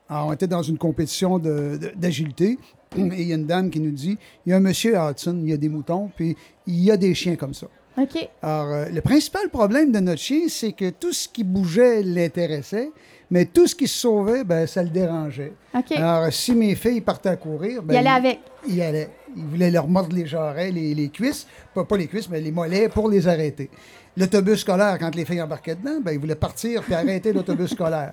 Alors, 0.08 0.26
on 0.26 0.32
était 0.32 0.48
dans 0.48 0.62
une 0.62 0.78
compétition 0.78 1.38
d'agilité 1.38 2.58
et 2.96 3.22
il 3.22 3.28
y 3.28 3.32
a 3.32 3.36
une 3.36 3.46
dame 3.46 3.70
qui 3.70 3.78
nous 3.78 3.92
dit 3.92 4.18
il 4.46 4.50
y 4.50 4.52
a 4.52 4.56
un 4.56 4.60
monsieur 4.60 4.98
à 4.98 5.12
Hudson, 5.12 5.38
il 5.44 5.50
y 5.50 5.52
a 5.52 5.56
des 5.56 5.68
moutons, 5.68 6.10
puis 6.16 6.36
il 6.66 6.82
y 6.82 6.90
a 6.90 6.96
des 6.96 7.14
chiens 7.14 7.36
comme 7.36 7.54
ça. 7.54 7.68
OK. 7.96 8.28
Alors, 8.42 8.72
euh, 8.72 8.88
le 8.88 9.00
principal 9.00 9.48
problème 9.48 9.92
de 9.92 10.00
notre 10.00 10.20
chien, 10.20 10.48
c'est 10.48 10.72
que 10.72 10.90
tout 10.90 11.12
ce 11.12 11.28
qui 11.28 11.44
bougeait 11.44 12.02
l'intéressait, 12.02 12.90
mais 13.30 13.44
tout 13.46 13.66
ce 13.66 13.74
qui 13.74 13.86
se 13.88 13.98
sauvait, 14.00 14.44
ben, 14.44 14.66
ça 14.66 14.82
le 14.82 14.88
dérangeait. 14.88 15.52
Alors, 15.96 16.32
si 16.32 16.52
mes 16.54 16.74
filles 16.74 17.00
partaient 17.00 17.28
à 17.28 17.36
courir, 17.36 17.82
ben, 17.82 17.94
Il 17.94 17.96
allait 17.98 18.08
avec. 18.28 18.40
il 18.68 18.80
allait. 18.82 19.10
Il 19.36 19.44
voulait 19.44 19.70
leur 19.70 19.86
mordre 19.86 20.14
les 20.16 20.26
jarrets, 20.26 20.70
les, 20.70 20.94
les 20.94 21.08
cuisses, 21.10 21.46
pas, 21.74 21.84
pas 21.84 21.96
les 21.96 22.06
cuisses, 22.06 22.28
mais 22.30 22.40
les 22.40 22.50
mollets 22.50 22.88
pour 22.88 23.08
les 23.10 23.28
arrêter. 23.28 23.68
L'autobus 24.16 24.60
scolaire, 24.60 24.98
quand 24.98 25.14
les 25.14 25.24
filles 25.24 25.42
embarquaient 25.42 25.76
dedans, 25.76 26.00
ben, 26.02 26.12
il 26.12 26.18
voulait 26.18 26.34
partir 26.34 26.82
puis 26.82 26.94
arrêter 26.94 27.32
l'autobus 27.32 27.70
scolaire. 27.70 28.12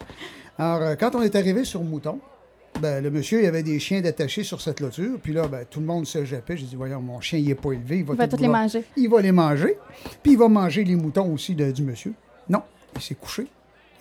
Alors, 0.57 0.81
euh, 0.81 0.95
quand 1.00 1.15
on 1.15 1.22
est 1.22 1.36
arrivé 1.36 1.63
sur 1.63 1.81
Mouton, 1.81 2.19
ben, 2.81 3.01
le 3.01 3.10
monsieur, 3.10 3.41
il 3.41 3.45
avait 3.48 3.63
des 3.63 3.79
chiens 3.79 4.01
détachés 4.01 4.43
sur 4.43 4.60
cette 4.60 4.77
clôture. 4.77 5.17
Puis 5.24 5.31
là, 5.34 5.48
ben, 5.48 5.65
tout 5.69 5.79
le 5.79 5.86
monde 5.86 6.05
se 6.05 6.25
jappait. 6.25 6.57
J'ai 6.57 6.65
dit, 6.65 6.75
voyons, 6.75 7.01
mon 7.01 7.22
chien, 7.22 7.39
il 7.39 7.48
n'est 7.48 7.55
pas 7.55 7.72
élevé. 7.72 8.00
Il 8.00 8.03
va, 8.05 8.13
Il 8.13 8.17
va 8.17 8.27
tout 8.27 8.36
les 8.38 8.48
manger. 8.50 8.84
Il 8.98 9.10
va 9.10 9.22
les 9.22 9.31
manger. 9.31 9.77
Puis 10.22 10.33
il 10.33 10.37
va 10.37 10.50
manger 10.50 10.83
les 10.83 10.96
moutons 10.96 11.31
aussi 11.33 11.55
de- 11.55 11.72
du 11.72 11.83
monsieur. 11.83 12.13
Non, 12.50 12.61
il 12.96 13.01
s'est 13.01 13.16
couché. 13.16 13.48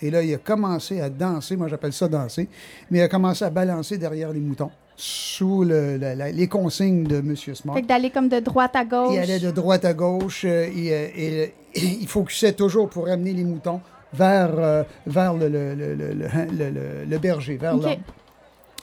Et 0.02 0.10
là, 0.10 0.22
il 0.22 0.34
a 0.34 0.38
commencé 0.38 1.00
à 1.00 1.08
danser. 1.08 1.56
Moi, 1.56 1.68
j'appelle 1.68 1.92
ça 1.92 2.08
danser. 2.08 2.48
Mais 2.90 2.98
il 2.98 3.02
a 3.02 3.08
commencé 3.08 3.44
à 3.44 3.50
balancer 3.50 3.96
derrière 3.98 4.32
les 4.32 4.40
moutons 4.40 4.70
sous 4.96 5.64
le- 5.64 5.96
la- 5.96 6.14
la- 6.14 6.30
les 6.30 6.46
consignes 6.46 7.04
de 7.04 7.16
M. 7.16 7.34
Smart. 7.36 7.74
Fait 7.74 7.82
que 7.82 7.86
d'aller 7.88 8.10
comme 8.10 8.28
de 8.28 8.38
droite 8.40 8.76
à 8.76 8.84
gauche. 8.84 9.12
Il 9.14 9.18
allait 9.18 9.40
de 9.40 9.50
droite 9.50 9.84
à 9.84 9.92
gauche. 9.94 10.44
euh, 10.44 10.68
il, 10.74 10.90
euh, 10.92 11.46
il- 11.74 12.02
il 12.02 12.06
focusait 12.08 12.52
toujours 12.52 12.88
pour 12.88 13.08
amener 13.08 13.32
les 13.32 13.42
moutons 13.44 13.80
vers, 14.12 14.50
euh, 14.56 14.82
vers 15.06 15.34
le, 15.34 17.18
berger, 17.18 17.56
vers 17.56 17.76
l'homme. 17.76 17.96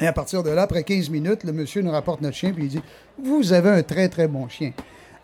Et 0.02 0.08
à 0.08 0.14
partir 0.14 0.42
de 0.44 0.50
là, 0.50 0.64
après 0.64 0.84
15 0.84 1.10
minutes, 1.10 1.44
le 1.44 1.52
monsieur 1.54 1.82
nous 1.82 1.92
rapporte 1.92 2.22
notre 2.22 2.36
chien 2.36 2.52
puis 2.52 2.64
il 2.66 2.70
dit 2.70 2.82
Vous 3.24 3.54
avez 3.54 3.70
un 3.70 3.84
très, 3.84 4.10
très 4.10 4.28
bon 4.28 4.48
chien. 4.50 4.72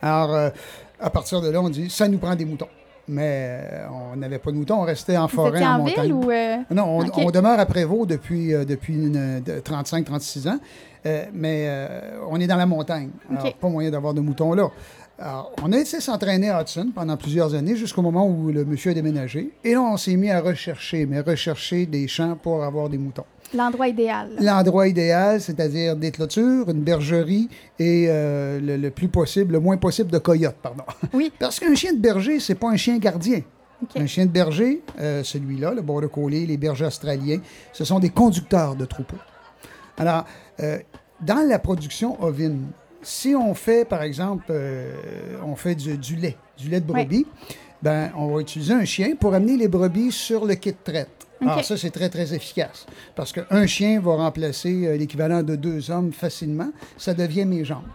Alors, 0.02 0.36
euh, 0.36 0.50
à 1.00 1.10
partir 1.10 1.42
de 1.42 1.50
là, 1.50 1.62
on 1.62 1.70
dit 1.70 1.90
Ça 1.90 2.08
nous 2.08 2.18
prend 2.20 2.36
des 2.36 2.46
moutons. 2.46 2.68
Mais 3.10 3.60
euh, 3.62 3.88
on 4.12 4.18
n'avait 4.18 4.38
pas 4.40 4.52
de 4.52 4.58
moutons, 4.58 4.82
on 4.82 4.84
restait 4.84 5.16
en 5.18 5.28
forêt, 5.28 5.64
en, 5.66 5.76
en 5.76 5.78
montagne. 5.80 6.04
ville 6.04 6.14
ou. 6.14 6.30
euh, 6.30 6.58
Non, 6.72 7.00
on, 7.00 7.22
on 7.26 7.32
demeure 7.32 7.58
à 7.60 7.66
Prévost 7.66 8.10
depuis, 8.10 8.54
euh, 8.54 8.66
depuis 8.66 8.96
une- 8.96 9.42
de 9.42 9.60
35-36 9.62 10.48
ans, 10.50 10.60
euh, 11.06 11.24
mais 11.34 11.70
on 12.30 12.40
est 12.40 12.48
dans 12.48 12.58
la 12.58 12.66
montagne. 12.66 13.10
Alors, 13.32 13.46
OK. 13.46 13.56
pas 13.60 13.70
moyen 13.70 13.92
d'avoir 13.92 14.14
de 14.14 14.20
moutons 14.22 14.54
là. 14.54 14.70
Alors, 15.20 15.52
on 15.64 15.72
a 15.72 15.78
essayé 15.78 15.98
de 15.98 16.04
s'entraîner 16.04 16.50
à 16.52 16.62
Hudson 16.62 16.92
pendant 16.94 17.18
plusieurs 17.18 17.56
années 17.56 17.76
jusqu'au 17.76 18.04
moment 18.04 18.28
où 18.28 18.52
le 18.52 18.64
monsieur 18.66 18.92
a 18.92 18.94
déménagé. 18.94 19.50
Et 19.64 19.74
là, 19.74 19.82
on 19.82 19.98
s'est 19.98 20.16
mis 20.16 20.30
à 20.30 20.40
rechercher, 20.42 21.08
mais 21.08 21.22
rechercher 21.22 21.88
des 21.88 22.08
champs 22.08 22.36
pour 22.36 22.64
avoir 22.64 22.88
des 22.88 23.00
moutons. 23.00 23.24
L'endroit 23.54 23.88
idéal. 23.88 24.30
L'endroit 24.40 24.88
idéal, 24.88 25.40
c'est-à-dire 25.40 25.96
des 25.96 26.12
clôtures, 26.12 26.70
une 26.70 26.82
bergerie 26.82 27.50
et 27.80 28.08
euh, 28.10 28.60
le, 28.60 28.78
le 28.78 28.92
plus 28.92 29.08
possible, 29.08 29.54
le 29.54 29.60
moins 29.60 29.78
possible 29.78 30.12
de 30.12 30.18
coyotes, 30.18 30.58
pardon. 30.62 30.84
Oui. 31.14 31.32
Parce 31.40 31.60
qu'un 31.60 31.76
chien 31.76 31.94
de 31.94 32.00
berger, 32.00 32.40
c'est 32.40 32.56
pas 32.56 32.70
un 32.70 32.76
chien 32.76 32.98
gardien. 32.98 33.42
Un 33.96 34.08
chien 34.08 34.26
de 34.26 34.32
berger, 34.32 34.82
euh, 35.00 35.24
celui-là, 35.24 35.74
le 35.74 35.82
border 35.82 36.08
collie, 36.12 36.46
les 36.46 36.58
bergers 36.58 36.86
australiens, 36.86 37.40
ce 37.72 37.86
sont 37.86 38.00
des 38.00 38.10
conducteurs 38.10 38.76
de 38.76 38.86
troupeaux. 38.86 39.18
Alors, 39.98 40.26
euh, 40.60 40.80
dans 41.22 41.48
la 41.48 41.60
production 41.60 42.22
ovine, 42.22 42.68
si 43.04 43.36
on 43.36 43.54
fait, 43.54 43.86
par 43.86 44.02
exemple, 44.02 44.52
on 45.46 45.56
fait 45.56 45.76
du, 45.76 45.98
du 45.98 46.16
lait, 46.16 46.36
du 46.58 46.68
lait 46.70 46.82
de 46.82 46.86
brebis, 46.86 47.28
ben, 47.88 48.12
on 48.18 48.28
va 48.28 48.42
utiliser 48.42 48.74
un 48.74 48.84
chien 48.84 49.16
pour 49.18 49.34
amener 49.34 49.56
les 49.56 49.70
brebis 49.70 50.12
sur 50.12 50.46
le 50.46 50.56
kit 50.56 50.72
de 50.74 50.78
traite. 50.84 51.08
Alors 51.40 51.60
OK. 51.60 51.64
ça, 51.64 51.78
c'est 51.78 51.90
très, 51.90 52.10
très 52.10 52.34
efficace. 52.34 52.86
Parce 53.16 53.32
qu'un 53.32 53.66
chien 53.66 54.02
va 54.02 54.16
remplacer 54.16 54.86
euh, 54.88 54.98
l'équivalent 54.98 55.42
de 55.42 55.56
deux 55.56 55.90
hommes 55.90 56.12
facilement. 56.12 56.70
Ça 56.98 57.14
devient 57.14 57.46
mes 57.46 57.64
jambes. 57.64 57.88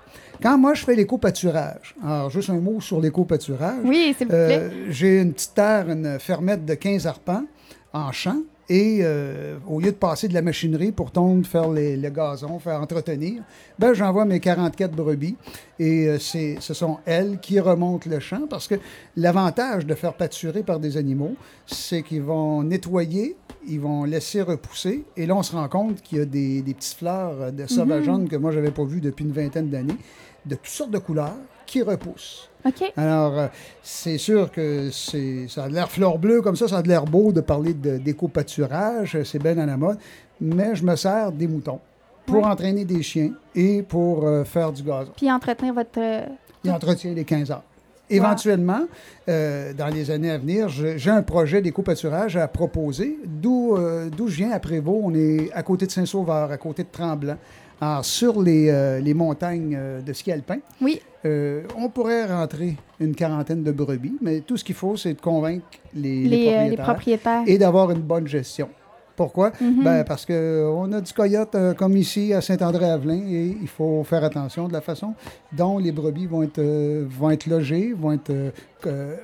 Quand 0.42 0.57
moi, 0.57 0.72
je 0.72 0.83
fais 0.83 0.94
l'éco-pâturage, 0.94 1.94
alors 2.02 2.31
juste 2.31 2.48
un 2.48 2.59
mot 2.61 2.81
sur 2.81 3.02
l'éco-pâturage. 3.02 3.81
Oui, 3.85 4.14
s'il 4.16 4.28
vous 4.28 4.33
plaît. 4.33 4.61
Euh, 4.62 4.87
J'ai 4.88 5.20
une 5.20 5.35
petite 5.35 5.55
terre, 5.55 5.90
une 5.90 6.18
fermette 6.18 6.64
de 6.64 6.72
15 6.72 7.07
arpents 7.07 7.44
en 7.92 8.12
champ. 8.12 8.38
Et 8.74 9.00
euh, 9.02 9.58
au 9.68 9.80
lieu 9.80 9.90
de 9.90 9.96
passer 9.96 10.28
de 10.28 10.35
la 10.35 10.40
machinerie 10.40 10.92
pour 10.92 11.11
tondre, 11.11 11.46
faire 11.46 11.68
les, 11.70 11.94
le 11.94 12.08
gazon, 12.08 12.58
faire 12.58 12.80
entretenir, 12.80 13.42
ben, 13.78 13.92
j'envoie 13.92 14.24
mes 14.24 14.40
44 14.40 14.92
brebis. 14.92 15.37
Et 15.78 16.06
euh, 16.08 16.18
c'est- 16.18 16.56
ce 16.61 16.72
sont 16.72 16.96
elles 17.04 17.38
qui 17.38 17.61
remontent 17.61 18.08
le 18.08 18.18
champ 18.18 18.46
parce 18.48 18.68
que 18.68 18.76
l'avantage 19.16 19.85
de 19.85 19.94
faire 19.94 20.14
pâturer 20.14 20.62
par 20.62 20.80
des 20.80 20.96
animaux, 20.96 21.35
c'est 21.66 22.02
qu'ils 22.02 22.22
vont 22.22 22.62
nettoyer, 22.62 23.37
ils 23.68 23.78
vont 23.80 24.04
laisser 24.04 24.40
repousser. 24.40 25.04
Et 25.18 25.26
là, 25.26 25.37
on 25.37 25.42
se 25.42 25.54
rend 25.54 25.68
compte 25.68 26.00
qu'il 26.00 26.18
y 26.18 26.20
a 26.22 26.24
des, 26.24 26.62
des 26.62 26.72
petites 26.72 26.96
fleurs 26.98 27.52
de 27.52 27.66
sauvageonne 27.66 28.26
que 28.28 28.37
moi, 28.37 28.52
je 28.52 28.58
n'avais 28.58 28.70
pas 28.70 28.85
vues 28.85 29.02
depuis 29.02 29.24
une 29.26 29.32
vingtaine 29.32 29.68
d'années, 29.68 29.98
de 30.46 30.54
toutes 30.54 30.66
sortes 30.66 30.90
de 30.90 30.98
couleurs, 30.98 31.37
qui 31.66 31.82
repoussent. 31.82 32.48
OK. 32.64 32.92
Alors, 32.96 33.38
euh, 33.38 33.46
c'est 33.83 34.18
sûr 34.18 34.51
que 34.53 34.90
c'est, 34.92 35.46
ça 35.48 35.64
a 35.64 35.68
de 35.68 35.75
l'air 35.75 35.90
fleur 35.90 36.18
bleue 36.18 36.42
comme 36.42 36.57
ça, 36.57 36.68
ça 36.68 36.79
a 36.79 36.83
de 36.83 36.88
l'air 36.88 37.05
beau 37.05 37.33
de 37.33 37.40
parler 37.40 37.75
de, 37.75 37.98
d'éco-pâturage, 37.98 39.18
c'est 39.25 39.42
bien 39.42 39.59
à 39.59 39.66
la 39.66 39.77
mode, 39.77 39.98
mais 40.40 40.75
je 40.75 40.85
me 40.85 40.94
sers 40.96 41.33
des 41.33 41.46
moutons 41.48 41.81
pour 42.27 42.46
entraîner 42.46 42.85
des 42.85 43.03
chiens 43.03 43.33
et 43.55 43.83
pour 43.83 44.27
euh, 44.27 44.44
faire 44.44 44.72
du 44.72 44.83
gazon. 44.83 45.11
Puis 45.16 45.31
entretenir 45.31 45.75
votre. 45.75 45.98
euh, 45.98 46.25
Il 46.64 46.70
entretient 46.70 47.12
les 47.12 47.25
15 47.25 47.51
heures. 47.51 47.62
Éventuellement, 48.11 48.83
euh, 49.29 49.72
dans 49.72 49.88
les 49.88 50.11
années 50.11 50.31
à 50.31 50.38
venir, 50.38 50.68
je- 50.68 50.96
j'ai 50.98 51.11
un 51.11 51.22
projet 51.22 51.62
d'éco-pâturage 51.62 52.37
à 52.37 52.46
proposer, 52.46 53.18
d'où, 53.25 53.75
euh, 53.77 54.11
d'où 54.11 54.29
je 54.29 54.37
viens 54.37 54.51
à 54.51 54.59
Prévost. 54.61 55.01
On 55.03 55.14
est 55.14 55.51
à 55.53 55.62
côté 55.62 55.87
de 55.87 55.90
Saint-Sauveur, 55.90 56.51
à 56.51 56.57
côté 56.59 56.83
de 56.83 56.88
Tremblant. 56.92 57.37
Alors, 57.81 58.05
sur 58.05 58.40
les, 58.42 58.68
euh, 58.68 59.01
les 59.01 59.14
montagnes 59.14 59.75
euh, 59.79 60.01
de 60.03 60.12
ski 60.12 60.31
alpin, 60.31 60.59
Oui. 60.81 61.01
Euh, 61.24 61.62
on 61.76 61.88
pourrait 61.88 62.26
rentrer 62.26 62.76
une 63.00 63.14
quarantaine 63.14 63.62
de 63.62 63.72
brebis, 63.72 64.16
mais 64.20 64.40
tout 64.40 64.56
ce 64.56 64.64
qu'il 64.64 64.74
faut, 64.74 64.96
c'est 64.96 65.14
de 65.14 65.20
convaincre 65.20 65.64
les, 65.94 66.22
les 66.24 66.28
Les, 66.28 66.54
euh, 66.54 66.68
les 66.68 66.76
propriétaires 66.76 67.42
et 67.46 67.58
d'avoir 67.58 67.90
une 67.90 68.00
bonne 68.00 68.26
gestion. 68.26 68.68
Pourquoi? 69.14 69.52
Mhm. 69.61 69.85
Ben, 69.85 70.04
parce 70.04 70.24
qu'on 70.24 70.90
a 70.92 71.00
du 71.00 71.12
coyote 71.12 71.54
euh, 71.54 71.74
comme 71.74 71.96
ici 71.96 72.32
à 72.32 72.40
Saint-André-Avelin 72.40 73.22
et 73.28 73.56
il 73.61 73.68
faut 73.68 74.02
faire 74.04 74.24
attention 74.24 74.68
de 74.68 74.72
la 74.72 74.80
façon 74.80 75.14
dont 75.52 75.78
les 75.78 75.92
brebis 75.92 76.26
vont 76.26 76.42
être, 76.42 76.58
euh, 76.58 77.04
vont 77.08 77.30
être 77.30 77.46
logées, 77.46 77.92
vont 77.92 78.12
être, 78.12 78.32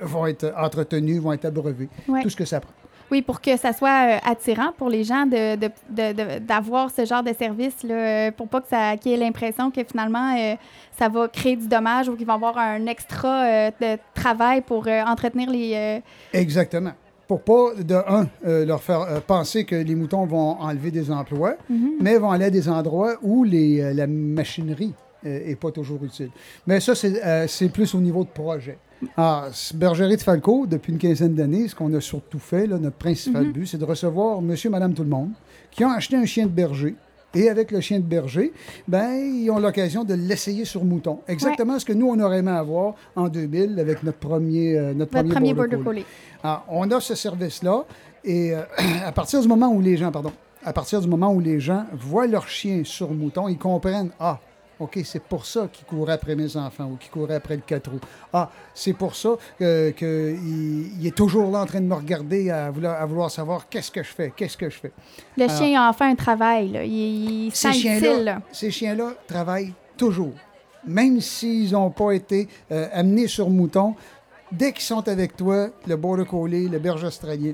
vont 0.03 0.27
être 0.27 0.53
entretenues, 0.57 1.19
vont 1.19 1.33
être 1.33 1.45
abreuvées. 1.45 1.89
Ouais. 2.07 2.21
Tout 2.21 2.29
ce 2.29 2.35
que 2.35 2.45
ça 2.45 2.59
prend. 2.59 2.71
Oui, 3.11 3.21
pour 3.21 3.41
que 3.41 3.57
ça 3.57 3.73
soit 3.73 3.89
euh, 3.89 4.17
attirant 4.23 4.71
pour 4.77 4.89
les 4.89 5.03
gens 5.03 5.25
de, 5.25 5.55
de- 5.55 5.71
de- 5.89 6.13
de- 6.13 6.39
d'avoir 6.39 6.91
ce 6.91 7.05
genre 7.05 7.23
de 7.23 7.33
service, 7.33 7.81
là, 7.83 7.95
euh, 7.95 8.31
pour 8.31 8.47
pas 8.47 8.61
que 8.61 8.67
ça 8.67 8.95
qu'ils 8.97 9.13
aient 9.13 9.17
l'impression 9.17 9.71
que 9.71 9.81
finalement 9.83 10.35
euh, 10.37 10.55
ça 10.97 11.09
va 11.09 11.27
créer 11.27 11.55
du 11.55 11.67
dommage 11.67 12.07
ou 12.09 12.15
qu'ils 12.15 12.27
vont 12.27 12.33
avoir 12.33 12.57
un 12.57 12.85
extra 12.85 13.43
euh, 13.45 13.71
de 13.81 13.97
travail 14.13 14.61
pour 14.61 14.87
euh, 14.87 15.01
entretenir 15.03 15.49
les. 15.49 16.01
Exactement. 16.33 16.91
Pour 17.27 17.41
pas, 17.41 17.73
de 17.77 17.93
un, 17.95 18.27
leur 18.65 18.81
faire 18.81 19.21
penser 19.27 19.63
que 19.63 19.75
les 19.75 19.93
moutons 19.95 20.25
vont 20.25 20.59
enlever 20.59 20.89
des 20.89 21.11
emplois, 21.11 21.55
Mhm. 21.69 21.91
mais 22.01 22.17
vont 22.17 22.31
aller 22.31 22.45
à 22.45 22.49
des 22.49 22.67
endroits 22.67 23.15
où 23.21 23.43
les, 23.43 23.93
la 23.93 24.07
machinerie 24.07 24.93
n'est 25.23 25.55
pas 25.55 25.69
toujours 25.71 26.03
utile. 26.03 26.31
Mais 26.65 26.79
ça, 26.79 26.95
c'est 26.95 27.47
c'est 27.47 27.69
plus 27.69 27.93
au 27.93 27.99
niveau 27.99 28.23
de 28.23 28.29
projet. 28.29 28.77
C- 29.53 29.73
Bergerie 29.77 30.17
de 30.17 30.21
Falco, 30.21 30.65
depuis 30.67 30.91
une 30.93 30.99
quinzaine 30.99 31.33
d'années, 31.35 31.67
ce 31.67 31.75
qu'on 31.75 31.93
a 31.93 32.01
surtout 32.01 32.39
fait, 32.39 32.67
là, 32.67 32.77
notre 32.77 32.97
principal 32.97 33.45
Mhm. 33.45 33.51
but, 33.51 33.65
c'est 33.65 33.77
de 33.77 33.85
recevoir 33.85 34.41
monsieur, 34.41 34.69
madame, 34.69 34.93
tout 34.93 35.03
le 35.03 35.09
monde 35.09 35.29
qui 35.71 35.85
ont 35.85 35.91
acheté 35.91 36.15
un 36.17 36.25
chien 36.25 36.45
de 36.45 36.51
berger. 36.51 36.95
Et 37.35 37.47
avec 37.47 37.69
le 37.71 37.79
chien 37.79 37.99
de 37.99 38.03
berger, 38.05 38.51
ben, 38.87 39.11
ils 39.13 39.51
ont 39.51 39.59
l'occasion 39.59 40.03
de 40.03 40.15
l'essayer 40.15 40.65
sur 40.65 40.83
mouton. 40.83 41.19
Exactement 41.27 41.77
ce 41.77 41.85
que 41.85 41.93
nous, 41.93 42.07
on 42.07 42.19
aurait 42.19 42.39
aimé 42.39 42.49
avoir 42.51 42.95
en 43.15 43.27
2000 43.29 43.79
avec 43.79 44.01
notre 44.01 44.17
premier, 44.17 44.75
euh, 44.75 44.93
notre 44.95 45.11
premier 45.11 45.53
Border 45.53 45.53
border 45.53 45.69
Collie. 45.75 45.83
collie. 45.83 46.05
Alors, 46.43 46.65
on 46.69 46.89
a 46.89 46.99
ce 46.99 47.13
service-là 47.13 47.85
et 48.23 48.53
euh, 48.55 48.63
à 49.05 49.11
partir 49.11 49.41
du 49.41 49.47
moment 49.47 49.69
où 49.71 49.79
les 49.79 49.95
gens, 49.95 50.11
pardon, 50.11 50.31
à 50.65 50.73
partir 50.73 51.01
du 51.01 51.07
moment 51.07 51.31
où 51.31 51.39
les 51.39 51.59
gens 51.59 51.85
voient 51.93 52.25
leur 52.25 52.47
chien 52.47 52.81
sur 52.83 53.11
mouton, 53.13 53.47
ils 53.47 53.59
comprennent 53.59 54.09
ah 54.19 54.39
OK, 54.79 54.99
c'est 55.03 55.21
pour 55.21 55.45
ça 55.45 55.67
qu'il 55.71 55.85
courait 55.85 56.13
après 56.13 56.35
mes 56.35 56.55
enfants 56.55 56.85
ou 56.85 56.95
qu'il 56.95 57.11
courait 57.11 57.35
après 57.35 57.55
le 57.57 57.61
quatre 57.65 57.91
roues. 57.91 57.99
Ah, 58.31 58.49
c'est 58.73 58.93
pour 58.93 59.13
ça 59.15 59.31
que- 59.59 59.91
que 59.91 60.35
il, 60.41 61.05
est 61.05 61.15
toujours 61.15 61.51
là 61.51 61.61
en 61.61 61.65
train 61.65 61.81
de 61.81 61.85
me 61.85 61.95
regarder 61.95 62.49
à 62.49 62.71
vouloir, 62.71 63.01
à 63.01 63.05
vouloir 63.05 63.29
savoir 63.29 63.67
qu'est-ce 63.67 63.91
que 63.91 64.01
je 64.03 64.09
fais, 64.09 64.31
qu'est-ce 64.35 64.55
que 64.55 64.69
je 64.69 64.79
fais. 64.79 64.91
Le 65.35 65.43
Alors- 65.43 65.57
chien 65.57 65.81
a 65.81 65.89
enfin 65.89 66.09
un 66.09 66.15
travail. 66.15 66.69
Là. 66.69 66.83
Il, 66.85 66.91
il 67.47 67.51
Ces 67.53 67.73
chiens-là, 67.73 68.41
ces 68.53 68.71
chiens-là 68.71 69.13
travaillent 69.27 69.73
toujours. 69.97 70.33
Même 70.87 71.19
s'ils 71.19 71.73
n'ont 71.73 71.89
pas 71.89 72.11
été 72.13 72.47
euh, 72.71 72.87
amenés 72.93 73.27
sur 73.27 73.49
mouton, 73.49 73.95
dès 74.49 74.71
qu'ils 74.71 74.83
sont 74.83 75.05
avec 75.09 75.35
toi, 75.35 75.67
le 75.85 75.95
border 75.97 76.23
collie, 76.23 76.69
le 76.69 76.79
berger 76.79 77.07
australien, 77.07 77.51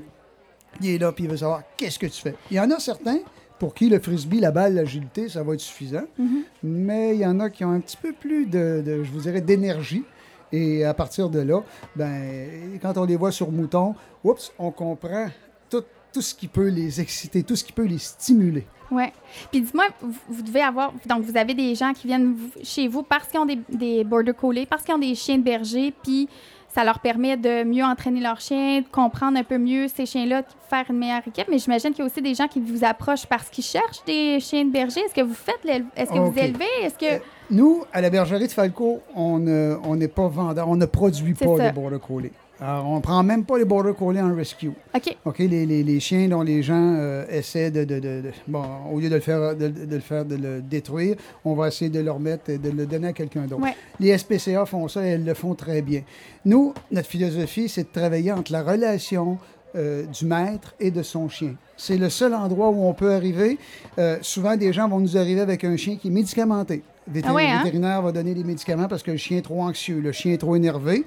il 0.80 0.90
est 0.90 0.98
là 0.98 1.10
puis 1.10 1.24
il 1.24 1.30
veut 1.30 1.36
savoir 1.38 1.62
qu'est-ce 1.76 1.98
que 1.98 2.06
tu 2.06 2.20
fais. 2.22 2.36
Il 2.52 2.56
y 2.56 2.60
en 2.60 2.70
a 2.70 2.78
certains 2.78 3.18
pour 3.58 3.74
qui 3.74 3.88
le 3.88 3.98
frisbee, 3.98 4.40
la 4.40 4.50
balle, 4.50 4.74
l'agilité, 4.74 5.28
ça 5.28 5.42
va 5.42 5.54
être 5.54 5.60
suffisant. 5.60 6.04
Mhm. 6.18 6.42
Mais 6.62 7.14
il 7.14 7.20
y 7.20 7.26
en 7.26 7.40
a 7.40 7.50
qui 7.50 7.64
ont 7.64 7.70
un 7.70 7.80
petit 7.80 7.96
peu 7.96 8.12
plus 8.12 8.46
de, 8.46 8.82
de, 8.84 9.02
je 9.02 9.10
vous 9.10 9.20
dirais, 9.20 9.40
d'énergie. 9.40 10.04
Et 10.52 10.84
à 10.84 10.94
partir 10.94 11.28
de 11.28 11.40
là, 11.40 11.62
ben, 11.96 12.78
quand 12.80 12.96
on 12.98 13.04
les 13.04 13.16
voit 13.16 13.32
sur 13.32 13.50
mouton, 13.50 13.94
oups, 14.22 14.52
on 14.58 14.70
comprend 14.70 15.26
tout, 15.68 15.82
tout 16.12 16.22
ce 16.22 16.34
qui 16.34 16.48
peut 16.48 16.68
les 16.68 17.00
exciter, 17.00 17.42
tout 17.42 17.56
ce 17.56 17.64
qui 17.64 17.72
peut 17.72 17.84
les 17.84 17.98
stimuler. 17.98 18.66
Ouais. 18.90 19.12
Puis 19.50 19.62
dis-moi, 19.62 19.86
vous, 20.00 20.14
vous 20.28 20.42
devez 20.42 20.60
avoir. 20.60 20.92
Donc, 21.06 21.24
vous 21.24 21.36
avez 21.36 21.54
des 21.54 21.74
gens 21.74 21.92
qui 21.92 22.06
viennent 22.06 22.36
chez 22.62 22.86
vous 22.86 23.02
parce 23.02 23.28
qu'ils 23.28 23.40
ont 23.40 23.46
des, 23.46 23.58
des 23.68 24.04
border 24.04 24.32
collies, 24.32 24.66
parce 24.66 24.84
qu'ils 24.84 24.94
ont 24.94 24.98
des 24.98 25.14
chiens 25.14 25.38
de 25.38 25.42
berger, 25.42 25.92
puis 26.02 26.28
ça 26.76 26.84
leur 26.84 26.98
permet 26.98 27.38
de 27.38 27.64
mieux 27.64 27.82
entraîner 27.82 28.20
leurs 28.20 28.38
chiens, 28.38 28.82
de 28.82 28.86
comprendre 28.92 29.38
un 29.38 29.44
peu 29.44 29.56
mieux 29.56 29.88
ces 29.88 30.04
chiens-là, 30.04 30.42
de 30.42 30.46
faire 30.68 30.84
une 30.90 30.98
meilleure 30.98 31.26
équipe. 31.26 31.46
Mais 31.50 31.58
j'imagine 31.58 31.92
qu'il 31.92 32.00
y 32.00 32.02
a 32.02 32.04
aussi 32.04 32.20
des 32.20 32.34
gens 32.34 32.48
qui 32.48 32.60
vous 32.60 32.84
approchent 32.84 33.24
parce 33.24 33.48
qu'ils 33.48 33.64
cherchent 33.64 34.04
des 34.06 34.38
chiens 34.40 34.62
de 34.66 34.70
berger. 34.70 35.00
Est-ce 35.00 35.14
que 35.14 35.22
vous 35.22 35.32
faites? 35.32 35.64
Est-ce 35.96 36.10
que 36.12 36.18
vous 36.18 36.38
élevez? 36.38 36.66
Est-ce 36.82 36.98
que. 36.98 37.14
Euh, 37.14 37.18
Nous, 37.50 37.82
à 37.94 38.02
la 38.02 38.10
bergerie 38.10 38.46
de 38.46 38.52
Falco, 38.52 39.00
on 39.14 39.46
on 39.84 39.96
n'est 39.96 40.08
pas 40.08 40.28
vendeur, 40.28 40.68
on 40.68 40.76
ne 40.76 40.84
produit 40.84 41.32
pas 41.32 41.56
ça. 41.56 41.70
de 41.70 41.74
border 41.74 41.98
collie. 42.06 42.30
Alors, 42.60 42.88
on 42.88 43.00
prend 43.02 43.22
même 43.22 43.44
pas 43.44 43.58
les 43.58 43.66
border 43.66 43.92
collie 43.98 44.20
en 44.20 44.34
rescue. 44.34 44.72
OK. 44.94 45.16
OK, 45.26 45.38
les, 45.40 45.66
les- 45.66 45.82
les 45.82 46.00
chiens 46.00 46.26
dont 46.28 46.40
les 46.42 46.62
gens 46.62 46.94
euh, 46.96 47.24
essaient 47.28 47.70
de, 47.70 47.84
de- 47.84 47.96
de- 48.00 48.20
de- 48.22 48.30
Bon, 48.48 48.64
au 48.90 48.98
lieu 48.98 49.10
de 49.10 49.14
le 49.14 49.20
faire, 49.20 49.54
de, 49.54 49.68
de 49.68 49.94
le 49.94 50.00
faire, 50.00 50.24
de 50.24 50.36
le 50.36 50.62
détruire, 50.62 51.16
on 51.44 51.54
va 51.54 51.68
essayer 51.68 51.90
de 51.90 52.00
le 52.00 52.10
remettre 52.10 52.48
et 52.48 52.56
de 52.58 52.70
le 52.70 52.86
donner 52.86 53.08
à 53.08 53.12
quelqu'un 53.12 53.42
d'autre. 53.42 53.62
Ouais. 53.62 53.76
Les 54.00 54.16
SPCA 54.16 54.64
font 54.64 54.88
ça 54.88 55.04
et 55.04 55.10
elles 55.10 55.24
le 55.24 55.34
font 55.34 55.54
très 55.54 55.82
bien. 55.82 56.00
Nous, 56.46 56.72
notre 56.90 57.08
philosophie, 57.08 57.68
c'est 57.68 57.82
de 57.84 57.88
travailler 58.00 58.32
entre 58.32 58.50
la 58.52 58.62
relation 58.62 59.36
euh, 59.74 60.04
du 60.06 60.24
maître 60.24 60.74
et 60.80 60.90
de 60.90 61.02
son 61.02 61.28
chien. 61.28 61.54
C'est 61.76 61.98
le 61.98 62.08
seul 62.08 62.32
endroit 62.32 62.70
où 62.70 62.84
on 62.86 62.94
peut 62.94 63.12
arriver. 63.12 63.58
Euh, 63.98 64.16
souvent, 64.22 64.56
des 64.56 64.72
gens 64.72 64.88
vont 64.88 65.00
nous 65.00 65.18
arriver 65.18 65.42
avec 65.42 65.62
un 65.64 65.76
chien 65.76 65.96
qui 65.96 66.08
est 66.08 66.10
médicamenté. 66.10 66.82
Le 67.12 67.20
Ah 67.24 67.34
ouais, 67.34 67.46
hein? 67.46 67.58
vétérinaire 67.62 68.00
va 68.00 68.12
donner 68.12 68.32
des 68.34 68.42
médicaments 68.44 68.88
parce 68.88 69.02
que 69.02 69.10
le 69.10 69.16
chien 69.18 69.36
est 69.38 69.42
trop 69.42 69.60
anxieux, 69.62 70.00
le 70.00 70.10
chien 70.12 70.32
est 70.32 70.38
trop 70.38 70.56
énervé 70.56 71.04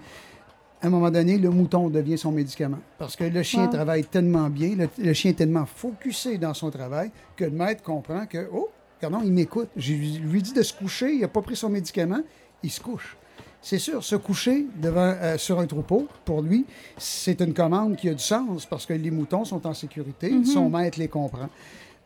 à 0.81 0.87
un 0.87 0.89
moment 0.89 1.11
donné, 1.11 1.37
le 1.37 1.49
mouton 1.49 1.89
devient 1.89 2.17
son 2.17 2.31
médicament. 2.31 2.79
Parce 2.97 3.15
que 3.15 3.23
le 3.25 3.43
chien 3.43 3.65
Wow. 3.65 3.71
travaille 3.71 4.05
tellement 4.05 4.49
bien, 4.49 4.75
le, 4.75 4.89
le 4.97 5.13
chien 5.13 5.31
est 5.31 5.35
tellement 5.35 5.65
focusé 5.65 6.37
dans 6.37 6.53
son 6.53 6.69
travail 6.71 7.11
que 7.35 7.43
le 7.45 7.51
maître 7.51 7.83
comprend 7.83 8.25
que, 8.25 8.47
oh, 8.53 8.69
pardon, 9.01 9.19
il 9.23 9.33
m'écoute. 9.33 9.69
Je 9.75 9.93
lui 9.93 10.41
dis 10.41 10.53
de 10.53 10.61
se 10.61 10.73
coucher, 10.73 11.13
il 11.13 11.21
n'a 11.21 11.27
pas 11.27 11.41
pris 11.41 11.55
son 11.57 11.69
médicament, 11.69 12.21
il 12.63 12.71
se 12.71 12.79
couche. 12.79 13.17
C'est 13.61 13.77
sûr, 13.77 14.01
se 14.01 14.15
coucher 14.15 14.67
devant, 14.81 15.13
euh, 15.21 15.37
sur 15.37 15.59
un 15.59 15.65
troupeau, 15.67 16.07
pour 16.23 16.41
lui, 16.41 16.65
c'est 16.97 17.41
une 17.41 17.53
commande 17.53 17.97
qui 17.97 18.07
a 18.07 18.13
du 18.13 18.23
sens 18.23 18.65
parce 18.65 18.85
que 18.85 18.93
les 18.93 19.11
moutons 19.11 19.43
sont 19.43 19.67
en 19.67 19.73
sécurité, 19.73 20.33
son 20.45 20.69
maître 20.69 20.97
les 20.97 21.09
comprend. 21.09 21.49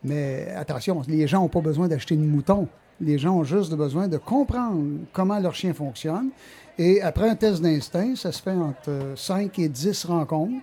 Mais 0.02 0.48
attention, 0.56 1.00
les 1.06 1.28
gens 1.28 1.42
n'ont 1.42 1.48
pas 1.48 1.60
besoin 1.60 1.86
d'acheter 1.86 2.16
une 2.16 2.26
mouton. 2.26 2.66
Les 3.00 3.18
gens 3.18 3.36
ont 3.36 3.44
juste 3.44 3.72
besoin 3.74 4.08
de 4.08 4.18
comprendre 4.18 4.82
comment 5.12 5.38
leur 5.38 5.54
chien 5.54 5.72
fonctionne. 5.74 6.30
Et 6.78 7.00
après 7.02 7.28
un 7.28 7.36
test 7.36 7.62
d'instinct, 7.62 8.16
ça 8.16 8.32
se 8.32 8.42
fait 8.42 8.50
entre 8.50 9.12
5 9.14 9.58
et 9.58 9.68
10 9.68 10.06
rencontres 10.06 10.54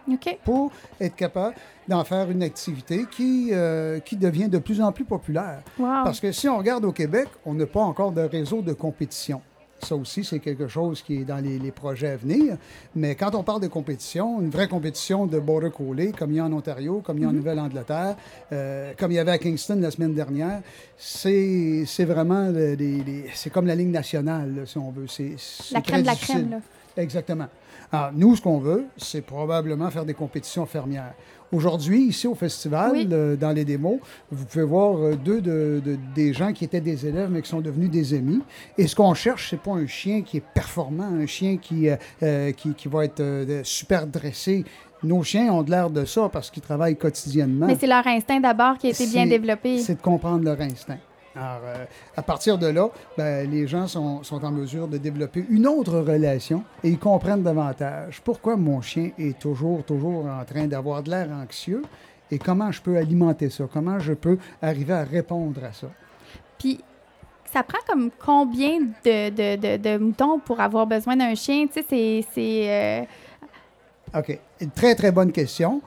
pour 0.43 0.71
être 0.99 1.15
capable 1.15 1.55
d'en 1.87 2.03
faire 2.03 2.29
une 2.29 2.43
activité 2.43 3.05
qui, 3.09 3.49
euh, 3.51 3.99
qui 3.99 4.17
devient 4.17 4.49
de 4.49 4.57
plus 4.57 4.81
en 4.81 4.91
plus 4.91 5.05
populaire. 5.05 5.61
Wow. 5.79 6.03
Parce 6.03 6.19
que 6.19 6.31
si 6.31 6.47
on 6.49 6.57
regarde 6.57 6.85
au 6.85 6.91
Québec, 6.91 7.27
on 7.45 7.53
n'a 7.53 7.65
pas 7.65 7.81
encore 7.81 8.11
de 8.11 8.21
réseau 8.21 8.61
de 8.61 8.73
compétition. 8.73 9.41
Ça 9.83 9.95
aussi, 9.95 10.23
c'est 10.23 10.39
quelque 10.39 10.67
chose 10.67 11.01
qui 11.01 11.21
est 11.21 11.23
dans 11.25 11.37
les, 11.43 11.57
les 11.57 11.71
projets 11.71 12.09
à 12.09 12.15
venir. 12.15 12.57
Mais 12.95 13.15
quand 13.15 13.33
on 13.35 13.43
parle 13.43 13.61
de 13.61 13.67
compétition, 13.67 14.39
une 14.39 14.49
vraie 14.51 14.67
compétition 14.67 15.25
de 15.25 15.39
border 15.39 15.69
collie, 15.75 16.11
comme 16.11 16.31
il 16.31 16.37
y 16.37 16.39
a 16.39 16.45
en 16.45 16.53
Ontario, 16.53 17.01
comme 17.03 17.17
il 17.17 17.23
y 17.23 17.25
a 17.25 17.29
en 17.29 17.33
Nouvelle-Angleterre, 17.33 18.15
euh, 18.51 18.93
comme 18.97 19.11
il 19.11 19.15
y 19.15 19.19
avait 19.19 19.31
à 19.31 19.37
Kingston 19.39 19.79
la 19.81 19.89
semaine 19.91 20.13
dernière, 20.13 20.61
c'est 20.97 21.83
c'est 21.87 22.05
vraiment 22.05 22.49
le- 22.49 22.73
les- 22.75 23.03
les- 23.03 23.25
c'est 23.33 23.49
comme 23.49 23.65
la 23.65 23.75
ligne 23.75 23.91
nationale, 23.91 24.53
là, 24.55 24.65
si 24.65 24.77
on 24.77 24.91
veut. 24.91 25.07
C'est 25.07 25.35
La 25.71 25.81
crème 25.81 26.01
de 26.01 26.05
la 26.07 26.15
crème, 26.15 26.49
là. 26.51 26.59
Exactement. 26.97 27.47
Alors, 27.91 28.11
nous, 28.13 28.35
ce 28.35 28.41
qu'on 28.41 28.59
veut, 28.59 28.85
c'est 28.97 29.21
probablement 29.21 29.89
faire 29.89 30.05
des 30.05 30.13
compétitions 30.13 30.65
fermières. 30.65 31.13
Aujourd'hui, 31.51 32.03
ici 32.05 32.27
au 32.27 32.35
festival, 32.35 32.91
Oui. 32.93 33.07
euh, 33.11 33.35
dans 33.35 33.51
les 33.51 33.65
démos, 33.65 33.99
vous 34.31 34.45
pouvez 34.45 34.63
voir 34.63 34.97
euh, 34.97 35.15
deux 35.17 35.41
de, 35.41 35.81
de- 35.83 35.97
des 36.15 36.31
gens 36.31 36.53
qui 36.53 36.63
étaient 36.63 36.79
des 36.79 37.05
élèves, 37.05 37.29
mais 37.29 37.41
qui 37.41 37.49
sont 37.49 37.59
devenus 37.59 37.89
des 37.91 38.13
amis. 38.13 38.41
Et 38.77 38.87
ce 38.87 38.95
qu'on 38.95 39.13
cherche, 39.13 39.49
c'est 39.49 39.59
pas 39.59 39.71
un 39.71 39.85
chien 39.87 40.21
qui 40.21 40.37
est 40.37 40.43
performant, 40.53 41.03
un 41.03 41.25
chien 41.25 41.57
qui, 41.57 41.89
euh, 42.23 42.51
qui, 42.53 42.73
qui 42.73 42.87
va 42.87 43.03
être 43.03 43.21
super 43.63 44.07
dressé. 44.07 44.63
Nos 45.03 45.23
chiens 45.23 45.51
ont 45.51 45.63
de 45.63 45.71
l'air 45.71 45.89
de 45.89 46.05
ça 46.05 46.29
parce 46.31 46.49
qu'ils 46.49 46.63
travaillent 46.63 46.95
quotidiennement. 46.95 47.65
Mais 47.67 47.75
c'est 47.77 47.87
leur 47.87 48.07
instinct 48.07 48.39
d'abord 48.39 48.77
qui 48.77 48.87
a 48.87 48.91
été 48.91 49.05
bien 49.07 49.25
développé. 49.25 49.79
C'est 49.79 49.95
de 49.95 50.01
comprendre 50.01 50.45
leur 50.45 50.61
instinct. 50.61 50.99
Alors, 51.35 51.61
euh, 51.63 51.85
à 52.17 52.21
partir 52.21 52.57
de 52.57 52.67
là, 52.67 52.89
ben, 53.17 53.49
les 53.49 53.65
gens 53.67 53.87
sont, 53.87 54.21
sont 54.23 54.43
en 54.43 54.51
mesure 54.51 54.87
de 54.87 54.97
développer 54.97 55.45
une 55.49 55.65
autre 55.65 55.99
relation 55.99 56.63
et 56.83 56.89
ils 56.89 56.99
comprennent 56.99 57.43
davantage 57.43 58.21
pourquoi 58.21 58.57
mon 58.57 58.81
chien 58.81 59.11
est 59.17 59.39
toujours, 59.39 59.83
toujours 59.85 60.25
en 60.25 60.43
train 60.43 60.65
d'avoir 60.67 61.03
de 61.03 61.09
l'air 61.09 61.29
anxieux 61.31 61.83
et 62.29 62.37
comment 62.37 62.71
je 62.71 62.81
peux 62.81 62.97
alimenter 62.97 63.49
ça, 63.49 63.63
comment 63.71 63.97
je 63.99 64.13
peux 64.13 64.37
arriver 64.61 64.93
à 64.93 65.03
répondre 65.03 65.63
à 65.63 65.71
ça. 65.71 65.87
Puis, 66.59 66.81
ça 67.45 67.63
prend 67.63 67.79
comme 67.87 68.09
combien 68.23 68.79
de, 68.79 69.29
de, 69.29 69.55
de, 69.55 69.77
de 69.77 69.97
moutons 69.97 70.39
pour 70.39 70.59
avoir 70.59 70.85
besoin 70.87 71.15
d'un 71.17 71.35
chien? 71.35 71.65
Tu 71.67 71.73
sais, 71.81 71.85
c'est- 71.89 72.25
c'est. 72.33 73.05
euh, 74.13 74.19
OK. 74.19 74.39
Une 74.59 74.71
très, 74.71 74.95
très 74.95 75.11
bonne 75.11 75.31
question. 75.31 75.81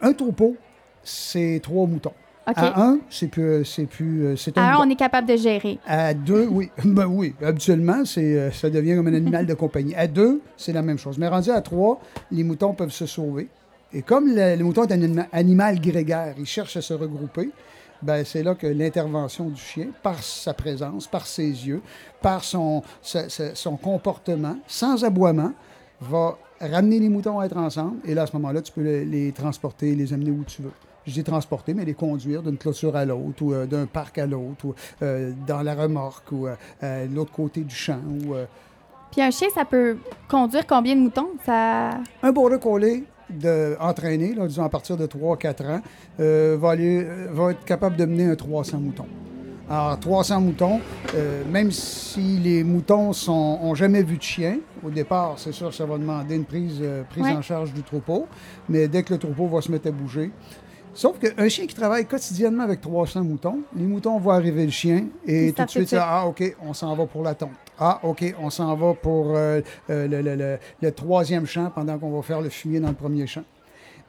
Un 0.00 0.12
troupeau, 0.12 0.56
c'est 1.02 1.60
trois 1.62 1.86
moutons. 1.86 2.12
À 2.46 2.82
un, 2.82 2.98
c'est 3.10 3.28
plus. 3.28 3.64
C'est 3.64 3.86
plus. 3.86 4.24
euh, 4.26 4.36
c'est 4.36 4.56
À 4.58 4.62
un, 4.62 4.74
un 4.78 4.86
on 4.86 4.90
est 4.90 4.96
capable 4.96 5.26
de 5.28 5.36
gérer. 5.36 5.78
À 5.86 6.12
deux, 6.14 6.46
oui. 6.50 6.70
Ben 6.84 7.06
oui, 7.06 7.34
habituellement, 7.42 8.04
c'est, 8.04 8.38
euh, 8.38 8.50
ça 8.50 8.68
devient 8.70 8.96
comme 8.96 9.06
un 9.08 9.14
animal 9.14 9.46
de 9.46 9.54
compagnie. 9.54 9.94
À 9.94 10.06
deux, 10.06 10.40
c'est 10.56 10.72
la 10.72 10.82
même 10.82 10.98
chose. 10.98 11.16
Mais 11.18 11.28
rendu 11.28 11.50
à 11.50 11.60
trois, 11.62 12.00
les 12.30 12.44
moutons 12.44 12.74
peuvent 12.74 12.90
se 12.92 13.06
sauver. 13.06 13.48
Et 13.92 14.02
comme 14.02 14.26
le, 14.28 14.56
le 14.56 14.64
mouton 14.64 14.84
est 14.84 14.92
un 14.92 15.00
anima- 15.02 15.26
animal 15.32 15.80
grégaire, 15.80 16.34
il 16.38 16.46
cherche 16.46 16.76
à 16.76 16.82
se 16.82 16.92
regrouper, 16.94 17.50
ben 18.02 18.24
c'est 18.24 18.42
là 18.42 18.54
que 18.54 18.66
l'intervention 18.66 19.48
du 19.48 19.60
chien, 19.60 19.86
par 20.02 20.22
sa 20.22 20.52
présence, 20.52 21.06
par 21.06 21.26
ses 21.26 21.44
yeux, 21.48 21.80
par 22.20 22.42
son, 22.44 22.82
sa- 23.00 23.28
sa- 23.28 23.54
son 23.54 23.76
comportement, 23.76 24.56
sans 24.66 25.04
aboiement, 25.04 25.52
va 26.00 26.36
ramener 26.60 26.98
les 26.98 27.08
moutons 27.08 27.38
à 27.40 27.46
être 27.46 27.56
ensemble. 27.56 27.96
Et 28.04 28.14
là, 28.14 28.22
à 28.22 28.26
ce 28.26 28.32
moment-là, 28.34 28.60
tu 28.62 28.72
peux 28.72 28.82
les, 28.82 29.04
les 29.04 29.32
transporter, 29.32 29.94
les 29.94 30.12
amener 30.12 30.30
où 30.32 30.42
tu 30.44 30.60
veux. 30.62 30.72
Je 31.06 31.12
dis 31.12 31.24
transporter, 31.24 31.74
mais 31.74 31.84
les 31.84 31.94
conduire 31.94 32.42
d'une 32.42 32.56
clôture 32.56 32.96
à 32.96 33.04
l'autre 33.04 33.42
ou 33.42 33.52
euh, 33.52 33.66
d'un 33.66 33.86
parc 33.86 34.18
à 34.18 34.26
l'autre 34.26 34.64
ou 34.64 34.74
euh, 35.02 35.32
dans 35.46 35.62
la 35.62 35.74
remorque 35.74 36.32
ou 36.32 36.46
euh, 36.46 37.06
l'autre 37.12 37.32
côté 37.32 37.60
du 37.60 37.74
champ. 37.74 37.98
Ou, 37.98 38.34
Puis 39.10 39.22
un 39.22 39.30
chien, 39.30 39.48
ça 39.54 39.64
peut 39.64 39.98
conduire 40.28 40.66
combien 40.66 40.96
de 40.96 41.00
moutons? 41.00 41.30
Ça... 41.44 41.90
Un 42.22 42.32
border 42.32 42.58
collie 42.58 43.04
de, 43.30 43.76
entraîné, 43.80 44.34
là, 44.34 44.46
disons 44.46 44.64
à 44.64 44.68
partir 44.68 44.96
de 44.96 45.06
3-4 45.06 45.66
ans, 45.66 45.80
va, 46.18 46.70
aller, 46.70 47.06
va 47.30 47.50
être 47.50 47.64
capable 47.64 47.96
de 47.96 48.04
mener 48.04 48.26
un 48.26 48.36
300 48.36 48.78
moutons. 48.78 49.06
Alors, 49.68 49.98
300 49.98 50.40
moutons, 50.42 50.80
même 51.50 51.70
si 51.70 52.38
les 52.38 52.62
moutons 52.62 53.12
n'ont 53.26 53.74
jamais 53.74 54.02
vu 54.02 54.18
de 54.18 54.22
chien, 54.22 54.58
au 54.84 54.90
départ, 54.90 55.38
c'est 55.38 55.52
sûr, 55.52 55.72
ça 55.72 55.86
va 55.86 55.96
demander 55.96 56.36
une 56.36 56.44
prise, 56.44 56.82
prise 57.08 57.26
en 57.26 57.40
charge 57.40 57.72
du 57.72 57.82
troupeau, 57.82 58.26
mais 58.68 58.88
dès 58.88 59.02
que 59.02 59.14
le 59.14 59.18
troupeau 59.18 59.46
va 59.46 59.62
se 59.62 59.72
mettre 59.72 59.88
à 59.88 59.90
bouger, 59.90 60.30
Sauf 60.94 61.18
qu'un 61.18 61.48
chien 61.48 61.66
qui 61.66 61.74
travaille 61.74 62.06
quotidiennement 62.06 62.62
avec 62.62 62.80
300 62.80 63.24
moutons, 63.24 63.60
les 63.76 63.84
moutons 63.84 64.18
voient 64.18 64.36
arriver 64.36 64.64
le 64.64 64.70
chien 64.70 65.06
et 65.26 65.52
tout 65.52 65.64
de 65.64 65.70
suite, 65.70 65.94
ah, 65.98 66.26
OK, 66.26 66.42
on 66.62 66.72
s'en 66.72 66.94
va 66.94 67.06
pour 67.06 67.22
la 67.22 67.34
tonte. 67.34 67.50
Ah, 67.78 67.98
OK, 68.04 68.34
on 68.40 68.50
s'en 68.50 68.74
va 68.76 68.94
pour 68.94 69.36
euh, 69.36 69.60
euh, 69.90 70.58
le, 70.80 70.92
troisième 70.92 71.46
champ 71.46 71.70
pendant 71.74 71.98
qu'on 71.98 72.12
va 72.12 72.22
faire 72.22 72.40
le 72.40 72.48
fumier 72.48 72.78
dans 72.78 72.88
le 72.88 72.94
premier 72.94 73.26
champ. 73.26 73.42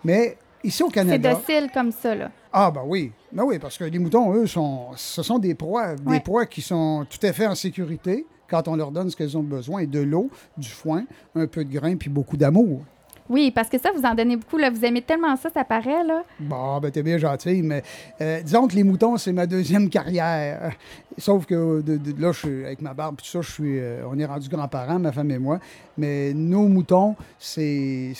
Mais 0.03 0.37
ici 0.63 0.83
au 0.83 0.89
Canada. 0.89 1.29
C'est 1.29 1.35
docile 1.35 1.71
comme 1.73 1.91
ça, 1.91 2.13
là. 2.13 2.29
Ah, 2.53 2.69
ben 2.69 2.83
oui. 2.85 3.11
Ben 3.31 3.43
oui, 3.43 3.57
parce 3.57 3.77
que 3.77 3.85
les 3.85 3.97
moutons, 3.97 4.33
eux, 4.33 4.45
sont, 4.45 4.89
ce 4.95 5.23
sont 5.23 5.39
des 5.39 5.55
proies, 5.55 5.95
des 5.95 6.19
proies 6.19 6.45
qui 6.45 6.61
sont 6.61 7.05
tout 7.09 7.25
à 7.25 7.33
fait 7.33 7.47
en 7.47 7.55
sécurité 7.55 8.25
quand 8.47 8.67
on 8.67 8.75
leur 8.75 8.91
donne 8.91 9.09
ce 9.09 9.15
qu'elles 9.15 9.37
ont 9.37 9.43
besoin 9.43 9.85
de 9.85 9.99
l'eau, 9.99 10.29
du 10.55 10.69
foin, 10.69 11.05
un 11.33 11.47
peu 11.47 11.65
de 11.65 11.71
grain 11.71 11.95
puis 11.95 12.09
beaucoup 12.09 12.37
d'amour. 12.37 12.81
Oui, 13.27 13.51
parce 13.51 13.69
que 13.69 13.79
ça, 13.79 13.91
vous 13.91 14.03
en 14.03 14.13
donnez 14.13 14.35
beaucoup. 14.35 14.57
Là. 14.57 14.69
Vous 14.69 14.85
aimez 14.85 15.01
tellement 15.01 15.35
ça, 15.35 15.49
ça 15.49 15.63
paraît. 15.63 16.03
Là. 16.03 16.23
Bon, 16.39 16.79
ben, 16.79 16.91
t'es 16.91 17.01
bien 17.01 17.17
gentil, 17.17 17.61
mais 17.63 17.83
euh, 18.21 18.41
disons 18.41 18.67
que 18.67 18.75
les 18.75 18.83
moutons, 18.83 19.17
c'est 19.17 19.33
ma 19.33 19.47
deuxième 19.47 19.89
carrière. 19.89 20.73
Sauf 21.17 21.45
que 21.45 21.83
là, 22.19 22.31
je 22.31 22.37
suis, 22.37 22.65
avec 22.65 22.81
ma 22.81 22.93
barbe, 22.93 23.17
tout 23.17 23.25
ça, 23.25 23.41
je 23.41 23.51
suis, 23.51 23.79
euh, 23.79 24.03
on 24.07 24.19
est 24.19 24.25
rendu 24.25 24.47
grands-parents, 24.49 24.99
ma 24.99 25.11
femme 25.11 25.31
et 25.31 25.39
moi. 25.39 25.59
Mais 25.97 26.33
nos 26.33 26.67
moutons, 26.67 27.15
c'est, 27.39 28.13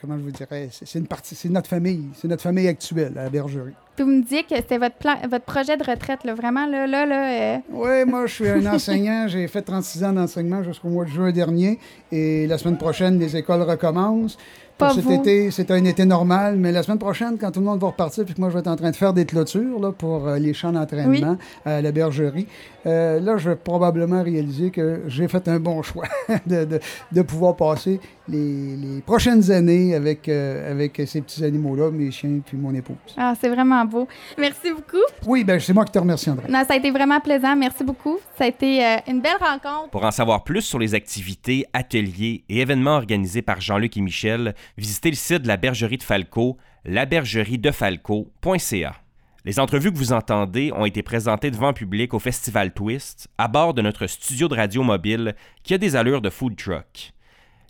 comment 0.00 0.16
je 0.16 0.22
vous 0.22 0.30
dirais, 0.30 0.68
c'est 0.70 0.98
une 0.98 1.06
partie, 1.06 1.34
c'est 1.34 1.48
notre 1.48 1.68
famille, 1.68 2.04
c'est 2.14 2.28
notre 2.28 2.42
famille 2.42 2.68
actuelle 2.68 3.16
à 3.16 3.24
la 3.24 3.30
bergerie. 3.30 3.74
Vous 4.00 4.06
me 4.06 4.22
disiez 4.22 4.44
que 4.44 4.56
c'était 4.56 4.78
votre 4.78 4.94
plan, 4.96 5.16
votre 5.28 5.44
projet 5.44 5.76
de 5.76 5.84
retraite, 5.84 6.24
là, 6.24 6.34
vraiment, 6.34 6.66
là, 6.66 6.86
là, 6.86 7.04
là. 7.04 7.56
Euh. 7.56 7.58
Oui, 7.70 8.04
moi, 8.06 8.26
je 8.26 8.34
suis 8.34 8.48
un 8.48 8.64
enseignant. 8.64 9.28
J'ai 9.28 9.46
fait 9.46 9.60
36 9.60 10.04
ans 10.04 10.12
d'enseignement 10.14 10.62
jusqu'au 10.62 10.88
mois 10.88 11.04
de 11.04 11.10
juin 11.10 11.32
dernier. 11.32 11.78
Et 12.10 12.46
la 12.46 12.56
semaine 12.56 12.78
prochaine, 12.78 13.18
les 13.18 13.36
écoles 13.36 13.60
recommencent 13.60 14.38
cet 14.88 15.10
été, 15.10 15.50
c'est 15.50 15.70
un 15.70 15.84
été 15.84 16.04
normal, 16.04 16.56
mais 16.56 16.72
la 16.72 16.82
semaine 16.82 16.98
prochaine, 16.98 17.36
quand 17.38 17.50
tout 17.50 17.60
le 17.60 17.66
monde 17.66 17.80
va 17.80 17.88
repartir, 17.88 18.24
puis 18.24 18.34
que 18.34 18.40
moi 18.40 18.48
je 18.48 18.54
vais 18.54 18.60
être 18.60 18.68
en 18.68 18.76
train 18.76 18.90
de 18.90 18.96
faire 18.96 19.12
des 19.12 19.26
clôtures 19.26 19.78
là, 19.80 19.92
pour 19.92 20.26
euh, 20.26 20.38
les 20.38 20.54
champs 20.54 20.72
d'entraînement 20.72 21.36
à 21.64 21.80
la 21.82 21.92
bergerie, 21.92 22.46
euh, 22.86 23.20
là, 23.20 23.36
je 23.36 23.50
vais 23.50 23.56
probablement 23.56 24.22
réaliser 24.22 24.70
que 24.70 25.02
j'ai 25.06 25.28
fait 25.28 25.46
un 25.48 25.60
bon 25.60 25.82
choix 25.82 26.06
de, 26.46 26.80
de, 27.12 27.22
pouvoir 27.22 27.54
passer 27.56 28.00
les, 28.26 28.76
les, 28.76 29.00
prochaines 29.02 29.50
années 29.50 29.94
avec, 29.94 30.28
euh, 30.28 30.70
avec 30.70 31.02
ces 31.06 31.20
petits 31.20 31.44
animaux-là, 31.44 31.90
mes 31.90 32.10
chiens 32.10 32.40
puis 32.44 32.56
mon 32.56 32.74
épouse. 32.74 32.96
Ah, 33.16 33.34
c'est 33.38 33.48
vraiment 33.48 33.84
beau. 33.84 34.08
Merci 34.38 34.70
beaucoup. 34.70 35.04
Oui, 35.26 35.44
ben 35.44 35.60
c'est 35.60 35.74
moi 35.74 35.84
qui 35.84 35.92
te 35.92 35.98
remercie, 35.98 36.30
André. 36.30 36.46
Non, 36.48 36.62
ça 36.66 36.74
a 36.74 36.76
été 36.76 36.90
vraiment 36.90 37.20
plaisant. 37.20 37.54
Merci 37.54 37.84
beaucoup. 37.84 38.18
Ça 38.38 38.44
a 38.44 38.46
été 38.46 38.80
une 39.08 39.20
belle 39.20 39.36
rencontre. 39.38 39.90
Pour 39.90 40.04
en 40.04 40.10
savoir 40.10 40.44
plus 40.44 40.62
sur 40.62 40.78
les 40.78 40.94
activités, 40.94 41.66
ateliers 41.74 42.44
et 42.48 42.60
événements 42.60 42.96
organisés 42.96 43.42
par 43.42 43.60
Jean-Luc 43.60 43.96
et 43.96 44.00
Michel, 44.00 44.54
visitez 44.76 45.10
le 45.10 45.16
site 45.16 45.42
de 45.42 45.48
la 45.48 45.56
bergerie 45.56 45.98
de 45.98 46.02
Falco, 46.02 46.58
labergeriedefalco.ca. 46.84 48.96
Les 49.44 49.58
entrevues 49.58 49.90
que 49.90 49.96
vous 49.96 50.12
entendez 50.12 50.70
ont 50.72 50.84
été 50.84 51.02
présentées 51.02 51.50
devant 51.50 51.72
public 51.72 52.12
au 52.12 52.18
Festival 52.18 52.74
Twist, 52.74 53.28
à 53.38 53.48
bord 53.48 53.72
de 53.72 53.80
notre 53.80 54.06
studio 54.06 54.48
de 54.48 54.54
radio 54.54 54.82
mobile 54.82 55.34
qui 55.62 55.72
a 55.72 55.78
des 55.78 55.96
allures 55.96 56.20
de 56.20 56.28
food 56.28 56.56
truck. 56.56 57.12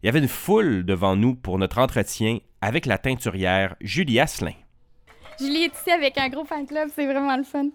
Il 0.03 0.07
y 0.07 0.09
avait 0.09 0.19
une 0.19 0.29
foule 0.29 0.85
devant 0.85 1.15
nous 1.15 1.37
pour 1.37 1.59
notre 1.59 1.79
entretien 1.79 2.39
avec 2.61 2.87
la 2.87 2.99
teinturière 2.99 3.77
Julie 3.81 4.19
Asselin. 4.19 4.55
Julie 5.39 5.65
est 5.65 5.79
ici 5.79 5.91
avec 5.91 6.19
un 6.19 6.29
gros 6.29 6.45
fan 6.45 6.67
club, 6.67 6.89
c'est 6.95 7.07
vraiment 7.07 7.37
le 7.37 7.45
fun. 7.45 7.69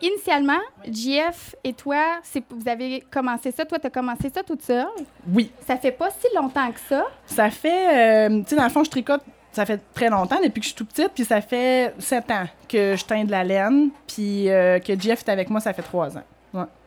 Initialement, 0.00 0.60
JF 0.86 1.54
et 1.64 1.72
toi, 1.72 2.20
vous 2.50 2.68
avez 2.68 3.02
commencé 3.10 3.50
ça. 3.50 3.64
Toi, 3.64 3.78
tu 3.78 3.86
as 3.86 3.90
commencé 3.90 4.30
ça 4.30 4.42
toute 4.42 4.62
seule? 4.62 4.86
Oui. 5.32 5.50
Ça 5.66 5.76
fait 5.76 5.92
pas 5.92 6.10
si 6.10 6.26
longtemps 6.34 6.70
que 6.72 6.80
ça. 6.80 7.04
Ça 7.26 7.50
fait, 7.50 8.28
euh, 8.28 8.40
tu 8.40 8.50
sais, 8.50 8.56
dans 8.56 8.64
le 8.64 8.70
fond, 8.70 8.84
je 8.84 8.90
tricote, 8.90 9.22
ça 9.52 9.66
fait 9.66 9.80
très 9.94 10.08
longtemps, 10.08 10.38
depuis 10.42 10.60
que 10.60 10.64
je 10.64 10.68
suis 10.68 10.76
tout 10.76 10.84
petite, 10.84 11.10
puis 11.14 11.24
ça 11.24 11.40
fait 11.40 11.94
sept 11.98 12.30
ans 12.30 12.46
que 12.68 12.96
je 12.96 13.04
teins 13.04 13.24
de 13.24 13.30
la 13.30 13.44
laine, 13.44 13.90
puis 14.06 14.48
euh, 14.48 14.78
que 14.78 14.98
JF 14.98 15.20
est 15.20 15.28
avec 15.28 15.50
moi, 15.50 15.60
ça 15.60 15.72
fait 15.72 15.82
trois 15.82 16.16
ans. 16.16 16.24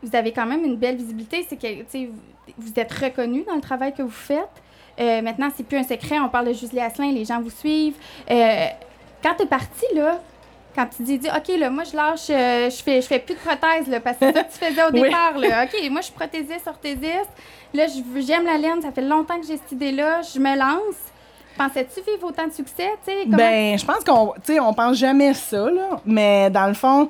Vous 0.03 0.15
avez 0.15 0.31
quand 0.31 0.45
même 0.45 0.63
une 0.63 0.75
belle 0.75 0.95
visibilité. 0.95 1.43
C'est 1.49 1.57
que, 1.57 1.83
tu 1.89 2.11
vous 2.57 2.73
êtes 2.75 2.93
reconnu 2.93 3.43
dans 3.43 3.55
le 3.55 3.61
travail 3.61 3.91
que 3.93 4.03
vous 4.03 4.09
faites. 4.09 4.47
Euh, 4.99 5.23
maintenant, 5.23 5.49
c'est 5.55 5.63
plus 5.65 5.77
un 5.77 5.83
secret. 5.83 6.19
On 6.19 6.29
parle 6.29 6.49
de 6.49 6.53
Julie 6.53 6.79
Asselin, 6.79 7.11
les 7.11 7.25
gens 7.25 7.41
vous 7.41 7.49
suivent. 7.49 7.95
quand 8.27 9.33
tu 9.35 9.43
es 9.43 9.47
partie, 9.47 9.95
là, 9.95 10.21
quand 10.75 10.87
tu 10.87 11.03
dis, 11.03 11.17
dis 11.17 11.29
OK, 11.29 11.57
là, 11.57 11.69
moi, 11.69 11.83
je 11.85 11.95
lâche, 11.95 12.29
euh, 12.29 12.69
je, 12.69 12.83
fais, 12.83 13.01
je 13.01 13.07
fais 13.07 13.19
plus 13.19 13.35
de 13.35 13.39
prothèse, 13.39 13.87
là, 13.87 14.01
parce 14.01 14.17
que 14.17 14.25
c'est 14.25 14.33
ça 14.33 14.43
que 14.43 14.51
tu 14.51 14.57
faisais 14.59 14.83
au 14.83 14.91
départ. 14.91 15.37
Là. 15.37 15.63
OK, 15.65 15.89
moi, 15.89 16.01
je 16.01 16.05
suis 16.05 16.13
prothésiste, 16.13 16.67
orthésiste. 16.67 17.31
Là, 17.73 17.85
j'aime 18.17 18.45
la 18.45 18.57
laine. 18.57 18.81
Ça 18.81 18.91
fait 18.91 19.01
longtemps 19.01 19.39
que 19.39 19.47
j'ai 19.47 19.57
cette 19.57 19.71
idée-là. 19.71 20.21
Je 20.21 20.39
me 20.39 20.57
lance. 20.57 20.95
Pensais-tu 21.57 22.01
vivre 22.01 22.27
autant 22.27 22.47
de 22.47 22.51
succès? 22.51 22.89
Comment... 23.05 23.37
Ben, 23.37 23.79
je 23.79 23.85
pense 23.85 24.03
qu'on 24.03 24.33
on 24.61 24.73
pense 24.73 24.97
jamais 24.97 25.33
ça, 25.33 25.69
là. 25.71 26.01
Mais 26.05 26.49
dans 26.49 26.67
le 26.67 26.73
fond, 26.73 27.07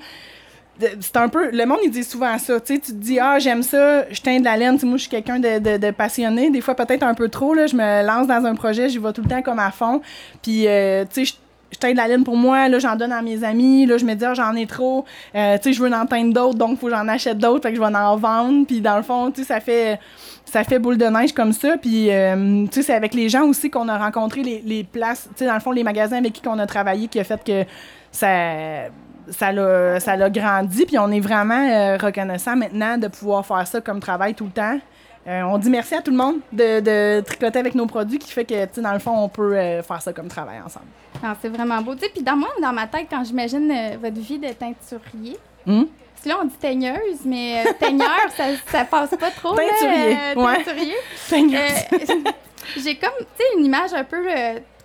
c'est 0.80 1.18
un 1.18 1.30
peu. 1.30 1.50
Le 1.52 1.66
monde, 1.66 1.80
il 1.84 1.90
dit 1.90 2.04
souvent 2.04 2.38
ça. 2.38 2.60
Tu 2.60 2.80
te 2.80 2.92
dis, 2.92 3.20
ah, 3.20 3.40
j'aime 3.40 3.64
ça, 3.64 4.08
je 4.12 4.22
teins 4.22 4.40
de 4.40 4.46
la 4.46 4.58
laine. 4.58 4.78
moi, 4.84 4.98
je 4.98 5.02
suis 5.04 5.10
quelqu'un 5.10 5.40
de, 5.40 5.78
de, 5.78 5.92
passionné. 5.92 6.52
Des 6.52 6.62
fois, 6.62 6.76
peut-être 6.76 7.02
un 7.02 7.16
peu 7.16 7.30
trop. 7.30 7.56
Là, 7.56 7.66
je 7.66 7.76
me 7.76 8.06
lance 8.06 8.28
dans 8.28 8.46
un 8.46 8.54
projet, 8.54 8.90
j'y 8.90 9.00
vais 9.00 9.14
tout 9.14 9.24
le 9.24 9.30
temps 9.30 9.42
comme 9.42 9.60
à 9.60 9.72
fond. 9.72 10.02
Puis, 10.44 10.68
euh, 10.68 11.06
tu 11.12 11.26
sais, 11.26 11.36
je 11.76 11.80
teins 11.80 11.92
de 11.92 11.98
la 11.98 12.08
laine 12.08 12.24
pour 12.24 12.38
moi, 12.38 12.68
là, 12.68 12.80
j'en 12.80 12.96
donne 12.96 13.12
à 13.12 13.22
mes 13.22 13.44
amis, 13.44 13.86
là, 13.86 13.98
je 13.98 14.06
me 14.06 14.14
dis, 14.14 14.26
ah, 14.26 14.34
j'en 14.34 14.56
ai 14.56 14.66
trop, 14.66 15.06
euh, 15.36 15.58
tu 15.58 15.64
sais, 15.64 15.74
je 15.74 15.82
veux 15.82 15.92
en 15.94 16.06
teindre 16.06 16.34
d'autres, 16.34 16.58
donc 16.58 16.80
faut 16.80 16.88
que 16.88 16.94
j'en 16.94 17.08
achète 17.08 17.38
d'autres, 17.38 17.62
fait 17.62 17.70
que 17.70 17.76
je 17.76 17.82
vais 17.82 17.96
en 17.96 18.18
vendre, 18.18 18.66
puis 18.66 18.82
dans 18.82 18.98
le 18.98 19.04
fond, 19.04 19.32
tu 19.32 19.42
sais, 19.42 19.48
ça 19.48 19.60
fait, 19.60 20.00
ça 20.46 20.64
fait 20.64 20.80
boule 20.80 20.98
de 20.98 21.06
neige 21.06 21.34
comme 21.34 21.54
ça, 21.54 21.78
puis, 21.78 22.10
euh, 22.12 22.66
tu 22.66 22.76
sais, 22.76 22.82
c'est 22.84 22.94
avec 22.94 23.14
les 23.14 23.30
gens 23.30 23.44
aussi 23.44 23.70
qu'on 23.70 23.88
a 23.90 23.98
rencontré 23.98 24.42
les, 24.42 24.62
les 24.66 24.84
places, 24.84 25.28
tu 25.32 25.40
sais, 25.40 25.46
dans 25.46 25.54
le 25.54 25.60
fond, 25.60 25.72
les 25.72 25.84
magasins 25.84 26.18
avec 26.18 26.34
qui 26.34 26.48
on 26.48 26.60
a 26.60 26.66
travaillé 26.66 27.08
qui 27.08 27.20
a 27.20 27.24
fait 27.24 27.44
que 27.44 27.64
ça 28.12 28.90
ça 29.30 29.52
l'a, 29.52 30.00
ça 30.00 30.30
grandi, 30.30 30.86
puis 30.86 30.98
on 31.00 31.10
est 31.12 31.20
vraiment 31.20 31.68
euh, 31.68 31.98
reconnaissant 31.98 32.56
maintenant 32.56 32.98
de 32.98 33.08
pouvoir 33.08 33.46
faire 33.46 33.66
ça 33.66 33.82
comme 33.82 34.00
travail 34.00 34.36
tout 34.36 34.46
le 34.46 34.52
temps. 34.52 34.80
Euh, 35.28 35.42
on 35.42 35.58
dit 35.58 35.72
merci 35.72 35.96
à 35.96 36.02
tout 36.02 36.12
le 36.12 36.18
monde 36.18 36.36
de, 36.52 37.22
tricoter 37.22 37.58
avec 37.58 37.74
nos 37.74 37.88
produits 37.88 38.20
qui 38.20 38.32
fait 38.32 38.46
que, 38.46 38.80
dans 38.80 38.94
le 38.94 39.00
fond, 39.00 39.18
on 39.18 39.30
peut 39.30 39.58
euh, 39.58 39.82
faire 39.82 40.02
ça 40.02 40.14
comme 40.14 40.28
travail 40.28 40.60
ensemble. 40.64 40.86
Ah, 41.24 41.36
c'est 41.42 41.50
vraiment 41.50 41.82
beau. 41.82 41.96
Puis 41.96 42.22
dans 42.22 42.36
moi, 42.36 42.50
dans 42.62 42.74
ma 42.74 42.86
tête, 42.86 43.08
quand 43.10 43.24
j'imagine 43.24 43.72
euh, 43.72 43.98
votre 44.00 44.20
vie 44.20 44.38
de 44.38 44.50
teinturier, 44.50 45.38
hmm? 45.66 45.86
parce 46.14 46.24
que 46.24 46.30
là, 46.30 46.38
on 46.44 46.46
dit 46.46 46.58
teigneuse, 46.60 47.26
mais 47.26 47.64
teigneur, 47.80 48.30
ça, 48.38 48.44
ça 48.68 48.86
passe 48.86 49.16
pas 49.20 49.32
trop. 49.32 49.56
Teinturier. 49.56 50.96
teinturier. 51.28 51.74
J'ai 52.78 52.96
comme, 52.96 53.12
tu 53.20 53.26
sais, 53.38 53.58
une 53.58 53.66
image 53.66 53.94
un 53.94 54.04
peu 54.04 54.24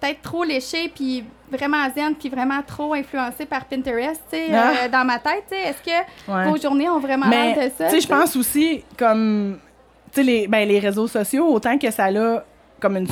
peut-être 0.00 0.22
trop 0.22 0.44
léchée, 0.44 0.90
puis 0.94 1.24
vraiment 1.50 1.86
zen, 1.94 2.14
puis 2.14 2.30
vraiment 2.30 2.62
trop 2.66 2.94
influencée 2.94 3.44
par 3.44 3.66
Pinterest, 3.66 4.22
tu 4.30 4.38
sais, 4.38 4.54
ah. 4.54 4.88
dans 4.88 5.04
ma 5.04 5.18
tête. 5.18 5.44
Est-ce 5.50 5.82
que 5.82 6.48
vos 6.50 6.56
journées 6.56 6.88
ont 6.88 7.00
vraiment 7.00 7.28
l'air 7.28 7.56
de 7.56 7.70
ça? 7.76 7.86
Tu 7.86 7.96
sais, 7.96 8.00
je 8.00 8.08
pense 8.08 8.36
aussi, 8.36 8.84
comme 8.96 9.58
tu 10.12 10.20
sais, 10.20 10.22
les, 10.22 10.48
ben, 10.48 10.66
les 10.68 10.78
réseaux 10.78 11.06
sociaux, 11.08 11.46
autant 11.46 11.78
que 11.78 11.90
ça 11.90 12.06
a 12.06 12.42
comme 12.80 12.96
une, 12.96 13.06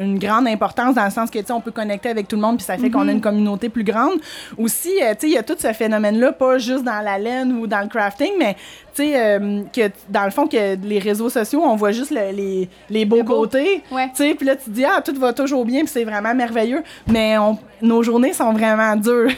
une, 0.00 0.18
grande 0.18 0.46
importance 0.46 0.94
dans 0.94 1.04
le 1.04 1.10
sens 1.10 1.30
que, 1.30 1.38
tu 1.38 1.46
sais, 1.46 1.52
on 1.52 1.60
peut 1.60 1.72
connecter 1.72 2.08
avec 2.08 2.28
tout 2.28 2.36
le 2.36 2.42
monde 2.42 2.56
puis 2.56 2.64
ça 2.64 2.78
fait 2.78 2.88
qu'on 2.88 3.00
a 3.00 3.04
mhm. 3.04 3.10
une 3.10 3.20
communauté 3.20 3.68
plus 3.68 3.84
grande. 3.84 4.18
Aussi, 4.56 4.90
euh, 5.02 5.10
tu 5.12 5.20
sais, 5.20 5.26
il 5.26 5.32
y 5.32 5.38
a 5.38 5.42
tout 5.42 5.56
ce 5.58 5.72
phénomène-là, 5.72 6.32
pas 6.32 6.58
juste 6.58 6.84
dans 6.84 7.00
la 7.00 7.18
laine 7.18 7.52
ou 7.58 7.66
dans 7.66 7.80
le 7.80 7.88
crafting, 7.88 8.32
mais, 8.38 8.54
tu 8.94 9.02
sais, 9.02 9.20
euh, 9.20 9.62
que 9.72 9.90
dans 10.08 10.24
le 10.24 10.30
fond, 10.30 10.46
que 10.46 10.76
les 10.76 10.98
réseaux 10.98 11.28
sociaux, 11.28 11.62
on 11.62 11.76
voit 11.76 11.92
juste 11.92 12.10
les, 12.10 12.68
les 12.88 13.04
beaux 13.04 13.24
côtés. 13.24 13.82
Tu 13.90 13.96
sais, 14.14 14.34
puis 14.34 14.46
là, 14.46 14.56
tu 14.56 14.64
te 14.64 14.70
dis, 14.70 14.84
ah, 14.84 15.02
tout 15.02 15.14
va 15.18 15.32
toujours 15.32 15.64
bien 15.64 15.80
puis 15.80 15.88
c'est 15.88 16.04
vraiment 16.04 16.34
merveilleux. 16.34 16.82
Mais 17.08 17.36
on, 17.38 17.58
nos 17.82 18.02
journées 18.02 18.32
sont 18.32 18.52
vraiment 18.52 18.94
dures. 18.96 19.30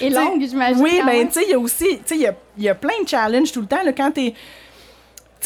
Et 0.00 0.10
longues, 0.10 0.44
j'imagine. 0.46 0.82
Oui, 0.82 1.00
ben, 1.06 1.26
tu 1.28 1.34
sais, 1.34 1.44
il 1.46 1.50
y 1.50 1.54
a 1.54 1.58
aussi, 1.58 1.84
tu 1.84 2.02
sais, 2.04 2.14
il 2.16 2.22
y 2.22 2.26
a, 2.26 2.34
y 2.58 2.68
a, 2.68 2.74
plein 2.74 3.02
de 3.02 3.08
challenges 3.08 3.52
tout 3.52 3.60
le 3.60 3.66
temps. 3.66 3.82
Là, 3.84 3.92
quand 3.92 4.10
tu 4.10 4.32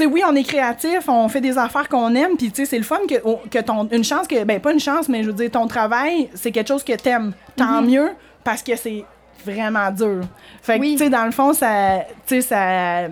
sais, 0.03 0.07
oui, 0.07 0.23
on 0.27 0.35
est 0.35 0.43
créatif, 0.43 1.09
on 1.09 1.29
fait 1.29 1.41
des 1.41 1.59
affaires 1.59 1.89
qu'on 1.89 2.15
aime, 2.15 2.37
puis 2.37 2.51
tu 2.51 2.57
sais, 2.57 2.65
c'est 2.65 2.79
le 2.79 2.85
fun 2.85 2.99
que, 3.09 3.49
que 3.49 3.59
ton. 3.61 3.89
Une 3.91 4.05
chance 4.05 4.27
que. 4.27 4.45
Ben, 4.45 4.61
pas 4.61 4.73
une 4.73 4.81
chance, 4.81 5.09
mais 5.09 5.23
je 5.23 5.29
veux 5.29 5.35
dire, 5.35 5.51
ton 5.51 5.67
travail, 5.67 6.31
c'est 6.35 6.51
quelque 6.51 6.69
chose 6.69 6.85
que 6.85 6.95
t'aimes. 6.95 7.33
Tant 7.57 7.83
mhm. 7.83 7.91
mieux, 7.91 8.11
parce 8.45 8.63
que 8.63 8.77
c'est 8.77 9.05
vraiment 9.45 9.91
dur. 9.91 10.23
Fait 10.63 10.79
que, 10.79 10.85
tu 10.85 10.99
sais, 10.99 11.11
dans 11.11 11.25
le 11.25 11.31
fond, 11.31 11.53
ça. 11.53 12.01
Tu 12.27 12.41
sais, 12.41 12.41
ça. 12.43 13.09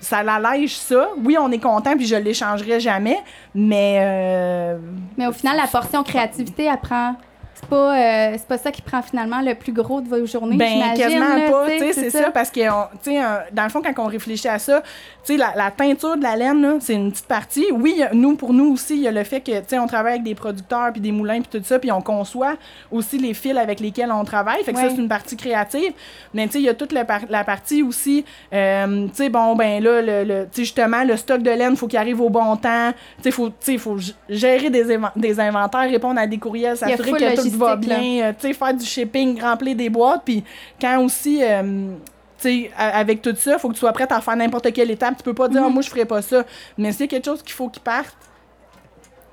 Ça 0.00 0.22
l'allège 0.22 0.76
ça. 0.76 1.08
Oui, 1.24 1.36
on 1.40 1.50
est 1.50 1.58
content, 1.58 1.96
puis 1.96 2.06
je 2.06 2.16
l'échangerai 2.16 2.80
jamais, 2.80 3.18
mais. 3.54 3.98
Euh, 4.00 4.78
mais 5.16 5.26
au 5.26 5.32
final, 5.32 5.56
la 5.56 5.66
portion 5.66 6.02
créativité 6.02 6.68
apprend 6.68 7.16
c'est 7.64 7.68
pas, 7.70 7.96
euh, 7.98 8.32
c'est 8.34 8.46
pas 8.46 8.58
ça 8.58 8.70
qui 8.70 8.82
prend 8.82 9.02
finalement 9.02 9.40
le 9.40 9.54
plus 9.54 9.72
gros 9.72 10.00
de 10.00 10.08
vos 10.08 10.24
journées, 10.26 10.56
Ben, 10.56 10.94
quasiment 10.96 11.36
là, 11.36 11.50
pas, 11.50 11.66
tu 11.70 11.78
sais, 11.78 11.92
c'est 11.92 12.10
ça. 12.10 12.30
parce 12.30 12.50
que, 12.50 12.60
tu 12.60 13.10
sais, 13.12 13.20
dans 13.52 13.64
le 13.64 13.68
fond, 13.70 13.82
quand 13.82 14.04
on 14.04 14.08
réfléchit 14.08 14.48
à 14.48 14.58
ça, 14.58 14.80
tu 15.24 15.32
sais, 15.32 15.36
la, 15.38 15.52
la 15.56 15.70
teinture 15.70 16.16
de 16.16 16.22
la 16.22 16.36
laine, 16.36 16.78
c'est 16.80 16.94
une 16.94 17.10
petite 17.10 17.26
partie. 17.26 17.66
Oui, 17.72 17.94
il 18.12 18.18
nous, 18.18 18.36
pour 18.36 18.52
nous 18.52 18.72
aussi, 18.74 18.94
il 18.96 19.02
y 19.02 19.08
a 19.08 19.10
le 19.12 19.24
fait 19.24 19.40
que, 19.40 19.52
tu 19.58 19.64
sais, 19.68 19.78
on 19.78 19.86
travaille 19.86 20.12
avec 20.14 20.24
des 20.24 20.34
producteurs, 20.34 20.92
puis 20.92 21.00
des 21.00 21.12
moulins, 21.12 21.40
puis 21.40 21.58
tout 21.60 21.64
ça, 21.66 21.78
puis 21.78 21.90
on 21.90 22.00
conçoit 22.02 22.54
aussi 22.92 23.18
les 23.18 23.32
fils 23.34 23.56
avec 23.56 23.80
lesquels 23.80 24.12
on 24.12 24.24
travaille. 24.24 24.62
Fait 24.64 24.72
que 24.72 24.78
ça, 24.78 24.90
c'est 24.90 25.00
une 25.00 25.08
partie 25.08 25.36
créative. 25.36 25.92
Mais, 26.34 26.46
tu 26.46 26.52
sais, 26.52 26.58
il 26.58 26.64
y 26.64 26.68
a 26.68 26.74
toute 26.74 26.92
la, 26.92 27.04
par- 27.04 27.20
la 27.30 27.42
partie 27.44 27.82
aussi, 27.82 28.24
euh, 28.52 29.06
tu 29.08 29.14
sais, 29.14 29.28
bon, 29.30 29.54
ben 29.56 29.82
là, 29.82 30.02
le, 30.02 30.24
le- 30.24 30.44
tu 30.44 30.48
sais, 30.56 30.62
justement, 30.64 31.02
le 31.04 31.16
stock 31.16 31.40
de 31.42 31.50
laine, 31.50 31.76
faut 31.76 31.86
qu'il 31.86 31.98
arrive 31.98 32.20
au 32.20 32.28
bon 32.28 32.56
temps. 32.56 32.90
Tu 33.18 33.22
sais, 33.24 33.30
faut, 33.30 33.48
tu 33.48 33.54
sais, 33.60 33.78
faut 33.78 33.96
gérer 34.28 34.68
des, 34.70 34.84
des 35.16 35.40
inventaires, 35.40 35.88
répondre 35.90 36.20
à 36.20 36.26
des 36.26 36.38
courriels, 36.38 36.74
Il 36.74 36.78
s'assurer 36.78 37.12
que 37.12 37.36
tout 37.36 37.53
logistique, 37.58 37.88
là. 37.90 37.98
bien, 37.98 38.24
euh, 38.26 38.32
tu 38.38 38.46
sais, 38.48 38.52
faire 38.54 38.74
du 38.74 38.84
shipping, 38.84 39.40
remplir 39.40 39.74
des 39.76 39.88
boîtes, 39.90 40.22
puis 40.24 40.42
quand 40.80 41.00
aussi, 41.02 41.42
euh, 41.42 41.92
tu 42.38 42.48
sais, 42.48 42.70
avec 42.76 43.22
tout 43.22 43.34
ça, 43.36 43.58
faut 43.58 43.68
que 43.68 43.74
tu 43.74 43.80
sois 43.80 43.92
prête 43.92 44.12
à 44.12 44.20
faire 44.20 44.36
n'importe 44.36 44.72
quelle 44.72 44.90
étape. 44.90 45.16
Tu 45.16 45.22
peux 45.22 45.34
pas 45.34 45.48
dire, 45.48 45.60
Mhm. 45.62 45.66
Ah, 45.68 45.70
moi, 45.70 45.82
je 45.82 45.88
ferai 45.90 46.04
pas 46.04 46.20
ça. 46.22 46.44
Mais 46.78 46.92
s'il 46.92 47.02
y 47.02 47.04
a 47.04 47.06
quelque 47.08 47.24
chose 47.24 47.42
qu'il 47.42 47.52
faut 47.54 47.68
qu'il 47.68 47.82
parte, 47.82 48.16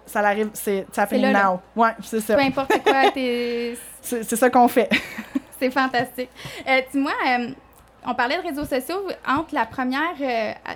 ça 0.05 0.21
l'arrive, 0.21 0.49
c'est, 0.53 0.85
ça 0.91 1.05
fait 1.07 1.17
là, 1.17 1.31
là. 1.31 1.43
now. 1.43 1.59
Ouais, 1.81 1.91
c'est 2.03 2.19
ça. 2.19 2.35
Peu 2.35 2.41
importe 2.41 2.81
quoi, 2.83 3.11
t'es- 3.13 3.77
C'est, 4.01 4.35
ça 4.35 4.49
qu'on 4.49 4.67
fait. 4.67 4.89
c'est 5.59 5.69
fantastique. 5.71 6.29
Euh, 6.67 6.81
Dis-moi, 6.91 7.11
euh, 7.29 7.49
on 8.05 8.13
parlait 8.15 8.37
de 8.37 8.41
réseaux 8.47 8.65
sociaux 8.65 8.97
entre 9.27 9.53
la 9.53 9.65
première, 9.65 10.15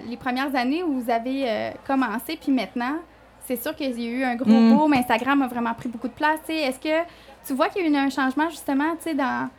les 0.07 0.15
premières 0.17 0.55
années 0.55 0.83
où 0.83 1.01
vous 1.01 1.09
avez 1.11 1.71
commencé, 1.87 2.37
puis 2.41 2.51
maintenant, 2.51 2.97
c'est 3.47 3.61
sûr 3.61 3.75
qu'il 3.75 3.99
y 3.99 4.07
a 4.07 4.09
eu 4.09 4.23
un 4.23 4.35
gros 4.35 4.49
Mm. 4.49 4.75
boom. 4.75 4.93
Instagram 4.93 5.41
a 5.43 5.47
vraiment 5.47 5.73
pris 5.73 5.89
beaucoup 5.89 6.07
de 6.07 6.13
place. 6.13 6.39
Est-ce 6.49 6.79
que 6.79 7.03
tu 7.45 7.53
vois 7.53 7.69
qu'il 7.69 7.83
y 7.83 7.85
a 7.85 7.89
eu 7.89 8.05
un 8.05 8.09
changement 8.09 8.49
justement, 8.49 8.95
dans 9.15 9.49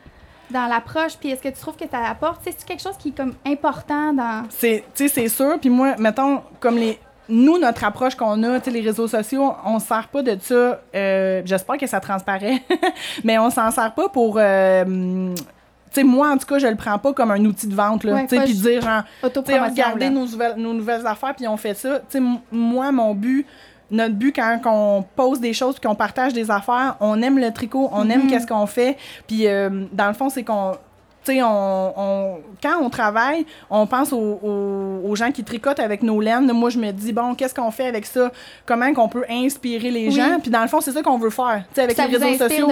dans 0.49 0.65
l'approche, 0.67 1.17
puis 1.19 1.29
est-ce 1.31 1.41
que 1.41 1.49
tu 1.49 1.59
trouves 1.59 1.75
que 1.75 1.83
ça 1.91 2.05
apporte, 2.09 2.39
c'est 2.45 2.63
quelque 2.65 2.81
chose 2.81 2.95
qui 2.97 3.09
est 3.09 3.17
comme 3.17 3.33
important 3.45 4.13
dans... 4.13 4.43
C'est, 4.49 4.85
sûr. 5.27 5.57
Puis 5.59 5.69
moi, 5.69 5.95
mettons, 5.99 6.41
comme 6.61 6.77
les. 6.77 6.97
Nous, 7.27 7.57
notre 7.57 7.83
approche 7.83 8.15
qu'on 8.15 8.41
a, 8.43 8.59
les 8.65 8.79
réseaux 8.79 9.09
sociaux, 9.09 9.53
on 9.65 9.77
se 9.79 9.87
sert 9.87 10.07
pas 10.07 10.21
de 10.21 10.37
ça. 10.39 10.79
euh, 10.95 11.41
J'espère 11.43 11.75
que 11.75 11.85
ça 11.85 11.99
transparaît. 11.99 12.63
mais 13.25 13.37
on 13.37 13.49
s'en 13.49 13.69
sert 13.71 13.93
pas 13.93 14.07
pour. 14.07 14.37
euh, 14.39 15.33
tu 15.35 15.43
sais, 15.91 16.03
moi, 16.05 16.29
en 16.31 16.37
tout 16.37 16.45
cas, 16.47 16.59
je 16.59 16.67
le 16.67 16.75
prends 16.77 16.97
pas 16.97 17.11
comme 17.11 17.31
un 17.31 17.43
outil 17.43 17.67
de 17.67 17.75
vente, 17.75 18.05
là. 18.05 18.13
Puis 18.45 18.53
dire, 18.53 18.81
genre, 18.81 19.03
là. 20.05 20.09
nos 20.11 20.21
nouvelles, 20.25 20.55
nos 20.55 20.73
nouvelles 20.73 21.05
affaires, 21.05 21.35
puis 21.35 21.45
on 21.49 21.57
fait 21.57 21.73
ça. 21.73 21.99
Tu 21.99 22.05
sais, 22.09 22.17
m- 22.19 22.37
moi, 22.53 22.89
mon 22.93 23.13
but, 23.13 23.45
notre 23.91 24.15
but 24.15 24.33
quand 24.35 24.59
on 24.65 25.03
pose 25.15 25.39
des 25.39 25.53
choses, 25.53 25.79
puis 25.79 25.87
qu'on 25.87 25.95
partage 25.95 26.33
des 26.33 26.49
affaires, 26.51 26.95
on 26.99 27.21
aime 27.21 27.37
le 27.39 27.51
tricot, 27.51 27.89
on 27.93 28.09
aime 28.09 28.23
Mhm. 28.23 28.27
qu'est-ce 28.29 28.47
qu'on 28.47 28.65
fait. 28.67 28.97
Puis, 29.27 29.47
euh, 29.47 29.69
dans 29.93 30.07
le 30.07 30.13
fond, 30.13 30.29
c'est 30.29 30.43
qu'on... 30.43 30.73
Tu 31.25 31.33
sais, 31.33 31.43
on, 31.43 31.93
on- 31.99 32.37
quand 32.63 32.81
on 32.81 32.89
travaille, 32.89 33.45
on 33.69 33.85
pense 33.85 34.13
aux, 34.13 34.39
aux- 34.41 35.01
aux 35.09 35.15
gens 35.17 35.29
qui 35.31 35.43
tricotent 35.43 35.79
avec 35.81 36.01
nos 36.01 36.21
laines. 36.21 36.49
Moi, 36.53 36.69
je 36.69 36.77
me 36.79 36.89
dis, 36.91 37.11
bon, 37.11 37.35
qu'est-ce 37.35 37.53
qu'on 37.53 37.69
fait 37.71 37.87
avec 37.87 38.05
ça? 38.05 38.31
Comment 38.65 38.93
qu'on 38.93 39.09
peut 39.09 39.25
inspirer 39.29 39.91
les 39.91 40.05
Oui. 40.07 40.11
gens? 40.11 40.39
Puis, 40.41 40.49
dans 40.49 40.61
le 40.61 40.69
fond, 40.69 40.79
c'est 40.79 40.91
ça 40.93 41.01
qu'on 41.03 41.17
veut 41.17 41.29
faire. 41.29 41.63
Tu 41.69 41.75
sais, 41.75 41.81
avec 41.81 41.97
ça 41.97 42.07
les 42.07 42.15
réseaux 42.15 42.37
sociaux. 42.47 42.67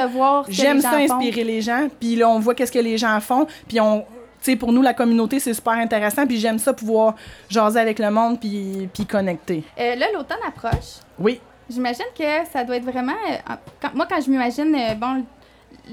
J'aime 0.48 0.80
ça 0.80 0.92
font. 0.92 0.96
inspirer 1.16 1.44
les 1.44 1.60
gens, 1.62 1.88
puis 2.00 2.16
là 2.16 2.30
on 2.30 2.40
voit 2.40 2.56
qu'est-ce 2.56 2.72
que 2.72 2.80
les 2.80 2.98
gens 2.98 3.20
font, 3.20 3.46
puis 3.68 3.82
on 3.82 4.06
sais 4.46 4.56
pour 4.56 4.72
nous 4.72 4.82
la 4.82 4.94
communauté 4.94 5.40
c'est 5.40 5.54
super 5.54 5.74
intéressant, 5.74 6.26
puis 6.26 6.38
j'aime 6.40 6.60
ça 6.60 6.74
pouvoir 6.74 7.16
jaser 7.50 7.80
avec 7.80 8.00
le 8.00 8.10
monde 8.12 8.40
puis 8.40 8.90
puis 8.94 9.06
connecter. 9.06 9.64
Euh, 9.80 9.96
là, 9.96 10.08
l'automne 10.14 10.38
approche. 10.48 11.00
Oui. 11.20 11.40
J'imagine 11.70 12.06
que 12.18 12.24
ça 12.54 12.64
doit 12.64 12.78
être 12.78 12.84
vraiment. 12.86 13.14
euh, 13.30 13.54
quand- 13.82 13.94
moi, 13.96 14.06
quand 14.08 14.22
je 14.22 14.30
m'imagine, 14.30 14.76
euh, 14.76 14.94
bon, 14.94 15.24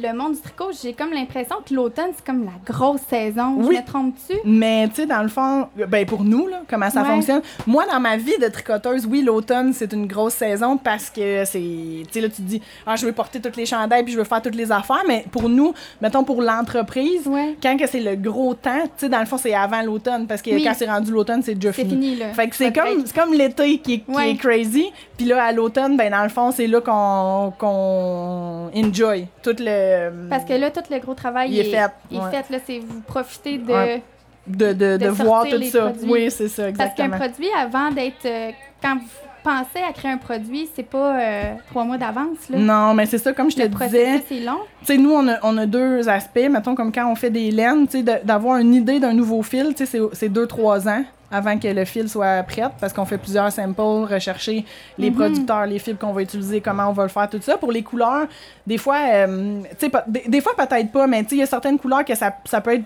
le 0.01 0.13
monde 0.17 0.35
du 0.35 0.41
tricot, 0.41 0.71
j'ai 0.83 0.93
comme 0.93 1.11
l'impression 1.13 1.57
que 1.69 1.75
l'automne, 1.75 2.11
c'est 2.17 2.25
comme 2.25 2.45
la 2.45 2.53
grosse 2.65 3.01
saison. 3.09 3.55
Oui. 3.59 3.75
Je 3.77 3.81
me 3.81 3.87
trompe-tu? 3.87 4.35
Mais 4.45 4.89
tu 4.89 4.95
sais 4.97 5.07
dans 5.07 5.23
le 5.23 5.29
fond 5.29 5.69
ben 5.89 6.07
pour 6.07 6.25
nous 6.25 6.47
là 6.47 6.63
comment 6.69 6.89
ça 6.91 7.03
Ouais. 7.03 7.09
fonctionne? 7.09 7.43
Moi 7.67 7.85
dans 7.91 8.01
ma 8.01 8.17
vie 8.17 8.39
de 8.41 8.47
tricoteuse, 8.49 9.07
oui, 9.07 9.23
l'automne 9.23 9.73
c'est 9.73 9.93
une 9.93 10.07
grosse 10.07 10.35
saison 10.35 10.77
parce 10.77 11.11
que 11.11 11.45
c'est 11.45 11.59
tu 11.61 12.07
sais 12.11 12.21
là 12.21 12.29
tu 12.29 12.37
te 12.37 12.43
dis 12.43 12.63
ah 12.87 12.97
je 12.97 13.05
veux 13.07 13.13
porter 13.13 13.41
toutes 13.41 13.57
les 13.57 13.67
chandails 13.67 14.05
puis 14.05 14.13
je 14.13 14.19
veux 14.19 14.25
faire 14.25 14.41
toutes 14.43 14.55
les 14.55 14.71
affaires, 14.73 15.03
mais 15.07 15.25
pour 15.31 15.49
nous, 15.49 15.75
mettons 16.01 16.25
pour 16.25 16.43
l'entreprise, 16.43 17.27
Ouais. 17.27 17.57
quand 17.63 17.77
que 17.77 17.87
c'est 17.87 18.01
le 18.01 18.17
gros 18.17 18.55
temps, 18.55 18.83
tu 18.85 18.91
sais 18.97 19.09
dans 19.09 19.21
le 19.21 19.27
fond 19.27 19.39
c'est 19.39 19.55
avant 19.55 19.83
l'automne 19.83 20.27
parce 20.27 20.43
que 20.43 20.51
Oui. 20.51 20.65
quand 20.65 20.75
c'est 20.77 20.89
rendu 20.89 21.11
l'automne, 21.13 21.43
c'est 21.43 21.55
déjà 21.55 21.73
C'est 21.73 21.83
fini. 21.85 21.91
fini, 22.11 22.17
là. 22.17 22.33
Fait 22.33 22.49
que 22.49 22.57
c'est 22.57 22.73
comme, 22.73 23.05
comme 23.15 23.33
l'été 23.35 23.79
qui, 23.79 23.95
est- 23.95 23.99
qui 24.01 24.11
Ouais. 24.11 24.31
est 24.33 24.37
crazy. 24.37 24.87
Puis 25.17 25.27
là, 25.27 25.45
à 25.45 25.53
l'automne, 25.53 25.97
ben 25.97 26.11
dans 26.11 26.23
le 26.23 26.29
fond, 26.29 26.51
c'est 26.51 26.67
là 26.67 26.81
qu'on 26.81 27.53
qu'on 27.59 28.71
enjoy 28.75 29.27
tout 29.43 29.55
le... 29.59 29.82
Parce 30.31 30.45
que 30.45 30.53
là, 30.55 30.71
tout 30.71 30.83
le 30.91 30.99
gros 30.99 31.15
travail 31.15 31.51
Il 31.53 31.59
est 31.59 31.65
fait, 31.65 31.77
est 32.11 32.19
ouais. 32.19 32.31
fait. 32.31 32.51
Là, 32.51 32.59
c'est 32.67 32.79
vous 32.79 33.01
profitez 33.03 33.59
de. 33.59 33.73
Ouais. 33.73 34.03
de, 34.47 34.73
de, 34.73 34.73
de, 34.73 34.97
de 34.99 35.09
voir 35.09 35.45
tout 35.49 35.63
ça. 35.65 35.81
produits. 35.91 36.11
Oui, 36.11 36.31
c'est 36.31 36.49
ça, 36.49 36.65
Parce 36.73 36.95
qu'un 36.95 37.05
exactement. 37.07 37.17
produit, 37.19 37.49
avant 37.59 37.91
d'être. 37.91 38.25
euh, 38.27 38.51
quand 38.83 38.97
vous 38.97 39.09
pensez 39.43 39.79
à 39.89 39.93
créer 39.93 40.11
un 40.13 40.17
produit, 40.19 40.69
c'est 40.75 40.83
pas 40.83 41.19
euh, 41.21 41.43
trois 41.71 41.85
mois 41.85 41.99
d'avance. 41.99 42.49
Là. 42.51 42.59
Non, 42.59 42.95
mais 42.95 43.07
c'est 43.07 43.19
ça, 43.19 43.33
comme 43.33 43.51
je 43.51 43.57
te 43.57 43.63
Le 43.63 43.69
disais, 43.69 43.79
processus 44.19 44.31
est 44.31 44.45
long. 44.45 44.59
tu 44.81 44.87
sais, 44.87 44.97
nous, 44.99 45.13
on 45.13 45.27
a, 45.29 45.39
on 45.43 45.57
a 45.59 45.67
deux 45.67 46.09
aspects. 46.09 46.49
Mettons, 46.51 46.75
comme 46.75 46.93
quand 46.93 47.11
on 47.11 47.15
fait 47.15 47.31
des 47.31 47.51
laines, 47.51 47.87
tu 47.87 47.99
sais, 47.99 48.03
de- 48.03 48.25
d'avoir 48.27 48.59
une 48.59 48.75
idée 48.75 49.01
d'un 49.01 49.13
nouveau 49.13 49.43
fil, 49.43 49.69
tu 49.75 49.85
sais, 49.85 49.87
c'est- 49.87 50.15
c'est 50.15 50.29
deux, 50.29 50.47
trois 50.47 50.89
ans 50.89 51.05
avant 51.35 51.59
que 51.59 51.67
le 51.67 51.87
fil 51.87 52.11
soit 52.11 52.43
prêt, 52.43 52.65
parce 52.79 52.93
qu'on 52.93 53.07
fait 53.07 53.17
plusieurs 53.17 53.51
samples, 53.51 53.81
rechercher 53.81 54.67
les 54.99 55.09
Mhm. 55.09 55.17
producteurs, 55.17 55.65
les 55.65 55.79
fibres 55.79 55.99
qu'on 55.99 56.13
va 56.13 56.21
utiliser, 56.21 56.61
comment 56.61 56.89
on 56.89 56.93
va 56.93 57.05
le 57.05 57.09
faire, 57.09 57.27
tout 57.31 57.41
ça. 57.41 57.57
Pour 57.57 57.73
les 57.73 57.83
couleurs, 57.83 58.27
des 58.67 58.77
fois, 58.77 58.99
euh, 59.11 59.61
des, 60.09 60.25
des 60.29 60.41
fois 60.43 60.53
peut-être 60.55 60.93
pas, 60.93 61.07
mais 61.07 61.25
il 61.31 61.39
y 61.39 61.43
a 61.43 61.47
certaines 61.47 61.79
couleurs 61.79 62.05
que 62.05 62.15
ça, 62.15 62.37
ça 62.45 62.61
peut 62.61 62.75
être 62.75 62.85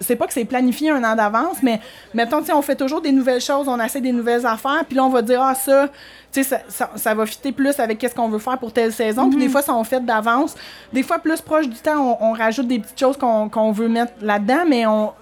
c'est 0.00 0.16
pas 0.16 0.26
que 0.26 0.32
c'est 0.32 0.44
planifié 0.44 0.90
un 0.90 1.02
an 1.04 1.14
d'avance, 1.16 1.62
mais 1.62 1.80
mettons, 2.14 2.42
on 2.54 2.62
fait 2.62 2.76
toujours 2.76 3.00
des 3.00 3.12
nouvelles 3.12 3.40
choses, 3.40 3.68
on 3.68 3.80
essaie 3.80 4.00
des 4.00 4.12
nouvelles 4.12 4.46
affaires, 4.46 4.84
puis 4.86 4.96
là, 4.96 5.04
on 5.04 5.08
va 5.10 5.22
dire, 5.22 5.42
ah, 5.42 5.54
ça, 5.54 5.88
ça, 6.30 6.58
ça, 6.68 6.90
ça 6.94 7.14
va 7.14 7.26
fitter 7.26 7.52
plus 7.52 7.78
avec 7.80 7.98
qu'est-ce 7.98 8.14
qu'on 8.14 8.28
veut 8.28 8.38
faire 8.38 8.58
pour 8.58 8.72
telle 8.72 8.92
saison. 8.92 9.28
Puis 9.28 9.38
des 9.38 9.48
fois, 9.48 9.62
ça, 9.62 9.74
on 9.74 9.84
fait 9.84 10.04
d'avance. 10.04 10.54
Des 10.92 11.02
fois, 11.02 11.18
plus 11.18 11.40
proche 11.40 11.68
du 11.68 11.76
temps, 11.76 12.16
on, 12.20 12.28
on 12.30 12.32
rajoute 12.32 12.68
des 12.68 12.78
petites 12.78 12.98
choses 12.98 13.16
qu'on 13.16 13.72
veut 13.72 13.88
mettre 13.88 14.12
là-dedans, 14.20 14.64
mais 14.68 14.86
on, 14.86 15.12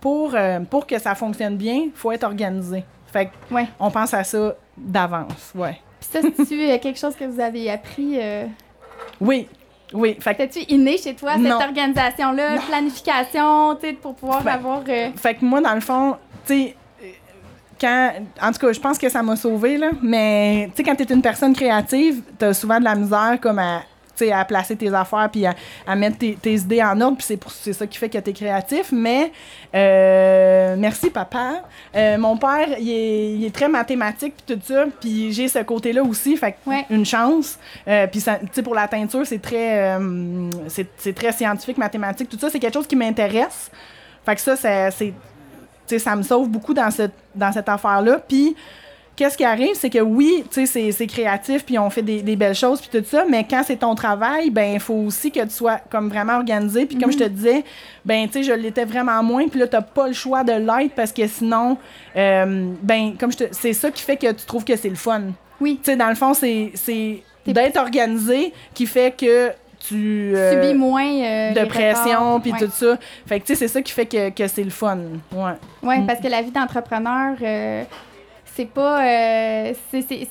pour, 0.00 0.34
euh, 0.34 0.60
pour 0.60 0.86
que 0.86 0.98
ça 0.98 1.14
fonctionne 1.14 1.56
bien, 1.56 1.82
il 1.86 1.92
faut 1.94 2.12
être 2.12 2.24
organisé. 2.24 2.84
Fait 3.12 3.26
que 3.26 3.54
Ouais. 3.54 3.66
on 3.78 3.90
pense 3.90 4.14
à 4.14 4.22
ça 4.24 4.54
d'avance, 4.76 5.52
ouais. 5.54 5.78
Puis 6.00 6.08
ça, 6.12 6.20
c'est-tu 6.22 6.56
quelque 6.80 6.98
chose 6.98 7.14
que 7.16 7.24
vous 7.24 7.40
avez 7.40 7.70
appris? 7.70 8.18
Euh... 8.20 8.46
Oui, 9.20 9.48
oui. 9.92 10.16
Fait 10.20 10.34
que 10.34 10.42
C'était-tu 10.42 10.72
inné 10.72 10.96
chez 10.98 11.14
toi, 11.14 11.32
cette 11.42 11.52
organisation-là, 11.52 12.58
planification, 12.68 13.74
tu 13.76 13.88
sais, 13.88 13.92
pour 13.94 14.14
pouvoir 14.14 14.42
Ben, 14.42 14.52
avoir. 14.54 14.82
euh, 14.88 15.10
Fait 15.16 15.34
que 15.34 15.44
moi, 15.44 15.60
dans 15.60 15.74
le 15.74 15.80
fond, 15.80 16.16
tu 16.46 16.54
sais, 16.54 16.76
quand. 17.80 18.12
En 18.42 18.52
tout 18.52 18.58
cas, 18.66 18.72
je 18.72 18.80
pense 18.80 18.98
que 18.98 19.08
ça 19.08 19.22
m'a 19.22 19.36
sauvé, 19.36 19.76
là. 19.78 19.90
Mais, 20.02 20.66
tu 20.74 20.76
sais, 20.76 20.82
quand 20.82 20.94
t'es 20.94 21.12
une 21.12 21.22
personne 21.22 21.54
créative, 21.54 22.22
t'as 22.38 22.52
souvent 22.54 22.78
de 22.78 22.84
la 22.84 22.94
misère, 22.94 23.38
comme 23.40 23.58
à. 23.58 23.82
Tu 24.26 24.30
à 24.30 24.44
placer 24.44 24.76
tes 24.76 24.92
affaires 24.92 25.28
puis 25.32 25.46
à, 25.46 25.54
à 25.86 25.94
mettre 25.96 26.18
tes, 26.18 26.34
tes 26.34 26.54
idées 26.54 26.82
en 26.82 27.00
ordre 27.00 27.16
puis 27.16 27.26
c'est 27.26 27.36
pour 27.36 27.50
c'est 27.52 27.72
ça 27.72 27.86
qui 27.86 27.98
fait 27.98 28.08
que 28.08 28.18
t'es 28.18 28.32
créatif 28.32 28.90
mais 28.92 29.32
euh, 29.74 30.76
merci 30.78 31.10
papa 31.10 31.62
Euh, 31.94 32.18
mon 32.18 32.36
père 32.36 32.68
il 32.78 32.90
est, 32.90 33.32
il 33.34 33.44
est 33.44 33.54
très 33.54 33.68
mathématique 33.68 34.34
puis 34.46 34.56
tout 34.56 34.62
ça 34.72 34.84
puis 35.00 35.32
j'ai 35.32 35.48
ce 35.48 35.58
côté 35.60 35.92
là 35.92 36.02
aussi 36.02 36.36
fait 36.36 36.52
que 36.52 36.56
Ouais. 36.66 36.84
une 36.90 37.04
chance 37.06 37.58
Euh, 37.88 38.06
puis 38.06 38.22
tu 38.52 38.62
pour 38.62 38.74
la 38.74 38.86
teinture 38.86 39.26
c'est 39.26 39.40
très 39.42 39.96
euh, 39.98 40.50
c'est 40.68 41.14
très 41.14 41.32
scientifique 41.32 41.78
mathématique 41.78 42.28
tout 42.28 42.38
ça 42.38 42.50
c'est 42.50 42.58
quelque 42.58 42.74
chose 42.74 42.86
qui 42.86 42.96
m'intéresse 42.96 43.70
fait 44.24 44.34
que 44.34 44.40
ça, 44.42 44.54
ça- 44.54 44.90
c'est. 44.90 45.14
Tu 45.88 45.98
ça 45.98 46.14
me 46.14 46.22
sauve 46.22 46.48
beaucoup 46.48 46.74
dans 46.74 46.90
cette, 46.90 47.14
dans 47.34 47.50
cette 47.50 47.68
affaire-là. 47.68 48.18
Puis, 48.28 48.54
qu'est-ce 49.16 49.36
qui 49.36 49.44
arrive, 49.44 49.74
c'est 49.74 49.90
que 49.90 49.98
oui, 49.98 50.44
tu 50.50 50.66
sais, 50.66 50.92
c'est- 50.92 51.06
créatif, 51.06 51.64
puis 51.64 51.78
on 51.78 51.90
fait 51.90 52.02
des, 52.02 52.22
des 52.22 52.36
belles 52.36 52.54
choses, 52.54 52.80
puis 52.80 53.00
tout 53.00 53.04
ça, 53.06 53.24
mais 53.28 53.44
quand 53.48 53.62
c'est 53.66 53.76
ton 53.76 53.94
travail, 53.94 54.50
ben, 54.50 54.74
il 54.74 54.80
faut 54.80 54.94
aussi 54.94 55.30
que 55.30 55.40
tu 55.40 55.50
sois 55.50 55.78
comme 55.90 56.08
vraiment 56.08 56.36
organisé. 56.36 56.86
Puis, 56.86 56.96
comme 56.96 57.12
je 57.12 57.18
te 57.18 57.24
disais, 57.24 57.64
ben, 58.04 58.26
tu 58.28 58.34
sais, 58.34 58.42
je 58.42 58.52
l'étais 58.52 58.84
vraiment 58.84 59.22
moins, 59.22 59.46
puis 59.48 59.60
là, 59.60 59.66
t'as 59.66 59.82
pas 59.82 60.06
le 60.08 60.14
choix 60.14 60.42
de 60.44 60.52
l'être 60.52 60.94
parce 60.94 61.12
que 61.12 61.26
sinon, 61.26 61.76
euh, 62.16 62.72
ben, 62.82 63.14
comme 63.18 63.32
je 63.32 63.36
te. 63.38 63.44
C'est 63.52 63.72
ça 63.74 63.90
qui 63.90 64.02
fait 64.02 64.16
que 64.16 64.32
tu 64.32 64.46
trouves 64.46 64.64
que 64.64 64.76
c'est 64.76 64.88
le 64.88 64.94
fun. 64.94 65.22
Oui. 65.60 65.78
Tu 65.82 65.90
sais, 65.90 65.96
dans 65.96 66.08
le 66.08 66.14
fond, 66.14 66.32
c'est 66.32 66.72
d'être 67.46 67.76
organisé 67.78 68.52
qui 68.74 68.86
fait 68.86 69.14
que 69.16 69.50
tu. 69.86 70.32
euh, 70.36 70.62
subis 70.62 70.74
moins. 70.78 71.04
euh, 71.04 71.52
de 71.52 71.64
pression, 71.66 72.38
puis 72.40 72.52
Ouais. 72.52 72.58
tout 72.58 72.70
ça. 72.70 72.96
Fait 73.26 73.40
que, 73.40 73.46
tu 73.46 73.54
sais, 73.54 73.58
c'est 73.60 73.68
ça 73.68 73.82
qui 73.82 73.92
fait 73.92 74.06
que, 74.06 74.30
que 74.30 74.46
c'est 74.46 74.62
le 74.64 74.70
fun. 74.70 74.98
Ouais. 75.32 75.52
Oui, 75.82 75.98
Mm. 75.98 76.06
parce 76.06 76.20
que 76.20 76.28
la 76.28 76.42
vie 76.42 76.50
d'entrepreneur, 76.50 77.36
euh, 77.42 77.82
c'est 78.60 78.66
pas. 78.66 79.02
euh, 79.04 79.72
c'est- 79.90 80.28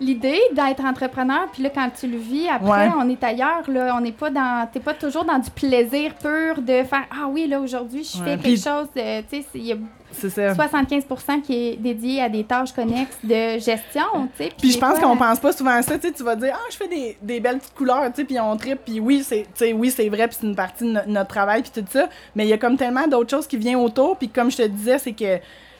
L'idée 0.00 0.38
d'être 0.52 0.84
entrepreneur, 0.84 1.48
puis 1.52 1.62
là, 1.62 1.70
quand 1.74 1.88
tu 1.98 2.06
le 2.06 2.18
vis, 2.18 2.46
après, 2.48 2.86
Ouais. 2.88 2.92
on 3.00 3.08
est 3.08 3.24
ailleurs, 3.24 3.68
là. 3.68 3.94
On 3.96 4.00
n'est 4.00 4.12
pas 4.12 4.30
dans. 4.30 4.68
T'es 4.72 4.78
pas 4.80 4.94
toujours 4.94 5.24
dans 5.24 5.38
du 5.38 5.50
plaisir 5.50 6.14
pur 6.14 6.60
de 6.62 6.84
faire 6.84 7.04
Ah 7.10 7.26
oui, 7.28 7.48
là, 7.48 7.58
aujourd'hui, 7.58 8.04
je 8.04 8.22
fais 8.22 8.36
quelque 8.36 8.60
chose. 8.60 8.86
Tu 8.94 9.00
sais, 9.00 9.24
c'est- 9.30 9.44
il 9.54 9.66
y 9.66 9.72
a- 9.72 9.76
c'est 10.12 10.30
ça. 10.30 10.54
75% 10.54 11.40
qui 11.40 11.70
est 11.70 11.76
dédié 11.76 12.22
à 12.22 12.28
des 12.28 12.44
tâches 12.44 12.72
connexes 12.72 13.18
de 13.24 13.58
gestion, 13.58 14.28
tu 14.36 14.44
sais. 14.44 14.52
Puis 14.56 14.70
je 14.72 14.78
pense 14.78 15.00
qu'on 15.00 15.16
pense 15.16 15.40
pas 15.40 15.52
souvent 15.52 15.72
à 15.72 15.82
ça, 15.82 15.98
tu 15.98 16.06
sais, 16.06 16.12
tu 16.14 16.22
vas 16.22 16.36
dire 16.36 16.54
ah 16.54 16.66
je 16.70 16.76
fais 16.76 16.88
des, 16.88 17.16
des 17.20 17.40
belles 17.40 17.58
petites 17.58 17.74
couleurs, 17.74 18.04
tu 18.12 18.20
sais, 18.20 18.24
puis 18.24 18.38
on 18.38 18.56
tripe, 18.56 18.80
puis 18.84 19.00
oui 19.00 19.24
c'est, 19.24 19.46
oui 19.72 19.90
c'est 19.90 20.08
vrai, 20.08 20.28
puis 20.28 20.36
c'est 20.40 20.46
une 20.46 20.54
partie 20.56 20.84
de 20.84 20.90
no- 20.92 21.00
notre 21.08 21.28
travail 21.28 21.62
puis 21.62 21.72
tout 21.74 21.84
ça, 21.90 22.08
mais 22.36 22.44
il 22.44 22.50
y 22.50 22.52
a 22.52 22.58
comme 22.58 22.76
tellement 22.76 23.06
d'autres 23.08 23.30
choses 23.30 23.46
qui 23.48 23.56
viennent 23.56 23.76
autour, 23.76 24.16
puis 24.16 24.28
comme 24.28 24.50
je 24.50 24.58
te 24.58 24.66
disais 24.66 24.98
c'est 24.98 25.12
que 25.12 25.38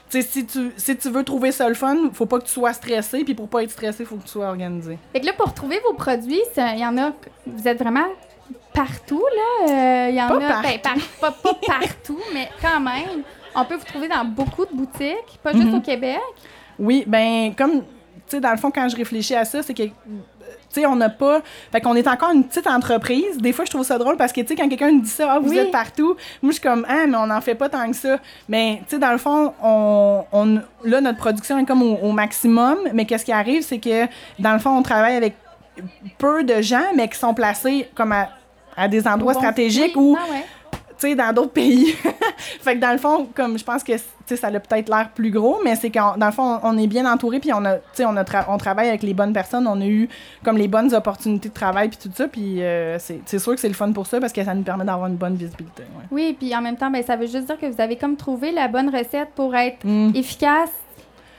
tu 0.09 0.21
sais, 0.21 0.27
si 0.27 0.45
tu, 0.45 0.71
si 0.77 0.97
tu 0.97 1.09
veux 1.09 1.23
trouver 1.23 1.51
ça 1.51 1.67
le 1.69 1.75
fun, 1.75 1.95
faut 2.13 2.25
pas 2.25 2.39
que 2.39 2.45
tu 2.45 2.51
sois 2.51 2.73
stressé, 2.73 3.23
puis 3.23 3.35
pour 3.35 3.47
pas 3.47 3.63
être 3.63 3.71
stressé, 3.71 4.05
faut 4.05 4.15
que 4.15 4.23
tu 4.23 4.29
sois 4.29 4.47
organisé. 4.47 4.97
Fait 5.13 5.19
que 5.21 5.25
là, 5.25 5.33
pour 5.33 5.53
trouver 5.53 5.79
vos 5.87 5.93
produits, 5.93 6.41
il 6.57 6.79
y 6.79 6.85
en 6.85 6.97
a. 6.97 7.11
Vous 7.45 7.67
êtes 7.67 7.79
vraiment 7.79 8.07
partout, 8.73 9.23
là. 9.35 9.71
Euh, 9.71 10.09
Il 10.09 10.15
y 10.15 10.21
en 10.21 10.27
Pas 10.27 10.35
a. 10.35 10.61
ben, 10.61 10.79
par- 10.79 10.95
pas, 11.19 11.31
pas 11.31 11.53
partout, 11.67 12.19
mais 12.33 12.49
quand 12.61 12.79
même. 12.79 13.23
On 13.55 13.65
peut 13.65 13.75
vous 13.75 13.85
trouver 13.85 14.07
dans 14.07 14.23
beaucoup 14.25 14.65
de 14.65 14.73
boutiques, 14.75 15.39
pas 15.43 15.51
juste 15.53 15.65
Mhm. 15.65 15.75
au 15.75 15.81
Québec. 15.81 16.19
Oui, 16.77 17.03
ben 17.07 17.53
comme 17.55 17.81
tu 17.81 17.85
sais 18.27 18.39
dans 18.39 18.51
le 18.51 18.57
fond 18.57 18.69
quand 18.71 18.87
je 18.87 18.95
réfléchis 18.95 19.35
à 19.35 19.43
ça, 19.43 19.61
c'est 19.63 19.73
que 19.73 19.83
tu 20.71 20.81
sais 20.81 20.85
on 20.85 20.95
n'a 20.95 21.09
pas 21.09 21.41
fait 21.71 21.81
qu'on 21.81 21.95
est 21.95 22.07
encore 22.07 22.31
une 22.31 22.43
petite 22.43 22.67
entreprise. 22.67 23.37
Des 23.37 23.53
fois 23.53 23.65
je 23.65 23.71
trouve 23.71 23.83
ça 23.83 23.97
drôle 23.97 24.17
parce 24.17 24.31
que 24.31 24.41
tu 24.41 24.47
sais 24.47 24.55
quand 24.55 24.69
quelqu'un 24.69 24.91
me 24.91 25.01
dit 25.01 25.09
ça, 25.09 25.33
ah 25.33 25.39
vous 25.39 25.49
Oui. 25.49 25.57
êtes 25.57 25.71
partout, 25.71 26.15
moi 26.41 26.51
je 26.51 26.59
suis 26.59 26.61
comme 26.61 26.85
ah 26.87 27.07
mais 27.07 27.17
on 27.17 27.27
n'en 27.27 27.41
fait 27.41 27.55
pas 27.55 27.69
tant 27.69 27.89
que 27.89 27.95
ça. 27.95 28.17
Mais 28.47 28.81
tu 28.87 28.95
sais 28.95 28.99
dans 28.99 29.11
le 29.11 29.17
fond 29.17 29.53
on, 29.63 30.23
on 30.31 30.61
là 30.83 31.01
notre 31.01 31.17
production 31.17 31.57
est 31.57 31.65
comme 31.65 31.81
au, 31.81 31.95
au 31.97 32.11
maximum, 32.11 32.77
mais 32.93 33.05
qu'est-ce 33.05 33.25
qui 33.25 33.31
arrive 33.31 33.63
c'est 33.63 33.79
que 33.79 34.05
dans 34.37 34.53
le 34.53 34.59
fond 34.59 34.71
on 34.77 34.81
travaille 34.83 35.15
avec 35.15 35.35
peu 36.17 36.43
de 36.43 36.61
gens 36.61 36.83
mais 36.95 37.07
qui 37.07 37.17
sont 37.17 37.33
placés 37.33 37.89
comme 37.95 38.11
à, 38.11 38.29
à 38.75 38.87
des 38.87 39.07
endroits 39.07 39.33
Bon, 39.33 39.39
stratégiques 39.39 39.93
oui, 39.95 40.01
où 40.03 40.17
ah 40.19 40.31
ouais. 40.31 40.45
Tu 40.99 41.07
sais, 41.07 41.15
dans 41.15 41.31
d'autres 41.33 41.51
pays. 41.53 41.87
fait 42.61 42.75
que 42.75 42.79
dans 42.79 42.91
le 42.91 42.97
fond, 42.97 43.27
comme 43.33 43.57
je 43.57 43.63
pense 43.63 43.83
que, 43.83 43.93
ça 43.97 44.47
a 44.47 44.51
peut-être 44.51 44.89
l'air 44.89 45.09
plus 45.15 45.31
gros, 45.31 45.57
mais 45.63 45.75
c'est 45.75 45.89
qu'en 45.89 46.15
dans 46.17 46.25
le 46.27 46.31
fond, 46.31 46.59
on 46.63 46.77
est 46.77 46.85
bien 46.87 47.11
entouré, 47.11 47.39
puis 47.39 47.51
on 47.53 47.65
a, 47.65 47.77
on 48.01 48.15
a 48.17 48.23
tra- 48.23 48.45
on 48.49 48.57
travaille 48.57 48.89
avec 48.89 49.01
les 49.01 49.13
bonnes 49.13 49.33
personnes, 49.33 49.65
on 49.67 49.79
a 49.81 49.85
eu 49.85 50.07
comme 50.43 50.57
les 50.57 50.67
bonnes 50.67 50.93
opportunités 50.93 51.49
de 51.49 51.53
travail, 51.53 51.89
puis 51.89 51.97
tout 52.01 52.11
ça, 52.13 52.27
puis 52.27 52.61
euh, 52.61 52.97
c'est 52.99 53.39
sûr 53.39 53.55
que 53.55 53.59
c'est 53.61 53.67
le 53.69 53.73
fun 53.73 53.91
pour 53.91 54.05
ça, 54.07 54.19
parce 54.19 54.33
que 54.33 54.43
ça 54.43 54.53
nous 54.53 54.61
permet 54.63 54.85
d'avoir 54.85 55.07
une 55.07 55.15
bonne 55.15 55.35
visibilité. 55.35 55.81
ouais. 55.83 56.05
Oui, 56.11 56.35
puis 56.37 56.55
en 56.55 56.61
même 56.61 56.75
temps, 56.77 56.91
ben, 56.91 57.01
ça 57.03 57.15
veut 57.15 57.27
juste 57.27 57.45
dire 57.47 57.59
que 57.59 57.65
vous 57.65 57.81
avez 57.81 57.95
comme 57.95 58.15
trouvé 58.17 58.51
la 58.51 58.67
bonne 58.67 58.89
recette 58.95 59.29
pour 59.35 59.55
être 59.55 59.83
Mm. 59.83 60.11
efficace, 60.15 60.69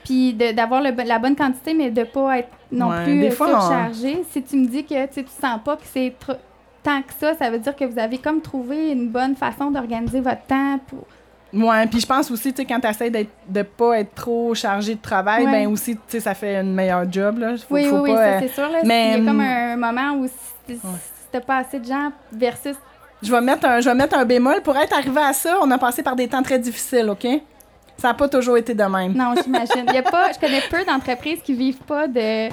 puis 0.03 0.33
d'avoir 0.33 0.81
la 0.81 1.19
bonne 1.19 1.35
quantité, 1.35 1.73
mais 1.73 1.91
de 1.91 2.03
pas 2.03 2.39
être 2.39 2.49
non 2.71 2.89
Ouais, 2.89 3.03
plus 3.03 3.25
euh, 3.25 3.31
fois, 3.31 3.47
on- 3.47 3.61
surchargé. 3.61 4.23
Si 4.31 4.41
tu 4.41 4.55
me 4.57 4.65
dis 4.67 4.83
que 4.83 5.05
tu 5.05 5.23
sens 5.39 5.59
pas 5.63 5.75
que 5.75 5.83
c'est 5.85 6.13
trop- 6.19 6.33
tant 6.83 7.01
que 7.01 7.13
ça, 7.19 7.35
ça 7.35 7.49
veut 7.49 7.59
dire 7.59 7.75
que 7.75 7.85
vous 7.85 7.99
avez 7.99 8.17
comme 8.17 8.41
trouvé 8.41 8.91
une 8.91 9.09
bonne 9.09 9.35
façon 9.35 9.71
d'organiser 9.71 10.19
votre 10.19 10.43
temps 10.43 10.79
pour. 10.87 11.05
Ouais, 11.53 11.85
puis 11.87 11.99
je 11.99 12.05
pense 12.05 12.31
aussi, 12.31 12.53
tu 12.53 12.61
sais, 12.61 12.65
quand 12.65 12.79
tu 12.79 12.87
essaies 12.87 13.11
de 13.11 13.61
pas 13.63 13.99
être 13.99 14.15
trop 14.15 14.55
chargé 14.55 14.95
de 14.95 15.01
travail, 15.01 15.45
Ouais. 15.45 15.51
ben 15.51 15.67
aussi, 15.67 15.95
tu 15.95 16.01
sais, 16.07 16.19
ça 16.21 16.33
fait 16.33 16.57
un 16.57 16.63
meilleur 16.63 17.11
job, 17.11 17.39
là. 17.39 17.57
Faut, 17.57 17.75
oui, 17.75 17.85
faut 17.85 17.97
oui, 17.97 18.11
oui, 18.11 18.15
ça 18.15 18.23
euh, 18.23 18.39
c'est 18.41 18.53
sûr. 18.53 18.69
Là, 18.69 18.79
mais, 18.85 19.17
Il 19.17 19.19
y 19.19 19.27
a 19.27 19.31
comme 19.31 19.39
hum, 19.39 19.45
un 19.45 19.75
moment 19.75 20.13
où 20.13 20.27
si, 20.27 20.75
si 20.75 20.81
t'as 21.31 21.41
pas 21.41 21.57
assez 21.57 21.79
de 21.79 21.85
gens 21.85 22.11
versus. 22.31 22.75
Je 23.21 23.29
vais 23.29 23.41
mettre 23.41 23.65
un, 23.67 23.81
je 23.81 23.89
vais 23.89 23.95
mettre 23.95 24.17
un 24.17 24.25
bémol. 24.25 24.61
Pour 24.61 24.77
être 24.77 24.93
arrivé 24.97 25.19
à 25.21 25.33
ça, 25.33 25.59
on 25.61 25.69
a 25.71 25.77
passé 25.77 26.01
par 26.01 26.15
des 26.15 26.27
temps 26.27 26.41
très 26.41 26.57
difficiles, 26.57 27.09
OK? 27.09 27.27
Ça 27.97 28.07
n'a 28.07 28.13
pas 28.13 28.29
toujours 28.29 28.57
été 28.57 28.73
de 28.73 28.83
même. 28.83 29.13
Non, 29.13 29.35
j'imagine. 29.43 29.85
Il 29.89 29.93
y 29.93 29.97
a 29.97 30.03
pas, 30.03 30.31
je 30.33 30.39
connais 30.39 30.61
peu 30.71 30.83
d'entreprises 30.85 31.41
qui 31.43 31.53
vivent 31.53 31.83
pas 31.83 32.07
de 32.07 32.47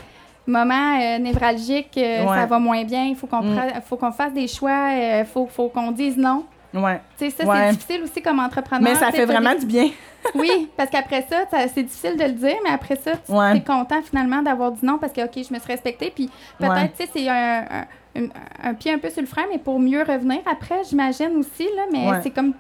moments 0.49 0.99
euh, 1.01 1.19
névralgiques. 1.19 1.97
euh, 1.97 2.25
Ouais. 2.25 2.37
Ça 2.37 2.47
va 2.47 2.59
moins 2.59 2.83
bien. 2.85 3.05
Il 3.05 3.17
faut 3.17 3.27
qu'on 3.27 3.43
Mm. 3.43 3.55
prenne- 3.57 3.83
faut 3.83 3.97
qu'on 3.97 4.13
fasse 4.13 4.33
des 4.33 4.49
choix. 4.49 4.91
Il 4.93 5.25
faut, 5.27 5.47
faut 5.47 5.69
qu'on 5.69 5.91
dise 5.93 6.17
non. 6.17 6.45
Ouais. 6.75 7.01
Tu 7.19 7.31
sais, 7.31 7.31
ça, 7.31 7.45
Ouais. 7.49 7.57
c'est 7.71 7.77
difficile 7.77 8.03
aussi 8.03 8.21
comme 8.21 8.39
entrepreneur. 8.41 8.83
Mais 8.83 8.95
ça 8.95 9.11
fait 9.11 9.25
vraiment 9.25 9.53
des- 9.55 9.61
du 9.61 9.67
bien. 9.67 9.89
Oui, 10.35 10.69
parce 10.77 10.91
qu'après 10.91 11.25
ça, 11.31 11.45
c'est 11.73 11.83
difficile 11.85 12.17
de 12.19 12.25
le 12.25 12.33
dire, 12.33 12.57
mais 12.65 12.71
après 12.71 12.97
ça, 12.97 13.13
tu 13.17 13.33
Ouais. 13.33 13.57
es 13.57 13.61
content 13.63 14.03
finalement 14.03 14.43
d'avoir 14.43 14.73
dit 14.73 14.85
non 14.85 14.99
parce 14.99 15.13
que, 15.13 15.23
OK, 15.25 15.33
je 15.37 15.55
me 15.55 15.59
suis 15.59 15.69
respectée. 15.73 16.13
Puis 16.15 16.29
peut-être, 16.59 16.93
tu 16.99 17.05
sais, 17.05 17.11
c'est 17.15 17.29
un, 17.29 17.65
un, 17.71 18.23
un- 18.25 18.29
un 18.71 18.75
pied 18.75 18.93
un 18.93 18.99
peu 18.99 19.09
sur 19.09 19.23
le 19.23 19.27
frein, 19.29 19.45
mais 19.51 19.59
pour 19.59 19.79
mieux 19.81 20.03
revenir 20.03 20.41
après, 20.51 20.83
j'imagine 20.91 21.31
aussi, 21.37 21.67
là. 21.77 21.83
Mais 21.91 22.21
c'est 22.23 22.31
comme. 22.31 22.53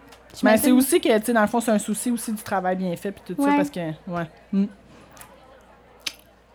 Mais 0.42 0.56
c'est 0.56 0.70
aussi 0.70 1.00
que, 1.00 1.18
tu 1.18 1.24
sais, 1.26 1.32
dans 1.32 1.40
le 1.42 1.46
fond, 1.48 1.60
c'est 1.60 1.72
un 1.72 1.78
souci 1.78 2.10
aussi 2.10 2.32
du 2.32 2.42
travail 2.42 2.76
bien 2.76 2.94
fait 2.96 3.10
puis 3.12 3.34
tout 3.34 3.42
ça 3.42 3.50
parce 3.56 3.70
que, 3.70 3.80
ouais. 3.80 4.24
Mm. 4.52 4.64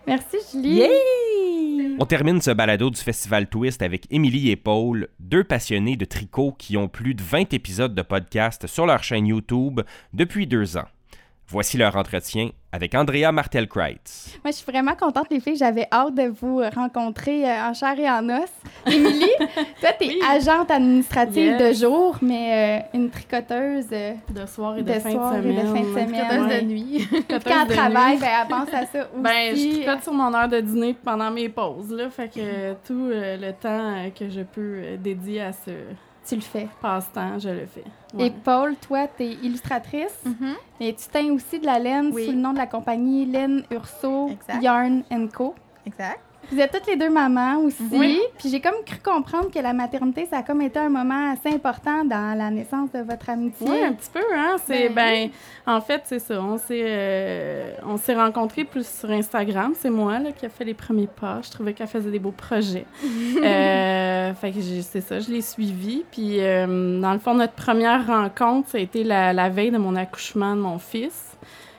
Merci, 0.05 0.37
Julie. 0.51 0.75
Yay! 0.75 1.95
On 1.99 2.05
termine 2.05 2.41
ce 2.41 2.51
balado 2.51 2.89
du 2.89 2.99
Festival 2.99 3.47
Twist 3.47 3.81
avec 3.81 4.05
Émilie 4.11 4.49
et 4.49 4.55
Paul, 4.55 5.07
deux 5.19 5.43
passionnés 5.43 5.95
de 5.95 6.05
tricot 6.05 6.51
qui 6.57 6.75
ont 6.75 6.87
plus 6.87 7.13
de 7.13 7.23
20 7.23 7.53
épisodes 7.53 7.95
de 7.95 8.01
podcast 8.01 8.67
sur 8.67 8.85
leur 8.85 9.03
chaîne 9.03 9.27
YouTube 9.27 9.81
depuis 10.11 10.47
deux 10.47 10.75
ans. 10.75 10.87
Voici 11.47 11.77
leur 11.77 11.95
entretien 11.95 12.49
avec 12.73 12.95
Andrea 12.95 13.31
Martel-Kreitz. 13.31 14.39
Moi, 14.43 14.49
je 14.51 14.55
suis 14.57 14.65
vraiment 14.71 14.95
contente, 14.95 15.27
les 15.29 15.39
filles. 15.39 15.55
J'avais 15.57 15.87
hâte 15.91 16.15
de 16.15 16.23
vous 16.41 16.59
rencontrer 16.75 17.47
euh, 17.47 17.69
en 17.69 17.73
chair 17.75 17.93
et 17.99 18.09
en 18.09 18.27
os. 18.29 18.49
Émilie, 18.91 19.29
toi, 19.79 19.89
tu 19.99 20.05
es 20.05 20.07
Oui. 20.07 20.19
agente 20.27 20.71
administrative 20.71 21.55
Yes. 21.59 21.61
de 21.61 21.85
jour, 21.85 22.17
mais 22.23 22.81
euh, 22.93 22.97
une 22.97 23.11
tricoteuse. 23.11 23.85
euh, 23.91 24.13
De 24.29 24.45
soir 24.47 24.75
et 24.77 24.81
de, 24.81 24.91
De 24.91 24.99
fin 24.99 25.11
soir 25.11 25.35
et 25.35 25.41
de 25.41 25.51
de 25.51 25.57
semaine. 25.59 25.67
fin 25.73 25.81
de 25.81 25.85
semaine. 25.85 26.09
Tricoteuse 26.11 26.47
Ouais. 26.47 26.61
de 26.61 26.65
nuit. 26.65 27.07
quand 27.29 27.37
elle 27.45 27.67
de 27.67 27.73
travaille, 27.73 28.17
ben, 28.17 28.27
elle 28.41 28.47
pense 28.47 28.73
à 28.73 28.85
ça 28.87 28.99
aussi. 29.01 29.07
Ben, 29.21 29.55
je 29.55 29.69
tricote 29.75 30.03
sur 30.03 30.13
mon 30.13 30.33
heure 30.33 30.49
de 30.49 30.59
dîner 30.59 30.95
pendant 31.05 31.29
mes 31.29 31.49
pauses, 31.49 31.91
là. 31.91 32.09
Fait 32.09 32.27
que 32.27 32.73
tout 32.87 33.07
euh, 33.11 33.37
le 33.37 33.51
temps 33.53 33.67
euh, 33.97 34.09
que 34.09 34.29
je 34.31 34.41
peux 34.41 34.61
euh, 34.81 34.97
dédier 34.97 35.41
à 35.41 35.51
ce 35.53 35.69
tu 36.25 36.35
le 36.35 36.41
fais. 36.41 36.67
passe-temps, 36.81 37.39
je 37.39 37.49
le 37.49 37.65
fais. 37.65 37.83
Et. 38.19 38.29
Paul, 38.31 38.75
toi, 38.77 39.07
tu 39.07 39.23
es 39.23 39.33
illustratrice. 39.43 40.23
Et 40.79 40.93
tu 40.93 41.07
teins 41.07 41.31
aussi 41.33 41.59
de 41.59 41.65
la 41.65 41.79
laine 41.79 42.11
Oui. 42.13 42.25
sous 42.25 42.31
le 42.31 42.37
nom 42.37 42.53
de 42.53 42.57
la 42.57 42.67
compagnie 42.67 43.25
Laine 43.25 43.63
Urso 43.71 44.29
Exact. 44.29 44.61
Yarn 44.61 45.03
Co. 45.33 45.55
Exact. 45.85 46.19
Vous 46.51 46.59
êtes 46.59 46.71
toutes 46.71 46.87
les 46.87 46.95
deux 46.95 47.09
mamans 47.09 47.59
aussi. 47.59 47.83
Oui. 47.91 48.19
Puis 48.37 48.49
j'ai 48.49 48.61
comme 48.61 48.83
cru 48.85 48.97
comprendre 49.03 49.49
que 49.51 49.59
la 49.59 49.73
maternité, 49.73 50.25
ça 50.25 50.37
a 50.39 50.43
comme 50.43 50.61
été 50.61 50.79
un 50.79 50.89
moment 50.89 51.31
assez 51.31 51.53
important 51.53 52.03
dans 52.05 52.37
la 52.37 52.49
naissance 52.49 52.91
de 52.91 52.99
votre 52.99 53.29
amitié. 53.29 53.67
Oui, 53.69 53.83
un 53.83 53.93
petit 53.93 54.09
peu, 54.11 54.23
hein. 54.35 54.55
C'est, 54.65 54.89
Ben 54.89 55.03
ben, 55.13 55.29
en 55.65 55.81
fait, 55.81 56.01
c'est 56.05 56.19
ça. 56.19 56.41
On 56.41 56.57
s'est, 56.57 56.83
euh, 56.85 57.75
on 57.85 57.97
s'est 57.97 58.15
rencontrés 58.15 58.63
plus 58.63 58.87
sur 58.87 59.09
Instagram. 59.11 59.73
C'est 59.75 59.89
moi, 59.89 60.19
là, 60.19 60.31
qui 60.31 60.45
a 60.45 60.49
fait 60.49 60.65
les 60.65 60.73
premiers 60.73 61.07
pas. 61.07 61.39
Je 61.43 61.51
trouvais 61.51 61.73
qu'elle 61.73 61.87
faisait 61.87 62.11
des 62.11 62.19
beaux 62.19 62.31
projets. 62.31 62.85
euh, 63.43 64.33
fait 64.33 64.51
que 64.51 64.61
c'est 64.81 65.01
ça, 65.01 65.19
je 65.19 65.29
l'ai 65.29 65.41
suivie. 65.41 66.03
Puis, 66.11 66.39
euh, 66.39 66.99
dans 66.99 67.13
le 67.13 67.19
fond, 67.19 67.33
notre 67.33 67.53
première 67.53 68.05
rencontre, 68.07 68.69
ça 68.69 68.77
a 68.77 68.81
été 68.81 69.03
la, 69.03 69.33
la 69.33 69.49
veille 69.49 69.71
de 69.71 69.77
mon 69.77 69.95
accouchement 69.95 70.55
de 70.55 70.61
mon 70.61 70.79
fils, 70.79 71.37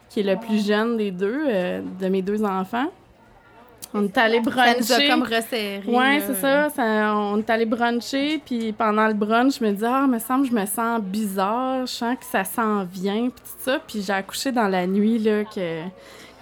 qui 0.08 0.20
est 0.20 0.22
le 0.22 0.36
plus 0.38 0.66
jeune 0.66 0.96
des 0.96 1.10
deux, 1.10 1.44
euh, 1.46 1.80
de 2.00 2.08
mes 2.08 2.22
deux 2.22 2.44
enfants. 2.44 2.86
On 3.96 4.02
est 4.04 4.18
allé 4.18 4.40
Ça 4.42 4.50
nous 4.50 4.58
a 4.58 4.74
bruncher. 4.74 5.08
comme 5.08 5.22
resserré. 5.22 5.82
Ouais, 5.86 6.18
là. 6.18 6.24
c'est 6.26 6.34
ça, 6.34 6.68
ça. 6.70 7.14
On 7.16 7.38
est 7.38 7.48
allé 7.48 7.64
bruncher, 7.64 8.40
puis 8.44 8.72
pendant 8.72 9.06
le 9.06 9.14
brunch, 9.14 9.58
je 9.60 9.64
me 9.64 9.70
dis, 9.72 9.84
ah, 9.86 10.06
me 10.08 10.18
semble, 10.18 10.46
je 10.46 10.52
me 10.52 10.66
sens 10.66 11.00
bizarre, 11.00 11.86
je 11.86 11.92
sens 11.92 12.16
que 12.18 12.24
ça 12.24 12.42
s'en 12.44 12.84
vient, 12.84 13.30
puis 13.30 13.42
tout 13.44 13.70
ça. 13.70 13.78
Puis 13.86 14.02
j'ai 14.02 14.12
accouché 14.12 14.50
dans 14.52 14.66
la 14.68 14.86
nuit, 14.86 15.18
là, 15.20 15.44
que 15.44 15.80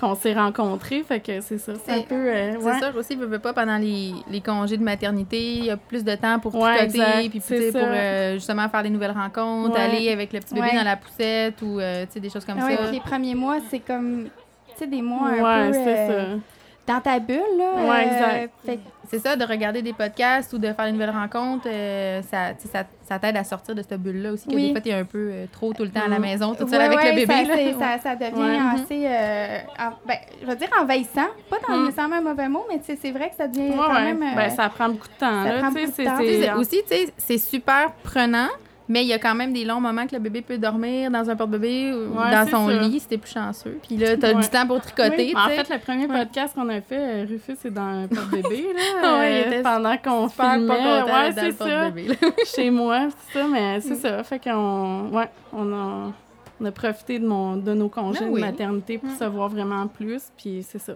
qu'on 0.01 0.17
s'est 0.17 0.33
rencontrés, 0.35 1.05
fait 1.07 1.21
que 1.21 1.41
c'est 1.41 1.59
ça. 1.59 1.75
C'est 1.85 1.93
un 1.93 1.97
C'est- 1.99 2.09
peu. 2.09 2.15
euh, 2.17 2.53
C'est 2.59 2.65
ouais. 2.67 2.79
sûr 2.81 2.97
aussi, 2.97 3.15
veux, 3.15 3.27
veux 3.27 3.39
pas, 3.39 3.53
pendant 3.53 3.77
les, 3.77 4.13
les 4.33 4.41
congés 4.41 4.77
de 4.77 4.83
maternité, 4.83 5.39
il 5.59 5.65
y 5.67 5.71
a 5.71 5.77
plus 5.77 6.03
de 6.03 6.15
temps 6.17 6.41
pour 6.41 6.57
Ouais, 6.57 6.89
tricoter, 6.89 7.29
puis 7.29 7.41
c'est 7.41 7.71
pour 7.71 7.81
euh, 7.85 8.35
justement 8.35 8.69
faire 8.69 8.83
des 8.83 8.91
nouvelles 8.91 9.13
rencontres, 9.13 9.77
Ouais. 9.77 9.81
aller 9.81 10.11
avec 10.11 10.33
le 10.33 10.41
petit 10.41 10.55
bébé 10.55 10.67
Ouais. 10.73 10.77
dans 10.77 10.83
la 10.85 10.97
poussette 10.97 11.63
ou 11.63 11.79
euh, 11.79 12.05
tu 12.07 12.15
sais, 12.15 12.21
des 12.21 12.31
choses 12.31 12.45
comme 12.45 12.57
Ouais, 12.61 12.75
ça. 12.77 12.83
puis 12.83 12.93
les 12.95 13.01
premiers 13.01 13.37
mois, 13.37 13.59
c'est 13.71 13.79
comme, 13.79 14.25
tu 14.71 14.75
sais, 14.77 14.87
des 14.89 15.03
mois 15.03 15.29
un 15.29 15.41
Ouais, 15.41 15.67
peu 15.69 15.73
c'est 15.75 15.99
euh, 15.99 16.33
ça. 16.35 16.39
Dans 16.87 17.01
ta 17.01 17.19
bulle, 17.21 17.39
là. 17.59 17.73
Ouais, 17.85 18.09
euh, 18.11 18.45
exact. 18.45 18.81
C'est 19.09 19.19
ça, 19.19 19.37
de 19.37 19.45
regarder 19.45 19.83
des 19.83 19.93
podcasts 19.93 20.53
ou 20.55 20.59
de 20.59 20.73
faire 20.73 20.87
des 20.87 20.93
nouvelles 20.93 21.11
rencontres, 21.11 21.69
euh, 21.69 22.23
ça, 22.23 22.53
ça, 22.59 22.85
ça 23.07 23.19
t'aide 23.19 23.37
à 23.37 23.45
sortir 23.45 23.75
de 23.75 23.83
cette 23.83 24.01
bulle-là 24.01 24.33
aussi, 24.33 24.49
que 24.49 24.55
Oui. 24.55 24.67
des 24.69 24.73
fois, 24.73 24.81
t'es 24.81 24.93
un 24.93 25.05
peu 25.05 25.31
euh, 25.33 25.45
trop 25.53 25.73
tout 25.75 25.83
le 25.85 25.91
temps 25.91 26.01
à 26.07 26.09
la 26.09 26.19
Mm. 26.19 26.23
maison, 26.23 26.55
toute 26.55 26.63
Ouais, 26.65 26.71
seule 26.71 26.81
avec 26.83 26.99
ouais, 26.99 27.11
le 27.11 27.15
bébé. 27.15 27.35
Ça, 27.77 27.87
là. 27.87 27.99
ça, 27.99 28.03
ça 28.03 28.17
devient 28.17 28.41
Ouais. 28.43 28.83
assez, 28.83 29.07
euh, 29.07 29.59
en- 29.79 29.93
ben, 30.09 30.17
je 30.41 30.47
vais 30.47 30.57
dire 30.57 30.69
envahissant. 30.81 31.29
Pas 31.51 31.59
dans 31.69 31.77
Mm. 31.77 31.85
nécessairement 31.85 32.17
un 32.17 32.21
mauvais 32.23 32.49
mot, 32.49 32.65
mais 32.69 32.81
c'est 32.85 33.11
vrai 33.11 33.29
que 33.31 33.37
ça 33.37 33.47
devient 33.49 33.71
Ouais, 33.71 33.77
quand 33.77 33.95
ouais. 33.95 34.13
même. 34.15 34.23
euh, 34.23 34.35
Ben, 34.37 34.51
ça 34.51 34.69
prend 34.69 34.89
beaucoup 34.89 35.09
de 35.09 35.13
temps, 35.21 35.45
ça 35.45 35.53
là. 35.53 35.59
prend 35.61 35.69
beaucoup 35.73 35.87
de 35.87 36.47
temps. 36.47 36.59
Aussi, 36.59 36.83
tu 36.89 36.97
sais, 36.97 37.13
c'est 37.19 37.39
super 37.39 37.93
prenant, 38.03 38.49
mais 38.93 39.03
il 39.05 39.09
y 39.09 39.13
a 39.15 39.19
quand 39.19 39.35
même 39.35 39.53
des 39.55 39.65
longs 39.65 39.81
moments 39.81 40.07
que 40.07 40.15
le 40.15 40.21
bébé 40.21 40.43
peut 40.43 40.59
dormir 40.59 41.11
dans 41.11 41.29
un 41.31 41.35
porte-bébé 41.35 41.93
ou 41.93 42.11
Ouais, 42.19 42.31
dans 42.31 42.45
c'est 42.45 42.51
son 42.51 42.69
ça. 42.69 42.75
lit, 42.83 43.01
si 43.01 43.09
t'es 43.09 43.17
plus 43.19 43.33
chanceux. 43.33 43.79
Puis 43.87 43.97
là, 43.97 44.17
t'as 44.19 44.35
Ouais. 44.35 44.43
du 44.43 44.49
temps 44.49 44.67
pour 44.67 44.81
tricoter, 44.83 45.33
Oui, 45.35 45.35
En 45.37 45.49
fait, 45.49 45.69
le 45.71 45.79
premier 45.79 46.07
podcast 46.09 46.55
qu'on 46.55 46.69
a 46.69 46.81
fait, 46.83 46.99
euh, 46.99 47.27
Rufus 47.29 47.57
est 47.65 47.71
dans 47.71 47.81
un 47.83 48.07
porte-bébé, 48.07 48.67
euh, 49.05 49.41
était 49.47 49.63
pendant 49.63 49.97
qu'on 49.97 50.29
pas 50.29 50.53
filmait. 50.55 50.77
content 50.77 51.05
Ouais, 51.07 51.33
c'est 51.35 51.47
le 51.47 51.53
ça. 51.53 52.35
chez 52.55 52.71
moi, 52.71 53.09
c'est 53.31 53.39
ça, 53.41 53.47
mais 53.49 53.81
c'est 53.81 53.95
ça. 53.97 54.23
Fait 54.25 54.39
qu'on 54.39 55.09
ouais, 55.11 55.29
on 55.53 55.73
a, 55.73 56.13
on 56.61 56.65
a 56.67 56.71
profité 56.71 57.19
de, 57.19 57.27
mon, 57.27 57.57
de 57.57 57.73
nos 57.75 57.89
congés 57.89 58.21
Ah 58.23 58.29
oui. 58.31 58.41
de 58.41 58.47
maternité 58.47 58.99
pour 58.99 59.09
Mm. 59.11 59.17
se 59.19 59.25
voir 59.25 59.49
vraiment 59.49 59.87
plus, 59.89 60.23
puis 60.37 60.63
c'est 60.69 60.79
ça. 60.79 60.95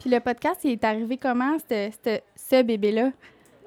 Puis 0.00 0.10
le 0.10 0.18
podcast, 0.20 0.60
il 0.64 0.70
est 0.72 0.84
arrivé 0.84 1.16
comment, 1.18 1.56
ce 1.70 1.90
ce 2.36 2.62
bébé-là? 2.62 3.10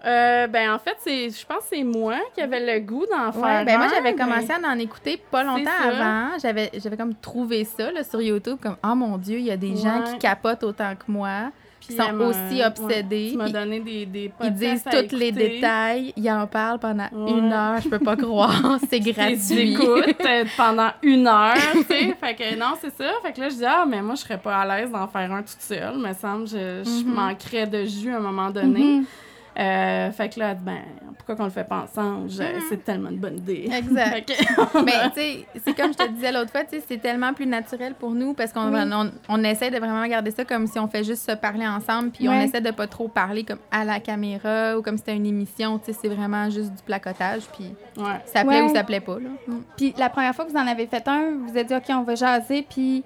Euh, 0.05 0.47
ben, 0.47 0.71
en 0.73 0.79
fait, 0.79 0.95
c'est, 0.99 1.29
je 1.29 1.45
pense 1.45 1.59
que 1.59 1.75
c'est 1.75 1.83
moi 1.83 2.15
qui 2.35 2.41
avais 2.41 2.59
le 2.75 2.79
goût 2.85 3.05
d'en 3.11 3.27
Ouais, 3.27 3.47
faire. 3.47 3.65
ben 3.65 3.77
moi, 3.77 3.87
j'avais 3.89 4.13
mais- 4.13 4.15
commencé 4.17 4.51
à 4.51 4.59
en 4.67 4.77
écouter 4.79 5.21
pas 5.31 5.43
longtemps 5.43 5.71
avant. 5.83 6.37
J'avais, 6.41 6.69
j'avais 6.81 6.97
comme 6.97 7.15
trouvé 7.15 7.63
ça 7.63 7.91
là, 7.91 8.03
sur 8.03 8.21
YouTube, 8.21 8.57
comme 8.61 8.77
«Oh 8.85 8.95
mon 8.95 9.17
Dieu, 9.17 9.39
il 9.39 9.45
y 9.45 9.51
a 9.51 9.57
des 9.57 9.75
gens 9.75 10.03
qui 10.03 10.17
capotent 10.19 10.63
autant 10.63 10.93
que 10.95 11.11
moi. 11.11 11.51
Puis 11.79 11.95
sont 11.95 12.19
aussi 12.19 12.61
obsédés, 12.65 13.35
ouais, 13.37 13.45
tu 13.45 13.51
donné 13.53 13.79
des, 13.79 14.05
des 14.05 14.31
Ils 14.43 14.53
disent 14.53 14.83
tous 14.83 15.15
les 15.15 15.31
détails. 15.31 16.11
Ils 16.17 16.29
en 16.29 16.45
parlent 16.45 16.79
pendant 16.79 17.07
Ouais. 17.13 17.31
une 17.31 17.53
heure. 17.53 17.79
Je 17.81 17.87
peux 17.87 17.99
pas 17.99 18.15
croire. 18.17 18.77
C'est 18.89 18.99
gratuit. 18.99 19.77
euh, 19.79 20.43
pendant 20.57 20.89
une 21.01 21.27
heure, 21.27 21.53
tu 21.73 21.83
sais. 21.83 22.15
Fait 22.21 22.35
que 22.35 22.55
non, 22.57 22.73
c'est 22.81 22.91
ça. 22.93 23.09
Fait 23.23 23.31
que 23.31 23.39
là, 23.39 23.49
je 23.49 23.55
dis, 23.55 23.65
ah, 23.65 23.85
mais 23.87 24.01
moi, 24.01 24.15
je 24.15 24.21
serais 24.21 24.37
pas 24.37 24.57
à 24.57 24.65
l'aise 24.79 24.91
d'en 24.91 25.07
faire 25.07 25.31
un 25.31 25.41
toute 25.43 25.61
seule. 25.61 25.97
Me 25.97 26.11
semble, 26.13 26.47
je, 26.47 26.83
je 26.83 27.05
Mhm. 27.05 27.13
manquerais 27.13 27.67
de 27.67 27.85
jus 27.85 28.11
à 28.11 28.17
un 28.17 28.21
moment 28.21 28.49
donné. 28.49 28.79
Mhm. 28.83 29.05
Euh, 29.59 30.11
fait 30.11 30.29
que 30.29 30.39
là, 30.39 30.53
ben, 30.53 30.77
pourquoi 31.17 31.35
qu'on 31.35 31.45
le 31.45 31.49
fait 31.49 31.63
pas 31.67 31.83
ensemble? 31.83 32.29
Je- 32.29 32.43
Mhm. 32.43 32.61
C'est 32.69 32.83
tellement 32.83 33.09
une 33.09 33.17
bonne 33.17 33.37
idée. 33.37 33.67
Exact. 33.75 34.31
Mais 34.85 35.09
tu 35.09 35.19
sais, 35.19 35.45
c'est 35.65 35.73
comme 35.75 35.91
je 35.93 35.97
te 35.97 36.07
disais 36.09 36.31
l'autre 36.31 36.51
fois, 36.51 36.63
tu 36.63 36.77
sais, 36.77 36.83
c'est 36.87 36.97
tellement 36.99 37.33
plus 37.33 37.47
naturel 37.47 37.95
pour 37.95 38.11
nous 38.11 38.33
parce 38.35 38.53
qu'on 38.53 38.71
Oui. 38.71 38.79
on, 38.93 39.11
on 39.29 39.43
essaie 39.43 39.71
de 39.71 39.77
vraiment 39.77 40.05
garder 40.07 40.29
ça 40.31 40.45
comme 40.45 40.67
si 40.67 40.77
on 40.77 40.87
fait 40.87 41.03
juste 41.03 41.27
se 41.29 41.35
parler 41.35 41.65
ensemble, 41.67 42.11
puis 42.11 42.29
on 42.29 42.33
essaie 42.39 42.61
de 42.61 42.71
pas 42.71 42.85
trop 42.87 43.07
parler 43.07 43.43
comme 43.43 43.57
à 43.71 43.83
la 43.83 43.99
caméra 43.99 44.77
ou 44.77 44.81
comme 44.83 44.95
si 44.97 45.03
c'était 45.05 45.17
une 45.17 45.25
émission, 45.25 45.79
tu 45.79 45.91
sais, 45.91 45.99
c'est 46.01 46.09
vraiment 46.09 46.49
juste 46.51 46.73
du 46.75 46.83
placotage, 46.83 47.43
puis 47.57 47.73
ouais. 47.97 48.03
ça 48.25 48.45
plaît 48.45 48.61
Ouais. 48.61 48.69
ou 48.69 48.75
ça 48.75 48.83
plaît 48.83 48.99
pas, 49.01 49.17
là. 49.19 49.29
Mm. 49.47 49.53
Puis 49.75 49.93
la 49.97 50.09
première 50.09 50.35
fois 50.35 50.45
que 50.45 50.51
vous 50.51 50.57
en 50.57 50.67
avez 50.67 50.85
fait 50.85 51.07
un, 51.07 51.31
vous 51.47 51.57
êtes 51.57 51.67
dit, 51.67 51.75
OK, 51.75 51.83
on 51.89 52.03
va 52.03 52.13
jaser, 52.15 52.65
puis 52.69 53.03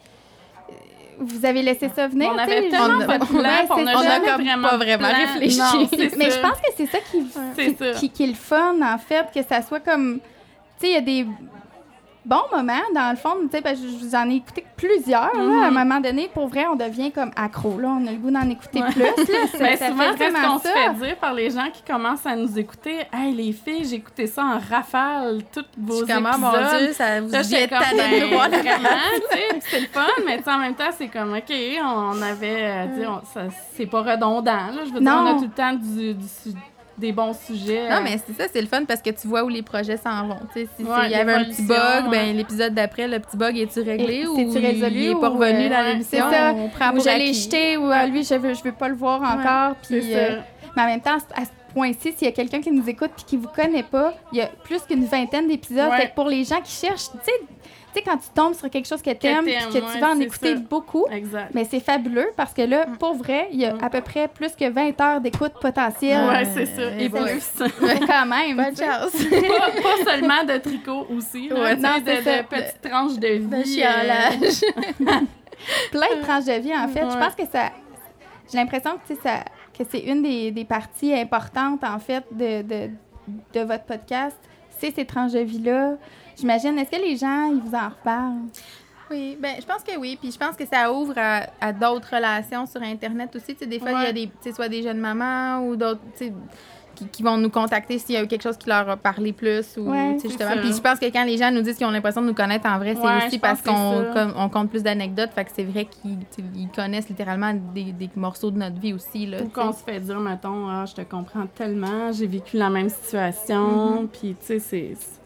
vous 1.21 1.45
avez 1.45 1.61
laissé 1.61 1.89
ça 1.95 2.07
venir. 2.07 2.29
On 2.31 2.35
tu 2.35 2.39
avait 2.41 2.61
sais, 2.63 2.69
tellement 2.69 2.87
genre- 2.99 3.07
pas 3.07 3.17
de 3.19 3.25
plan, 3.25 3.39
Ouais, 3.39 3.45
puis 3.63 3.67
on 3.69 4.01
jamais 4.03 4.25
comme 4.27 4.41
vraiment 4.43 4.67
pas 4.69 4.77
vraiment 4.77 5.07
plan. 5.09 5.17
réfléchi. 5.17 5.57
Non, 5.59 5.87
Mais 6.17 6.29
ça. 6.29 6.37
je 6.37 6.41
pense 6.41 6.57
que 6.61 6.71
c'est 6.75 6.85
ça 6.87 6.97
qui, 7.11 7.23
C'est 7.55 7.65
qui, 7.67 7.75
ça. 7.77 7.91
qui- 7.99 8.09
qui 8.09 8.23
est 8.23 8.27
le 8.27 8.33
fun, 8.33 8.75
en 8.81 8.97
fait, 8.97 9.27
que 9.33 9.41
ça 9.47 9.61
soit 9.61 9.79
comme. 9.79 10.19
Tu 10.79 10.87
sais, 10.87 10.91
il 10.91 10.93
y 10.93 10.97
a 10.97 11.01
des 11.01 11.25
bons 12.25 12.43
moments, 12.55 12.73
dans 12.93 13.09
le 13.11 13.17
fond. 13.17 13.35
Tu 13.43 13.49
sais, 13.51 13.61
parce 13.61 13.79
que 13.79 13.87
je 13.87 13.97
vous 13.97 14.15
en 14.15 14.29
ai 14.29 14.35
écouté 14.35 14.63
plusieurs. 14.77 15.35
là. 15.35 15.43
Mhm. 15.43 15.63
à 15.63 15.67
un 15.67 15.71
moment 15.71 15.99
donné, 15.99 16.29
pour 16.33 16.47
vrai, 16.47 16.65
on 16.71 16.75
devient 16.75 17.11
comme 17.11 17.31
accro. 17.35 17.79
Là. 17.79 17.89
On 17.99 18.07
a 18.07 18.11
le 18.11 18.17
goût 18.17 18.31
d'en 18.31 18.49
écouter 18.49 18.81
Ouais. 18.81 18.91
plus. 18.91 19.01
Là. 19.01 19.07
Ça, 19.51 19.57
Ben, 19.59 19.77
ça 19.77 19.87
souvent, 19.89 20.03
fait 20.13 20.17
c'est 20.17 20.29
ce 20.41 20.47
qu'on 20.47 20.59
se 20.59 20.67
fait 20.67 21.05
dire 21.05 21.15
par 21.17 21.33
les 21.33 21.49
gens 21.49 21.69
qui 21.71 21.81
commencent 21.83 22.25
à 22.25 22.35
nous 22.35 22.57
écouter? 22.57 22.99
Hey, 23.13 23.33
les 23.33 23.51
filles, 23.53 23.85
j'ai 23.85 23.95
écouté 23.97 24.27
ça 24.27 24.43
en 24.43 24.59
rafale, 24.59 25.41
toutes 25.53 25.67
vos 25.77 25.97
Je 25.97 26.03
épisodes. 26.03 26.39
mon 26.39 26.51
Dieu, 26.79 26.93
ça 26.93 27.21
vous 27.21 27.29
comme, 27.69 27.79
tanné 27.79 28.19
de 28.21 28.25
ben, 28.25 28.33
voir 28.33 28.49
la 28.49 28.57
c'est 29.69 29.79
le 29.81 29.87
fun, 29.87 30.07
mais 30.25 30.39
en 30.47 30.57
même 30.57 30.75
temps, 30.75 30.89
c'est 30.97 31.07
comme, 31.07 31.33
OK, 31.35 31.53
on 31.83 32.21
avait, 32.21 32.57
euh, 32.61 32.85
tu 32.95 33.01
sais, 33.01 33.07
on- 33.07 33.21
ça- 33.33 33.55
c'est 33.75 33.85
pas 33.85 34.01
redondant, 34.01 34.43
là. 34.51 34.81
Je 34.85 34.91
veux 34.93 34.99
dire, 34.99 35.13
on 35.23 35.25
a 35.27 35.33
tout 35.33 35.43
le 35.43 35.49
temps 35.49 35.73
du, 35.73 36.13
du 36.13 36.27
su- 36.27 36.53
des 36.97 37.11
bons 37.11 37.33
sujets. 37.33 37.89
Non, 37.89 37.97
euh, 37.97 38.01
mais 38.03 38.19
c'est 38.25 38.33
ça, 38.39 38.47
c'est 38.51 38.61
le 38.61 38.67
fun 38.67 38.85
parce 38.85 39.01
que 39.01 39.09
tu 39.09 39.27
vois 39.27 39.43
où 39.43 39.49
les 39.49 39.61
projets 39.63 39.97
s'en 39.97 40.27
vont. 40.27 40.37
Tu 40.53 40.61
sais, 40.61 40.67
si 40.77 40.83
Ouais, 40.83 41.05
il 41.05 41.11
y 41.11 41.15
avait 41.15 41.33
un 41.33 41.43
petit 41.45 41.63
bug, 41.63 41.77
ben 42.05 42.27
ouais. 42.27 42.33
l'épisode 42.33 42.73
d'après, 42.73 43.07
le 43.07 43.19
petit 43.19 43.37
bug 43.37 43.57
est-tu 43.57 43.81
réglé 43.81 44.21
Et 44.23 44.27
ou 44.27 44.35
c'est-tu 44.35 44.65
résolu 44.65 44.95
il 44.95 45.09
est 45.11 45.15
pas 45.19 45.29
revenu 45.29 45.65
euh, 45.65 45.69
dans 45.69 45.75
ouais, 45.75 45.91
l'émission? 45.93 46.25
c'est 46.29 46.35
ça. 46.37 46.53
On 46.55 46.69
prend 46.69 46.89
Ou 46.89 46.95
pour 46.95 46.99
je 47.03 47.09
l'ai 47.09 47.13
acquis. 47.29 47.33
jeté, 47.33 47.77
ou 47.77 47.89
lui, 48.11 48.23
je 48.23 48.35
veux, 48.35 48.53
je 48.53 48.63
veux 48.63 48.71
pas 48.73 48.87
le 48.89 48.95
voir 48.95 49.21
encore. 49.21 49.75
c'est 49.81 49.99
Puis, 49.99 50.13
euh, 50.13 50.37
mais 50.75 50.83
en 50.83 50.85
même 50.87 51.01
temps, 51.01 51.17
à 51.35 51.41
ce 51.45 51.49
s'il 51.75 52.13
y 52.21 52.27
a 52.27 52.31
quelqu'un 52.31 52.61
qui 52.61 52.71
nous 52.71 52.87
écoute 52.89 53.11
puis 53.15 53.25
qui 53.25 53.37
vous 53.37 53.47
connaît 53.49 53.83
pas, 53.83 54.13
il 54.31 54.39
y 54.39 54.41
a 54.41 54.47
plus 54.47 54.81
qu'une 54.83 55.05
vingtaine 55.05 55.47
d'épisodes. 55.47 55.89
Ouais. 55.91 56.07
Que 56.09 56.15
pour 56.15 56.27
les 56.27 56.43
gens 56.43 56.61
qui 56.61 56.71
cherchent, 56.71 57.09
tu 57.11 57.17
sais, 57.23 57.31
tu 57.93 57.99
sais, 57.99 58.03
quand 58.05 58.15
tu 58.17 58.29
tombes 58.33 58.53
sur 58.53 58.69
quelque 58.69 58.87
chose 58.87 59.01
que 59.01 59.11
t'aimes 59.11 59.43
puis 59.43 59.51
t'aimes, 59.53 59.67
que 59.67 59.77
tu 59.79 59.83
ouais, 59.83 59.99
vas 59.99 60.11
en 60.11 60.19
écouter 60.21 60.53
ça. 60.55 60.61
beaucoup, 60.61 61.05
Exact. 61.11 61.49
mais 61.53 61.65
c'est 61.65 61.81
fabuleux 61.81 62.29
parce 62.37 62.53
que 62.53 62.61
là, 62.61 62.85
pour 62.97 63.15
vrai, 63.15 63.49
il 63.51 63.59
y 63.59 63.65
a 63.65 63.73
Mm. 63.73 63.83
à 63.83 63.89
peu 63.89 63.99
près 63.99 64.27
plus 64.29 64.55
que 64.55 64.69
20 64.69 65.01
heures 65.01 65.19
d'écoute 65.19 65.51
potentielle. 65.59 66.25
Ouais, 66.29 66.45
c'est 66.53 66.67
ça. 66.67 66.83
Et 66.97 67.09
ouais. 67.09 67.21
plus. 67.33 67.51
quand 68.07 68.25
même. 68.27 68.55
Bonne 68.55 68.73
tu 68.73 68.83
chance. 68.85 69.11
pas, 69.29 69.71
pas 69.81 70.09
seulement 70.11 70.43
de 70.45 70.57
tricot 70.59 71.05
aussi, 71.13 71.49
là, 71.49 71.75
tu 71.75 71.81
non, 71.81 71.97
de, 71.97 72.03
de 72.05 72.43
petites 72.47 72.81
tranches 72.81 73.19
de 73.19 73.27
vie. 73.27 73.45
De 73.47 73.55
euh, 73.55 73.63
chiolage. 73.65 74.61
plein 75.91 76.15
de 76.17 76.21
tranches 76.21 76.45
de 76.45 76.61
vie, 76.61 76.73
en 76.73 76.87
fait. 76.87 77.01
Je 77.01 77.17
pense 77.17 77.35
que 77.35 77.45
ça. 77.51 77.71
J'ai 78.49 78.57
l'impression 78.57 78.91
que, 78.97 79.13
tu 79.13 79.19
ça, 79.21 79.43
que 79.83 79.91
c'est 79.91 80.03
une 80.03 80.21
des, 80.21 80.51
des 80.51 80.65
parties 80.65 81.13
importantes, 81.13 81.83
en 81.83 81.99
fait, 81.99 82.23
de, 82.31 82.61
de, 82.61 82.89
de 83.53 83.59
votre 83.61 83.83
podcast. 83.85 84.37
C'est 84.79 84.91
ces 84.93 85.05
tranches 85.05 85.33
de 85.33 85.39
vie-là. 85.39 85.95
J'imagine, 86.37 86.77
est-ce 86.79 86.91
que 86.91 87.01
les 87.01 87.15
gens, 87.17 87.51
ils 87.51 87.61
vous 87.61 87.75
en 87.75 87.89
reparlent? 87.89 88.47
Oui, 89.11 89.37
ben 89.39 89.55
je 89.59 89.65
pense 89.65 89.83
que 89.83 89.97
oui. 89.97 90.17
Puis 90.19 90.31
je 90.31 90.37
pense 90.37 90.55
que 90.55 90.65
ça 90.65 90.91
ouvre 90.91 91.13
à, 91.17 91.47
à 91.59 91.73
d'autres 91.73 92.15
relations 92.15 92.65
sur 92.65 92.81
Internet 92.81 93.35
aussi. 93.35 93.53
Tu 93.53 93.59
sais, 93.59 93.65
des 93.67 93.77
fois, 93.79 93.91
il 93.91 94.03
y 94.03 94.05
a 94.05 94.13
des, 94.13 94.27
tu 94.27 94.33
sais, 94.41 94.53
soit 94.53 94.69
des 94.69 94.81
jeunes 94.81 94.99
mamans 94.99 95.67
ou 95.67 95.75
d'autres, 95.75 96.01
tu 96.17 96.27
sais, 96.27 96.33
qui, 96.95 97.07
qui 97.07 97.23
vont 97.23 97.37
nous 97.37 97.49
contacter 97.49 97.97
s'il 97.99 98.15
y 98.15 98.17
a 98.17 98.23
eu 98.23 98.27
quelque 98.27 98.41
chose 98.43 98.57
qui 98.57 98.69
leur 98.69 98.89
a 98.89 98.97
parlé 98.97 99.33
plus 99.33 99.77
ou, 99.77 99.89
Ouais, 99.89 100.17
justement. 100.21 100.57
Puis 100.61 100.73
je 100.73 100.81
pense 100.81 100.99
que 100.99 101.05
quand 101.11 101.23
les 101.23 101.37
gens 101.37 101.51
nous 101.51 101.61
disent 101.61 101.77
qu'ils 101.77 101.87
ont 101.87 101.91
l'impression 101.91 102.21
de 102.21 102.27
nous 102.27 102.33
connaître 102.33 102.67
en 102.67 102.77
vrai, 102.77 102.95
c'est 102.95 103.01
Ouais, 103.01 103.27
aussi 103.27 103.39
parce 103.39 103.61
qu'on 103.61 104.05
on 104.35 104.49
compte 104.49 104.69
plus 104.69 104.83
d'anecdotes. 104.83 105.31
Fait 105.33 105.45
que 105.45 105.51
c'est 105.53 105.63
vrai 105.63 105.85
qu'ils 105.85 106.69
connaissent 106.75 107.09
littéralement 107.09 107.53
des, 107.73 107.91
des 107.91 108.09
morceaux 108.15 108.51
de 108.51 108.57
notre 108.57 108.79
vie 108.79 108.93
aussi, 108.93 109.25
là. 109.25 109.41
Ou 109.41 109.49
qu'on 109.49 109.71
se 109.73 109.83
fait 109.83 109.99
dire, 109.99 110.19
mettons, 110.19 110.67
ah, 110.69 110.85
je 110.85 110.93
te 110.93 111.01
comprends 111.01 111.47
tellement, 111.47 112.11
j'ai 112.11 112.27
vécu 112.27 112.57
la 112.57 112.69
même 112.69 112.87
Mm-hmm. 112.87 113.03
situation, 113.03 114.07
puis 114.11 114.35
tu 114.39 114.45
sais, 114.45 114.59
c'est. 114.59 114.93
c'est- 114.97 115.19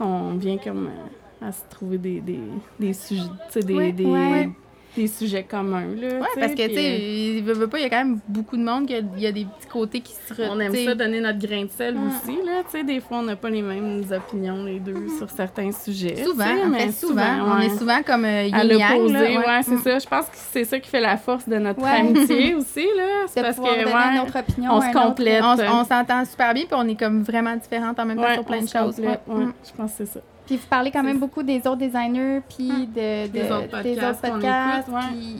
On 0.00 0.34
vient 0.34 0.58
comme 0.58 0.88
euh, 0.88 1.46
à 1.46 1.52
se 1.52 1.62
trouver 1.70 1.98
des, 1.98 2.20
des, 2.20 2.40
des 2.80 2.92
sujets, 2.92 3.22
tu 3.46 3.52
sais, 3.52 3.60
des, 3.60 3.74
Ouais, 3.74 3.92
des. 3.92 4.50
Des 4.94 5.06
sujets 5.06 5.42
communs, 5.42 5.86
là. 5.98 6.08
Ouais, 6.20 6.26
parce 6.38 6.52
que, 6.54 6.66
tu 6.68 6.74
sais, 6.74 7.00
il 7.00 7.42
veut, 7.42 7.54
veut 7.54 7.66
pas, 7.66 7.78
il 7.78 7.82
y 7.82 7.86
a 7.86 7.88
quand 7.90 8.04
même 8.04 8.18
beaucoup 8.28 8.58
de 8.58 8.62
monde, 8.62 8.86
qu'il 8.86 9.06
y 9.18 9.26
a 9.26 9.32
des 9.32 9.44
petits 9.46 9.66
côtés 9.72 10.00
qui 10.00 10.12
se 10.12 10.40
euh, 10.40 10.48
on 10.50 10.60
aime 10.60 10.74
ça 10.74 10.94
donner 10.94 11.20
notre 11.20 11.38
grain 11.38 11.64
de 11.64 11.70
sel 11.70 11.94
Mm. 11.94 12.08
aussi, 12.08 12.36
là. 12.44 12.62
Tu 12.70 12.78
sais, 12.78 12.84
des 12.84 13.00
fois, 13.00 13.18
on 13.18 13.22
n'a 13.22 13.36
pas 13.36 13.48
les 13.48 13.62
mêmes 13.62 14.04
opinions, 14.12 14.64
les 14.64 14.78
deux, 14.80 15.08
sur 15.18 15.30
certains 15.30 15.72
sujets. 15.72 16.14
Mm-hmm. 16.18 16.24
Souvent, 16.24 16.44
en 16.64 16.68
mais 16.68 16.78
fait, 16.86 16.92
souvent. 16.92 17.22
On 17.46 17.58
ouais. 17.58 17.66
est 17.66 17.78
souvent 17.78 18.02
comme 18.04 18.24
euh, 18.26 18.48
à 18.52 18.64
l'opposé, 18.64 19.12
là, 19.34 19.40
ouais, 19.40 19.62
c'est 19.62 19.70
Mm. 19.76 19.82
ça. 19.82 19.98
Je 19.98 20.06
pense 20.06 20.26
que 20.26 20.36
c'est 20.36 20.64
ça 20.64 20.78
qui 20.78 20.90
fait 20.90 21.00
la 21.00 21.16
force 21.16 21.48
de 21.48 21.56
notre 21.56 21.80
Ouais. 21.82 21.90
amitié 21.90 22.54
aussi, 22.56 22.86
là. 22.96 23.24
C'est 23.28 23.40
parce 23.42 23.56
que, 23.56 23.62
ouais, 23.62 24.14
notre 24.18 24.38
opinion. 24.38 24.72
on 24.74 24.80
se 24.82 24.92
complète. 24.92 25.42
On, 25.42 25.84
s'entend 25.84 26.24
super 26.26 26.52
bien, 26.54 26.64
puis 26.64 26.74
on 26.78 26.86
est 26.86 26.98
comme 26.98 27.22
vraiment 27.22 27.56
différentes 27.56 27.98
en 27.98 28.04
même 28.04 28.16
temps 28.18 28.24
Ouais, 28.24 28.34
sur 28.34 28.44
plein 28.44 28.60
de 28.60 28.66
se 28.66 28.76
choses. 28.78 28.98
ouais. 29.00 29.06
ouais, 29.26 29.44
Mm. 29.46 29.52
Je 29.64 29.72
pense 29.76 29.90
que 29.92 29.96
c'est 30.04 30.06
ça. 30.06 30.20
Puis 30.46 30.56
vous 30.56 30.66
parlez 30.68 30.90
quand 30.90 31.02
même 31.02 31.18
beaucoup 31.18 31.42
des 31.42 31.58
autres 31.60 31.76
designers, 31.76 32.40
puis 32.48 32.70
Hum. 32.70 32.86
de, 32.86 33.26
de- 33.26 33.32
Des 33.32 33.50
autres 33.50 33.82
des 33.82 33.94
podcasts 33.94 34.18
autres 34.18 34.22
qu'on 34.22 34.40
podcasts. 34.40 34.88
écoute, 34.88 34.94
ouais. 34.94 35.08
puis, 35.12 35.36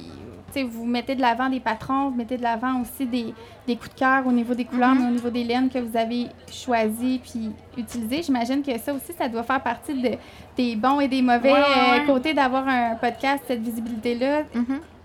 tu 0.54 0.60
sais, 0.60 0.62
vous 0.64 0.84
mettez 0.84 1.14
de 1.14 1.20
l'avant 1.22 1.48
des 1.48 1.60
patrons, 1.60 2.10
vous 2.10 2.16
mettez 2.16 2.36
de 2.36 2.42
l'avant 2.42 2.80
aussi 2.82 3.06
des, 3.06 3.32
des 3.66 3.74
coups 3.76 3.94
de 3.94 3.98
cœur 3.98 4.26
au 4.26 4.32
niveau 4.32 4.54
des 4.54 4.64
couleurs, 4.66 4.94
mais 4.94 5.06
au 5.06 5.10
niveau 5.10 5.30
des 5.30 5.44
laines 5.44 5.70
que 5.70 5.78
vous 5.78 5.96
avez 5.96 6.26
choisies 6.52 7.20
puis 7.24 7.50
utilisées. 7.76 8.22
J'imagine 8.22 8.62
que 8.62 8.78
ça 8.78 8.92
aussi, 8.92 9.12
ça 9.18 9.28
doit 9.28 9.42
faire 9.44 9.62
partie 9.62 9.94
de, 9.94 10.10
des 10.56 10.76
bons 10.76 11.00
et 11.00 11.08
des 11.08 11.22
mauvais 11.22 11.52
Ouais, 11.52 11.58
ouais, 11.58 11.64
euh, 11.94 11.98
ouais. 12.00 12.04
côtés 12.06 12.34
d'avoir 12.34 12.68
un 12.68 12.94
podcast, 12.96 13.42
cette 13.48 13.62
visibilité-là. 13.62 14.42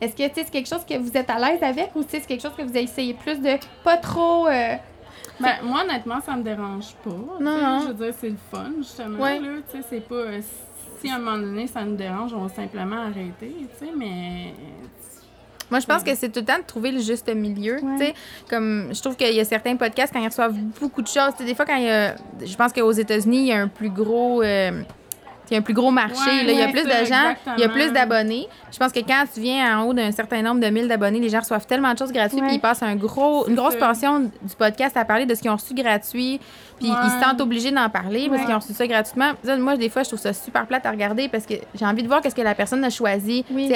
Est-ce 0.02 0.12
que 0.16 0.28
tu 0.28 0.34
sais, 0.36 0.43
c'est 0.43 0.52
quelque 0.52 0.68
chose 0.70 0.86
que 0.88 0.98
vous 0.98 1.16
êtes 1.18 1.30
à 1.30 1.39
l'aise 1.39 1.64
avec 1.64 1.95
ou 1.95 2.04
tu 2.04 2.10
sais, 2.12 2.20
c'est 2.20 2.28
quelque 2.28 2.41
chose 2.41 2.54
que 2.56 2.62
vous 2.64 2.70
avez 2.70 2.84
essayé 2.84 3.14
plus 3.14 3.39
de 3.39 3.52
pas 3.84 3.98
trop. 3.98 4.48
euh, 4.48 4.76
Ben, 5.39 5.55
moi, 5.63 5.82
honnêtement, 5.84 6.19
ça 6.21 6.36
me 6.36 6.43
dérange 6.43 6.95
pas. 7.03 7.11
Non. 7.39 7.82
Je 7.82 7.88
veux 7.89 7.93
dire, 8.05 8.13
c'est 8.19 8.30
le 8.30 8.38
fun, 8.51 8.71
justement. 8.80 9.19
Ouais. 9.19 9.39
Là, 9.39 9.47
tu 9.71 9.78
sais, 9.78 9.86
c'est 9.89 10.07
pas. 10.07 10.15
euh, 10.15 10.41
si 10.99 11.09
à 11.11 11.15
un 11.15 11.19
moment 11.19 11.38
donné, 11.38 11.67
ça 11.67 11.84
nous 11.84 11.95
dérange, 11.95 12.34
on 12.34 12.41
va 12.45 12.49
simplement 12.53 12.97
arrêter, 12.97 13.55
tu 13.80 13.86
sais, 13.86 13.91
mais. 13.95 14.53
Moi, 15.69 15.80
je 15.82 15.86
pense 15.86 16.01
que 16.01 16.15
c'est 16.15 16.30
tout 16.30 16.39
le 16.39 16.45
temps 16.45 16.57
de 16.59 16.63
trouver 16.63 16.91
le 16.91 16.99
juste 17.01 17.28
milieu. 17.36 17.75
Ouais. 17.75 17.97
tu 17.97 18.05
sais. 18.05 18.13
Comme, 18.49 18.88
je 18.93 19.01
trouve 19.01 19.15
qu'il 19.17 19.34
y 19.34 19.39
a 19.39 19.45
certains 19.45 19.75
podcasts, 19.75 20.13
quand 20.13 20.21
ils 20.21 20.28
reçoivent 20.28 20.55
beaucoup 20.80 21.01
de 21.01 21.07
choses, 21.07 21.36
des 21.39 21.53
fois, 21.55 21.65
quand 21.65 21.75
il 21.75 21.84
y 21.84 21.89
a. 21.89 22.15
Je 22.43 22.55
pense 22.55 22.71
qu'aux 22.71 22.91
États-Unis, 22.91 23.39
il 23.39 23.47
y 23.47 23.51
a 23.51 23.61
un 23.61 23.67
plus 23.67 23.89
gros. 23.89 24.41
euh, 24.41 24.82
il 25.50 25.54
y 25.54 25.56
a 25.56 25.60
un 25.60 25.62
plus 25.64 25.74
gros 25.74 25.91
marché, 25.91 26.16
Ouais, 26.30 26.43
là. 26.43 26.52
il 26.52 26.58
y 26.60 26.62
a 26.62 26.68
plus 26.68 26.84
ça, 26.84 27.02
de 27.02 27.06
gens, 27.06 27.36
il 27.58 27.62
y 27.62 27.64
a 27.64 27.70
plus 27.70 27.91
d'abonnés. 27.91 28.48
Je 28.72 28.78
pense 28.78 28.91
que 28.91 29.00
quand 29.00 29.24
tu 29.34 29.39
viens 29.39 29.80
en 29.80 29.84
haut 29.86 29.93
d'un 29.93 30.12
certain 30.12 30.41
nombre 30.41 30.60
de 30.60 30.68
mille 30.68 30.88
d'abonnés, 30.88 31.20
les 31.20 31.30
gens 31.30 31.39
reçoivent 31.39 31.66
tellement 31.66 31.93
de 31.93 31.98
choses 31.98 32.12
gratuites, 32.12 32.43
puis 32.43 32.56
ils 32.56 32.60
passent 32.60 32.84
un 32.84 32.95
gros, 32.95 33.48
une 33.48 33.56
grosse 33.56 33.76
portion 33.76 34.20
du 34.20 34.56
podcast 34.58 34.98
à 34.98 35.06
parler 35.06 35.26
de 35.26 35.34
ce 35.36 35.41
qu'ils 35.41 35.52
ont 35.52 35.56
reçu 35.56 35.74
gratuit, 35.74 36.39
puis 36.80 36.89
Ouais. 36.89 36.95
ils 37.05 37.09
se 37.11 37.19
sentent 37.23 37.41
obligés 37.41 37.71
d'en 37.71 37.89
parler 37.89 38.28
parce 38.30 38.41
Ouais. 38.41 38.45
qu'ils 38.45 38.55
ont 38.55 38.59
reçu 38.59 38.73
ça 38.73 38.88
gratuitement. 38.88 39.32
Moi, 39.59 39.78
des 39.78 39.89
fois, 39.89 40.03
je 40.03 40.09
trouve 40.09 40.19
ça 40.19 40.34
super 40.34 40.65
plate 40.67 40.86
à 40.86 40.91
regarder 40.91 41.28
parce 41.28 41.45
que 41.45 41.55
j'ai 41.75 41.86
envie 41.86 42.03
de 42.03 42.07
voir 42.07 42.21
qu'est-ce 42.21 42.36
que 42.36 42.41
la 42.41 42.55
personne 42.55 42.84
a 42.84 42.89
choisi, 42.89 43.43
Oui. 43.51 43.71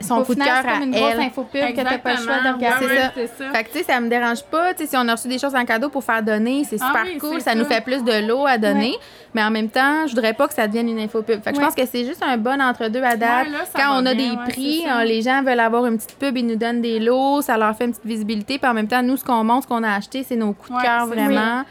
son 0.00 0.16
au 0.18 0.24
coup 0.24 0.34
de 0.34 0.42
cœur 0.42 0.58
à 0.58 0.62
comme 0.74 0.82
une 0.84 0.90
grosse 0.92 1.12
elle. 1.14 1.20
infopub 1.20 1.60
que 1.74 1.80
t'as 1.80 1.98
pas 1.98 2.12
le 2.12 2.16
choix 2.18 2.38
de 2.44 2.54
regarder. 2.54 2.86
Ouais, 2.86 3.10
C'est 3.14 3.26
ça. 3.28 3.34
ça. 3.38 3.50
Fait 3.52 3.64
que, 3.64 3.72
tu 3.72 3.78
sais, 3.78 3.84
ça 3.84 4.00
me 4.00 4.08
dérange 4.08 4.42
pas. 4.44 4.72
Si 4.76 4.96
on 4.96 5.08
a 5.08 5.12
reçu 5.12 5.28
des 5.28 5.38
choses 5.38 5.54
en 5.54 5.64
cadeau 5.64 5.88
pour 5.88 6.02
faire 6.04 6.22
donner, 6.22 6.64
c'est 6.64 6.78
Ah 6.80 6.86
super 6.86 7.02
oui, 7.04 7.18
cool. 7.18 7.40
Ça, 7.40 7.52
ça. 7.52 7.54
nous 7.56 7.64
fait 7.64 7.80
plus 7.82 8.02
de 8.04 8.26
l'eau 8.26 8.46
à 8.46 8.58
donner. 8.58 8.94
Mais 9.34 9.42
en 9.42 9.50
même 9.50 9.68
temps, 9.68 10.06
je 10.06 10.10
voudrais 10.14 10.32
pas 10.32 10.46
que 10.46 10.54
ça 10.54 10.66
devienne 10.68 10.88
une 10.88 11.00
infopub. 11.00 11.42
Fait 11.42 11.50
que 11.50 11.56
je 11.56 11.60
pense 11.60 11.74
que 11.74 11.84
c'est 11.86 12.04
juste 12.04 12.22
un 12.22 12.36
bon 12.36 12.60
entre-deux 12.60 13.02
à 13.02 13.16
date. 13.16 13.48
Là, 13.50 13.58
Quand 13.74 14.00
on 14.00 14.06
a 14.06 14.14
bien, 14.14 14.34
des 14.34 14.52
prix, 14.52 14.84
euh, 14.88 15.02
les 15.04 15.22
gens 15.22 15.42
veulent 15.42 15.58
avoir 15.58 15.86
une 15.86 15.96
petite 15.96 16.16
pub, 16.18 16.36
ils 16.36 16.46
nous 16.46 16.54
donnent 16.56 16.80
des 16.80 17.00
lots, 17.00 17.42
ça 17.42 17.56
leur 17.58 17.74
fait 17.76 17.86
une 17.86 17.90
petite 17.92 18.06
visibilité. 18.06 18.58
Puis 18.58 18.70
en 18.70 18.74
même 18.74 18.86
temps, 18.86 19.02
nous, 19.02 19.16
ce 19.16 19.24
qu'on 19.24 19.42
montre, 19.42 19.64
ce 19.64 19.68
qu'on 19.68 19.82
a 19.82 19.92
acheté, 19.92 20.22
c'est 20.22 20.36
nos 20.36 20.52
coups 20.52 20.78
de 20.78 20.82
cœur 20.84 21.06
vraiment. 21.06 21.64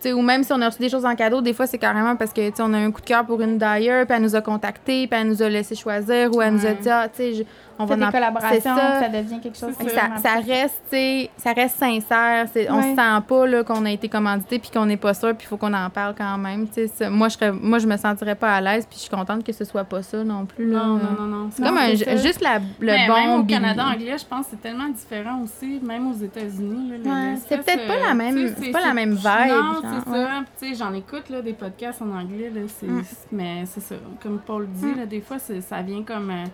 Tu 0.00 0.08
sais, 0.08 0.12
ou 0.12 0.20
même 0.22 0.42
si 0.44 0.52
on 0.52 0.60
a 0.60 0.66
reçu 0.66 0.78
des 0.78 0.88
choses 0.90 1.04
en 1.06 1.14
cadeau, 1.14 1.40
des 1.40 1.52
fois, 1.54 1.66
c'est 1.66 1.78
carrément 1.78 2.16
parce 2.16 2.32
que 2.32 2.48
tu 2.50 2.56
sais, 2.56 2.62
on 2.62 2.72
a 2.74 2.78
un 2.78 2.90
coup 2.90 3.00
de 3.00 3.06
cœur 3.06 3.24
pour 3.24 3.40
une 3.40 3.56
dyer, 3.58 4.04
puis 4.06 4.16
elle 4.16 4.22
nous 4.22 4.36
a 4.36 4.40
contacté, 4.42 5.06
puis 5.06 5.20
elle 5.20 5.28
nous 5.28 5.42
a 5.42 5.48
laissé 5.48 5.74
choisir, 5.74 6.34
ou 6.34 6.42
elle 6.42 6.54
nous 6.54 6.66
a 6.66 6.70
Ouais. 6.70 6.78
dit, 6.80 6.88
ah, 6.90 7.08
tu 7.08 7.16
sais, 7.16 7.34
je- 7.34 7.42
on 7.78 7.84
va 7.84 7.94
des 7.96 8.04
en 8.04 8.10
collaborations, 8.10 8.74
ça. 8.74 9.00
ça. 9.00 9.08
devient 9.10 9.38
quelque 9.40 9.58
chose. 9.58 9.76
De 9.76 9.88
ça, 9.90 10.02
ça 10.22 10.34
reste, 10.36 10.80
tu 10.90 10.96
sais, 10.96 11.30
ça 11.36 11.52
reste 11.52 11.76
sincère. 11.78 12.46
c'est- 12.52 12.70
On 12.70 12.76
Ouais. 12.76 12.82
se 12.82 12.88
sent 12.96 13.22
pas 13.28 13.46
là, 13.46 13.64
qu'on 13.64 13.84
a 13.84 13.90
été 13.90 14.08
commandité 14.08 14.58
puis 14.58 14.70
qu'on 14.70 14.86
n'est 14.86 14.96
pas 14.96 15.12
sûr, 15.14 15.34
puis 15.34 15.46
il 15.46 15.48
faut 15.48 15.56
qu'on 15.58 15.74
en 15.74 15.90
parle 15.90 16.14
quand 16.16 16.38
même. 16.38 16.66
tu 16.68 16.74
sais, 16.74 16.86
ça. 16.88 17.10
moi, 17.10 17.28
je 17.28 17.34
serais, 17.34 17.52
moi, 17.52 17.78
je 17.78 17.86
me 17.86 17.96
sentirais 17.98 18.34
pas 18.34 18.54
à 18.54 18.60
l'aise, 18.62 18.86
puis 18.86 18.96
je 18.96 19.02
suis 19.02 19.10
contente 19.10 19.44
que 19.44 19.52
ce 19.52 19.64
soit 19.64 19.84
pas 19.84 20.02
ça 20.02 20.22
non 20.24 20.46
plus. 20.46 20.70
Là. 20.70 20.78
Non, 20.78 20.86
non, 20.96 21.00
non, 21.20 21.26
non. 21.26 21.48
C'est 21.52 21.62
comme 21.62 21.76
un- 21.78 21.94
juste 22.16 22.40
la, 22.40 22.58
le 22.80 22.86
Mais 22.92 23.06
bon 23.08 23.14
même 23.14 23.40
au. 23.40 23.44
Canada 23.44 23.84
anglais, 23.94 24.16
je 24.18 24.24
pense 24.24 24.46
que 24.46 24.52
c'est 24.52 24.62
tellement 24.62 24.88
différent 24.88 25.42
aussi, 25.44 25.78
même 25.82 26.10
aux 26.10 26.14
États-Unis. 26.16 26.92
Ouais, 27.04 27.34
c'est 27.46 27.62
peut-être 27.62 27.86
pas 27.86 27.96
la 28.08 28.14
même- 28.14 28.54
pas 28.72 28.80
la 28.80 28.94
même 28.94 29.10
vibe, 29.14 29.85
c'est 30.04 30.10
ouais. 30.10 30.24
ça. 30.24 30.44
Tu 30.60 30.68
sais, 30.68 30.74
j'en 30.74 30.92
écoute 30.94 31.28
là, 31.30 31.42
des 31.42 31.52
podcasts 31.52 32.02
en 32.02 32.10
anglais, 32.10 32.50
là, 32.54 32.62
c'est- 32.68 32.86
Mm. 32.86 33.02
mais 33.32 33.64
c'est 33.66 33.80
ça. 33.80 33.94
Comme 34.22 34.38
Paul 34.38 34.66
dit, 34.68 34.94
là, 34.94 35.06
des 35.06 35.20
fois, 35.20 35.38
c'est- 35.38 35.60
ça 35.60 35.82
vient 35.82 36.02
comme. 36.02 36.30
euh, 36.30 36.44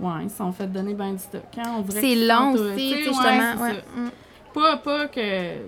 ouais, 0.00 0.24
ils 0.24 0.30
sont 0.30 0.52
fait 0.52 0.66
donner 0.66 0.94
ben 0.94 1.12
du 1.12 1.18
stock. 1.18 1.42
hein, 1.58 1.82
C'est 1.88 2.14
long 2.14 2.54
euh, 2.56 2.74
aussi, 2.74 2.90
tu 2.90 2.98
tu 2.98 3.04
justement. 3.04 3.22
c'est 3.56 3.62
ouais. 3.62 3.70
ça. 3.74 4.00
Mm. 4.00 4.10
Pas, 4.54 4.76
pas 4.78 5.06
que 5.08 5.20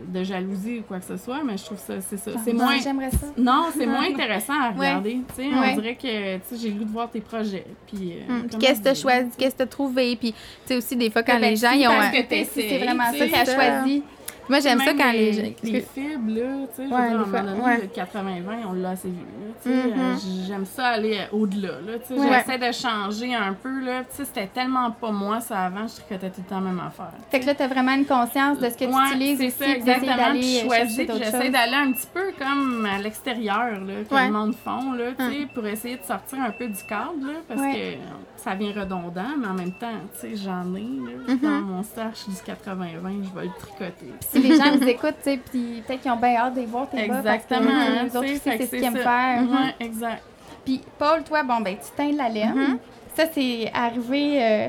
de 0.08 0.24
jalousie 0.24 0.78
ou 0.78 0.82
quoi 0.82 0.98
que 0.98 1.04
ce 1.04 1.16
soit, 1.18 1.44
mais 1.44 1.56
je 1.56 1.64
trouve 1.64 1.78
ça, 1.78 2.00
c'est 2.00 2.16
ça. 2.16 2.30
C'est 2.42 2.52
Non, 2.54 2.64
moins. 2.64 2.78
J'aimerais 2.82 3.10
ça. 3.10 3.26
Non, 3.36 3.66
c'est 3.76 3.86
moins 3.86 4.08
intéressant 4.10 4.54
à 4.58 4.70
regarder. 4.70 5.20
Tu 5.28 5.34
sais, 5.36 5.48
Ouais. 5.48 5.72
on 5.72 5.80
dirait 5.80 5.94
que 5.96 6.36
tu 6.38 6.56
j'ai 6.60 6.70
le 6.70 6.78
goût 6.78 6.84
de 6.86 6.90
voir 6.90 7.10
tes 7.10 7.20
projets. 7.20 7.66
Puis, 7.86 8.14
euh, 8.14 8.38
Mm. 8.42 8.58
Qu'est-ce 8.58 8.78
que 8.78 8.84
tu 8.84 8.88
as 8.88 8.94
choisi, 8.94 9.30
qu'est-ce 9.36 9.52
que 9.52 9.58
tu 9.58 9.62
as 9.62 9.66
trouvé. 9.66 10.16
Puis, 10.16 10.32
tu 10.32 10.38
sais, 10.64 10.76
aussi, 10.78 10.96
des 10.96 11.10
fois, 11.10 11.22
quand 11.22 11.38
Ben, 11.38 11.50
les 11.50 11.56
gens, 11.56 11.72
ils 11.72 11.86
ont. 11.86 11.90
parce 11.90 12.16
un- 12.16 12.22
que 12.22 12.34
c'est 12.52 12.78
vraiment 12.78 13.04
ça 13.12 13.26
tu 13.26 13.34
a 13.34 13.44
ça. 13.44 13.54
choisi. 13.54 14.02
Moi, 14.48 14.58
j'aime 14.60 14.80
ça 14.80 14.92
quand 14.94 15.12
les 15.12 15.32
les, 15.32 15.56
les 15.62 15.80
fibres, 15.80 16.32
là, 16.32 16.66
tu 16.74 16.76
sais, 16.76 16.88
je 16.88 16.88
veux 16.88 16.94
Ouais, 16.94 17.08
dire, 17.52 17.64
ouais. 17.64 17.80
le 17.82 17.86
80-20, 17.86 18.66
on 18.68 18.72
l'a 18.72 18.90
assez 18.90 19.08
vu, 19.08 19.14
là, 19.14 19.52
tu 19.62 19.70
sais, 19.70 19.76
Mhm. 19.76 20.00
euh, 20.00 20.14
j'aime 20.46 20.66
ça 20.66 20.86
aller 20.88 21.18
euh, 21.18 21.36
au-delà, 21.36 21.68
là, 21.86 21.98
tu 22.04 22.14
sais, 22.14 22.20
Ouais. 22.20 22.42
j'essaie 22.46 22.58
de 22.58 22.72
changer 22.72 23.34
un 23.34 23.52
peu, 23.52 23.80
là, 23.84 24.00
tu 24.02 24.16
sais, 24.16 24.24
c'était 24.24 24.48
tellement 24.48 24.90
pas 24.90 25.12
moi, 25.12 25.40
ça, 25.40 25.60
avant, 25.66 25.86
je 25.86 25.94
tricotais 26.02 26.30
tout 26.30 26.40
le 26.44 26.48
temps 26.48 26.60
la 26.60 26.70
même 26.70 26.80
affaire. 26.80 27.12
Fait 27.30 27.38
que 27.40 27.46
là, 27.46 27.54
tu 27.54 27.62
as 27.62 27.68
vraiment 27.68 27.92
une 27.94 28.06
conscience 28.06 28.58
de 28.58 28.68
ce 28.68 28.74
que 28.74 28.84
tu 28.84 28.90
Ouais, 28.90 29.08
utilises 29.10 29.40
aussi, 29.40 29.50
ça, 29.52 29.68
exactement, 29.68 30.30
puis 30.32 30.42
je 30.58 30.64
choisis, 30.66 30.96
j'essaie 31.18 31.50
d'aller 31.50 31.74
un 31.76 31.92
petit 31.92 32.08
peu 32.12 32.32
comme 32.38 32.86
à 32.86 32.98
l'extérieur, 32.98 33.70
là, 33.80 33.94
que 34.08 34.14
Ouais. 34.14 34.26
le 34.26 34.32
monde 34.32 34.54
font, 34.56 34.92
là, 34.94 35.12
tu 35.16 35.24
sais, 35.24 35.46
pour 35.54 35.66
essayer 35.66 35.96
de 35.96 36.02
sortir 36.04 36.40
un 36.40 36.50
peu 36.50 36.66
du 36.66 36.82
cadre, 36.88 37.14
là, 37.24 37.34
parce 37.46 37.60
Ouais. 37.60 37.98
que 38.36 38.42
ça 38.42 38.54
vient 38.54 38.72
redondant, 38.72 39.36
mais 39.38 39.46
en 39.46 39.54
même 39.54 39.72
temps, 39.72 39.86
tu 40.20 40.30
sais, 40.30 40.36
j'en 40.36 40.74
ai, 40.74 40.80
là, 40.80 41.10
Mm-hmm. 41.28 41.40
dans 41.42 41.60
mon 41.60 41.82
stash 41.84 42.26
du 42.26 42.34
80-20, 42.34 43.22
je 43.22 43.38
vais 43.38 43.44
le 43.44 43.50
tricoter. 43.58 44.39
Les 44.42 44.56
gens 44.56 44.74
nous 44.76 44.86
écoutent, 44.88 45.14
tu 45.22 45.30
sais, 45.30 45.38
puis 45.50 45.82
peut-être 45.86 46.00
qu'ils 46.02 46.10
ont 46.10 46.16
bien 46.16 46.36
hâte 46.36 46.54
de 46.54 46.60
les 46.60 46.66
voir 46.66 46.88
tes 46.88 47.06
bas, 47.06 47.18
Exactement. 47.18 47.70
hein, 47.70 48.02
les 48.04 48.16
autres 48.16 48.28
c'est 48.42 48.58
ce 48.66 48.70
qu'ils 48.70 48.84
aiment 48.84 48.96
faire. 48.96 49.42
Ouais, 49.50 49.74
exact. 49.86 50.22
Puis 50.64 50.80
Paul, 50.98 51.22
toi, 51.24 51.42
bon, 51.42 51.60
ben, 51.60 51.76
tu 51.76 51.90
teins 51.96 52.10
de 52.12 52.18
la 52.18 52.28
laine. 52.28 52.78
Ça, 53.14 53.24
c'est 53.32 53.70
arrivé... 53.74 54.42
euh, 54.42 54.68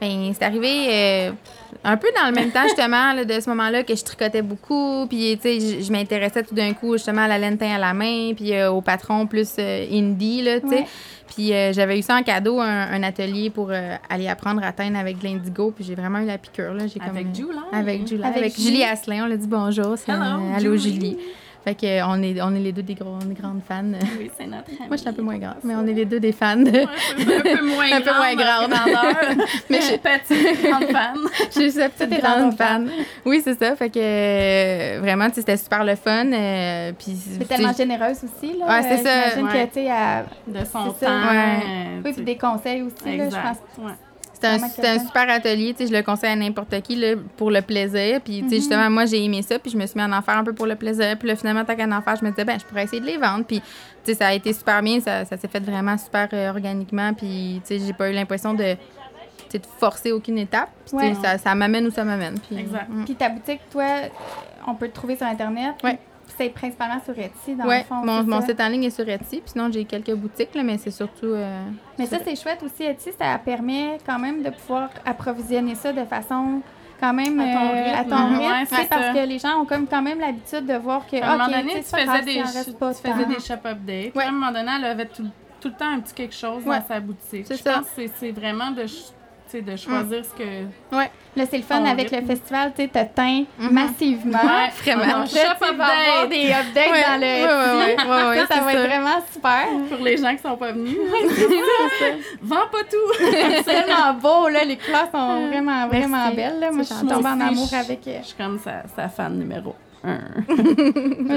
Ben, 0.00 0.32
c'est 0.32 0.44
arrivé 0.44 0.86
euh, 0.88 1.32
un 1.84 1.96
peu 1.96 2.08
dans 2.18 2.26
le 2.26 2.32
même 2.32 2.50
temps, 2.50 2.62
justement, 2.62 3.12
là, 3.12 3.24
de 3.24 3.38
ce 3.38 3.50
moment-là, 3.50 3.82
que 3.82 3.94
je 3.94 4.02
tricotais 4.02 4.40
beaucoup. 4.40 5.06
Puis, 5.08 5.36
tu 5.36 5.42
sais, 5.42 5.60
je, 5.60 5.84
je 5.84 5.92
m'intéressais 5.92 6.42
tout 6.42 6.54
d'un 6.54 6.72
coup, 6.72 6.94
justement, 6.94 7.22
à 7.22 7.28
la 7.28 7.38
laine 7.38 7.58
teint 7.58 7.74
à 7.74 7.78
la 7.78 7.92
main, 7.92 8.32
puis 8.34 8.54
euh, 8.54 8.70
au 8.70 8.80
patron 8.80 9.26
plus 9.26 9.56
euh, 9.58 9.86
indie, 9.92 10.42
là, 10.42 10.60
tu 10.60 10.68
sais. 10.68 10.74
Ouais. 10.76 10.86
Puis, 11.34 11.52
j'avais 11.72 11.96
eu 11.98 12.02
ça 12.02 12.16
en 12.16 12.24
cadeau, 12.24 12.58
un, 12.58 12.66
un 12.92 13.02
atelier 13.04 13.50
pour 13.50 13.70
aller 13.70 14.26
apprendre 14.26 14.64
à 14.64 14.72
teindre 14.72 14.98
avec 14.98 15.20
de 15.20 15.24
l'indigo. 15.24 15.70
Puis, 15.70 15.84
j'ai 15.84 15.94
vraiment 15.94 16.18
eu 16.18 16.26
la 16.26 16.38
piqûre, 16.38 16.74
là. 16.74 16.88
J'ai 16.88 17.00
Avec 17.00 17.26
comme, 17.26 17.34
Julie. 17.34 17.58
Avec 17.72 18.08
Julie. 18.08 18.24
Avec 18.24 18.36
Avec, 18.36 18.56
Julie. 18.56 18.66
Julie 18.66 18.84
Asselin. 18.84 19.24
On 19.24 19.28
l'a 19.28 19.36
dit 19.36 19.46
bonjour. 19.46 19.94
Hello, 20.08 20.42
allô, 20.56 20.76
Julie. 20.76 20.94
Julie. 20.94 21.18
Fait 21.62 21.74
que, 21.74 21.84
euh, 21.84 22.06
on, 22.06 22.22
est, 22.22 22.40
on 22.40 22.54
est 22.54 22.58
les 22.60 22.72
deux 22.72 22.82
des 22.82 22.94
gros- 22.94 23.18
des 23.18 23.34
grandes 23.34 23.60
fans. 23.68 23.84
Oui, 24.18 24.30
c'est 24.38 24.46
notre 24.46 24.70
Moi, 24.78 24.88
je 24.92 24.96
suis 24.96 25.08
un 25.08 25.12
peu 25.12 25.20
moins 25.20 25.36
grande, 25.36 25.56
mais 25.62 25.74
on 25.74 25.86
est 25.86 25.92
les 25.92 26.06
deux 26.06 26.18
des 26.18 26.32
fans 26.32 26.56
de... 26.56 26.70
Ouais, 26.70 26.80
un 26.84 27.40
peu 27.56 27.66
moins 27.74 27.92
Un 27.92 28.00
peu 28.00 28.14
moins 28.14 28.34
grande. 28.34 28.70
grandeur. 28.70 29.36
mais 29.70 29.80
je 29.80 29.86
suis 29.86 29.98
petite, 29.98 30.62
grande 30.62 30.84
fan. 30.84 31.16
Je 31.54 31.68
suis 31.68 31.88
petite 31.88 32.20
grande 32.22 32.56
fan. 32.56 32.90
Oui, 33.26 33.42
c'est 33.44 33.58
ça. 33.58 33.76
Fait 33.76 33.90
que 33.90 33.98
euh, 34.00 34.98
vraiment, 35.00 35.28
c'était 35.34 35.58
super 35.58 35.84
le 35.84 35.96
fun. 35.96 36.32
euh, 36.32 36.92
puis, 36.98 37.14
C'est 37.38 37.46
tellement 37.46 37.72
généreuse 37.74 38.18
aussi, 38.24 38.56
là. 38.58 38.66
Ouais, 38.66 38.82
c'est 38.82 39.00
Euh, 39.00 39.04
ça, 39.04 39.30
J'imagine 39.36 39.44
ouais. 39.58 39.68
que, 39.68 39.74
tu 39.74 39.86
sais, 39.86 40.60
De 40.60 40.64
son 40.64 40.94
C'est 40.98 41.04
ça, 41.04 41.10
temps. 41.10 41.28
ouais. 41.30 41.62
euh, 41.62 42.00
Oui, 42.04 42.12
puis 42.14 42.24
des 42.24 42.36
conseils 42.38 42.82
aussi, 42.82 43.16
là, 43.16 43.24
je 43.28 43.36
pense. 43.36 43.58
C'était 44.40 44.88
un, 44.88 44.96
un 44.96 44.98
super 44.98 45.28
atelier. 45.30 45.74
Je 45.78 45.92
le 45.92 46.02
conseille 46.02 46.30
à 46.30 46.36
n'importe 46.36 46.80
qui 46.82 46.96
là, 46.96 47.14
pour 47.36 47.50
le 47.50 47.60
plaisir. 47.62 48.20
Puis, 48.22 48.44
sais, 48.48 48.56
justement, 48.56 48.88
moi, 48.90 49.04
j'ai 49.06 49.22
aimé 49.24 49.42
ça. 49.42 49.58
Puis, 49.58 49.70
je 49.70 49.76
me 49.76 49.86
suis 49.86 49.98
mis 50.00 50.02
à 50.12 50.16
en 50.18 50.22
faire 50.22 50.38
un 50.38 50.44
peu 50.44 50.52
pour 50.52 50.66
le 50.66 50.76
plaisir. 50.76 51.16
Puis, 51.18 51.28
là, 51.28 51.36
finalement, 51.36 51.64
tant 51.64 51.76
qu'à 51.76 51.84
en 51.86 52.02
faire, 52.02 52.16
je 52.16 52.24
me 52.24 52.30
disais, 52.30 52.44
ben, 52.44 52.58
je 52.58 52.64
pourrais 52.64 52.84
essayer 52.84 53.00
de 53.00 53.06
les 53.06 53.16
vendre. 53.18 53.44
Puis, 53.44 53.62
ça 54.14 54.28
a 54.28 54.32
été 54.34 54.52
super 54.52 54.82
bien. 54.82 55.00
Ça, 55.00 55.24
ça 55.24 55.36
s'est 55.36 55.48
fait 55.48 55.60
vraiment 55.60 55.96
super 55.98 56.28
euh, 56.32 56.50
organiquement. 56.50 57.12
Puis, 57.14 57.60
tu 57.66 57.78
sais, 57.78 57.84
j'ai 57.86 57.92
pas 57.92 58.10
eu 58.10 58.14
l'impression 58.14 58.54
de, 58.54 58.74
de 58.74 59.60
forcer 59.78 60.12
aucune 60.12 60.38
étape. 60.38 60.70
Puis, 60.86 60.96
Ouais. 60.96 61.14
ça, 61.22 61.38
ça 61.38 61.54
m'amène 61.54 61.86
où 61.86 61.90
ça 61.90 62.04
m'amène. 62.04 62.38
Puis, 62.38 62.58
Exact. 62.58 62.88
mm. 62.88 63.04
Puis 63.04 63.14
ta 63.14 63.28
boutique, 63.28 63.60
toi, 63.70 63.84
on 64.66 64.74
peut 64.74 64.88
te 64.88 64.94
trouver 64.94 65.16
sur 65.16 65.26
Internet? 65.26 65.74
Ouais. 65.84 65.98
C'est 66.40 66.48
principalement 66.50 67.00
sur 67.04 67.18
Etsy, 67.18 67.54
dans 67.54 67.66
Ouais, 67.66 67.78
le 67.80 67.84
fond. 67.84 67.96
mon, 67.96 68.20
c'est 68.22 68.26
mon 68.30 68.40
ça? 68.40 68.46
site 68.46 68.60
en 68.60 68.68
ligne 68.68 68.84
est 68.84 68.90
sur 68.90 69.06
Etsy. 69.08 69.40
Puis 69.40 69.50
sinon, 69.52 69.70
j'ai 69.70 69.84
quelques 69.84 70.14
boutiques, 70.14 70.54
là, 70.54 70.62
mais 70.62 70.78
c'est 70.78 70.90
surtout. 70.90 71.26
euh, 71.26 71.62
Mais 71.98 72.06
sur- 72.06 72.16
ça, 72.16 72.24
c'est 72.24 72.34
chouette 72.36 72.62
aussi, 72.62 72.82
Etsy. 72.84 73.10
Ça 73.18 73.38
permet 73.44 73.98
quand 74.06 74.18
même 74.18 74.42
de 74.42 74.48
pouvoir 74.50 74.88
approvisionner 75.04 75.74
ça 75.74 75.92
de 75.92 76.04
façon 76.04 76.62
quand 76.98 77.12
même 77.12 77.38
À 77.40 77.44
ton 77.44 77.68
euh, 77.68 77.82
rythme. 77.84 77.98
à 77.98 78.04
ton 78.04 78.28
rythme. 78.28 78.40
Ouais, 78.40 78.60
tu 78.60 78.66
sais, 78.74 78.82
c'est 78.82 78.88
parce 78.88 79.06
ça. 79.06 79.12
que 79.12 79.26
les 79.26 79.38
gens 79.38 79.60
ont 79.60 79.64
comme 79.66 79.86
quand 79.86 80.02
même 80.02 80.18
l'habitude 80.18 80.64
de 80.66 80.74
voir 80.74 81.06
que, 81.06 81.16
À 81.16 81.30
un 81.30 81.34
OK, 81.34 81.40
moment 81.42 81.58
donné, 81.58 81.74
tu 81.74 81.82
faisais 81.82 82.22
des, 82.24 82.72
pas 82.78 82.94
tu 82.94 83.00
faisais 83.02 83.24
des 83.26 83.40
shop 83.40 83.66
updates. 83.66 84.14
Ouais. 84.14 84.24
À 84.24 84.28
un 84.28 84.32
moment 84.32 84.52
donné, 84.52 84.70
elle 84.78 84.84
avait 84.86 85.06
tout, 85.06 85.26
tout 85.60 85.68
le 85.68 85.74
temps 85.74 85.90
un 85.92 86.00
petit 86.00 86.14
quelque 86.14 86.34
chose 86.34 86.64
Ouais. 86.64 86.78
dans 86.78 86.86
sa 86.86 87.00
boutique. 87.00 87.46
C'est 87.46 87.56
Je 87.58 87.62
ça. 87.62 87.74
pense 87.74 87.84
que 87.88 87.90
c'est- 87.96 88.10
c'est 88.18 88.30
vraiment 88.32 88.70
de, 88.70 88.84
de 89.58 89.76
choisir 89.76 90.24
ce 90.24 90.30
que. 90.30 90.64
Là, 91.36 91.44
c'est 91.48 91.58
le 91.58 91.62
fun 91.62 91.84
avec 91.84 92.10
rythme. 92.10 92.20
le 92.22 92.26
festival, 92.34 92.72
tu 92.76 92.82
sais, 92.82 92.90
t'as 92.92 93.04
teint 93.04 93.44
Mhm. 93.58 93.70
massivement. 93.72 94.38
Ouais, 94.38 94.70
vraiment. 94.82 95.24
tu 95.24 95.34
vas 95.36 95.68
avoir 95.68 95.90
update 96.24 96.28
des 96.30 96.52
updates 96.52 96.90
Ouais, 96.90 97.02
dans 97.02 97.20
le 97.20 97.26
ouais, 97.26 97.44
ouais, 97.44 97.76
ouais, 97.78 97.96
ouais, 98.10 98.28
ouais, 98.40 98.46
ça, 98.46 98.54
ça 98.56 98.60
va 98.62 98.72
être 98.74 98.86
vraiment 98.86 99.18
super. 99.32 99.66
pour 99.88 100.04
les 100.04 100.16
gens 100.16 100.34
qui 100.36 100.42
sont 100.42 100.56
pas 100.56 100.72
venus. 100.72 100.96
Vends 102.42 102.56
pas 102.70 102.84
tout. 102.90 103.14
C'est 103.18 103.62
tellement 103.64 104.14
beau, 104.14 104.48
là. 104.48 104.64
Les 104.64 104.76
couleurs 104.76 105.08
sont 105.12 105.46
vraiment, 105.48 105.86
vraiment 105.88 106.08
Merci. 106.30 106.36
belles. 106.36 106.60
Là. 106.60 106.70
Moi, 106.72 106.82
je 106.82 106.94
suis 106.94 107.06
tombée 107.06 107.28
en 107.28 107.40
amour 107.40 107.68
je- 107.70 107.76
avec... 107.76 108.06
euh, 108.08 108.18
Je 108.22 108.26
suis 108.26 108.36
comme 108.36 108.58
sa, 108.58 108.82
sa 108.96 109.08
fan 109.08 109.38
numéro. 109.38 109.74
Moi, 110.02 110.16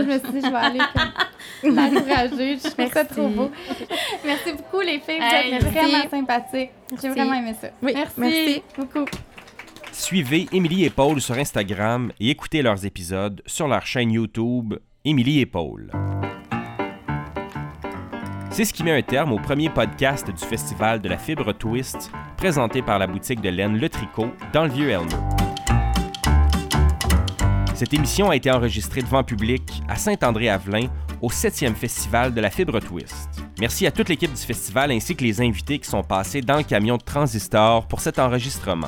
je 0.02 0.08
me 0.08 0.20
suis 0.20 0.32
dit, 0.32 0.42
je 0.42 0.50
vais 0.52 0.56
aller 0.56 0.80
comme 0.94 1.76
l'encourager. 1.76 2.58
Je 2.64 2.70
trouve 2.70 2.92
ça 2.94 3.06
trop 3.06 3.28
beau. 3.28 3.52
Merci 4.26 4.52
beaucoup, 4.54 4.80
les 4.82 5.00
filles. 5.00 5.20
Vous 5.20 5.24
Hey, 5.36 5.54
êtes 5.54 5.64
merci. 5.64 5.78
vraiment 5.78 6.10
sympathiques. 6.10 6.70
J'ai 7.02 7.10
vraiment 7.10 7.34
aimé 7.34 7.54
ça. 7.60 7.68
Oui, 7.82 7.92
merci. 7.96 8.14
merci. 8.20 8.64
beaucoup. 8.78 9.06
Suivez 9.92 10.48
Émilie 10.52 10.86
et 10.86 10.90
Paul 10.90 11.22
sur 11.22 11.36
Instagram 11.38 12.12
et 12.20 12.30
écoutez 12.32 12.62
leurs 12.62 12.84
épisodes 12.86 13.42
sur 13.46 13.68
leur 13.68 13.86
chaîne 13.86 14.12
YouTube 14.12 14.74
Émilie 15.06 15.42
et 15.42 15.46
Paul. 15.46 15.92
C'est 18.50 18.66
ce 18.66 18.74
qui 18.74 18.84
met 18.84 18.92
un 18.92 19.02
terme 19.02 19.34
au 19.34 19.40
premier 19.40 19.70
podcast 19.70 20.30
du 20.32 20.44
Festival 20.46 21.02
de 21.02 21.10
la 21.10 21.18
Fibre 21.18 21.54
Twist, 21.54 22.12
présenté 22.38 22.82
par 22.82 23.00
la 23.00 23.08
boutique 23.08 23.42
de 23.42 23.50
laine 23.50 23.78
Le 23.80 23.90
Tricot 23.90 24.28
dans 24.54 24.64
le 24.66 24.70
Vieux-Elmer. 24.70 25.43
Cette 27.84 27.96
émission 27.96 28.30
a 28.30 28.38
été 28.38 28.50
enregistrée 28.50 29.02
devant 29.02 29.26
public 29.26 29.84
à 29.90 29.98
Saint-André-Avelin 29.98 30.88
au 31.22 31.28
7e 31.28 31.76
Festival 31.76 32.34
de 32.34 32.40
la 32.40 32.50
Fibre 32.50 32.80
Twist. 32.80 33.28
Merci 33.60 33.86
à 33.86 33.92
toute 33.92 34.08
l'équipe 34.08 34.32
du 34.32 34.40
festival 34.40 34.90
ainsi 34.90 35.18
que 35.18 35.24
les 35.26 35.42
invités 35.42 35.80
qui 35.80 35.90
sont 35.90 36.02
passés 36.02 36.40
dans 36.40 36.56
le 36.56 36.64
camion 36.64 36.96
de 36.96 37.04
Transistor 37.04 37.86
pour 37.90 38.00
cet 38.00 38.20
enregistrement. 38.20 38.88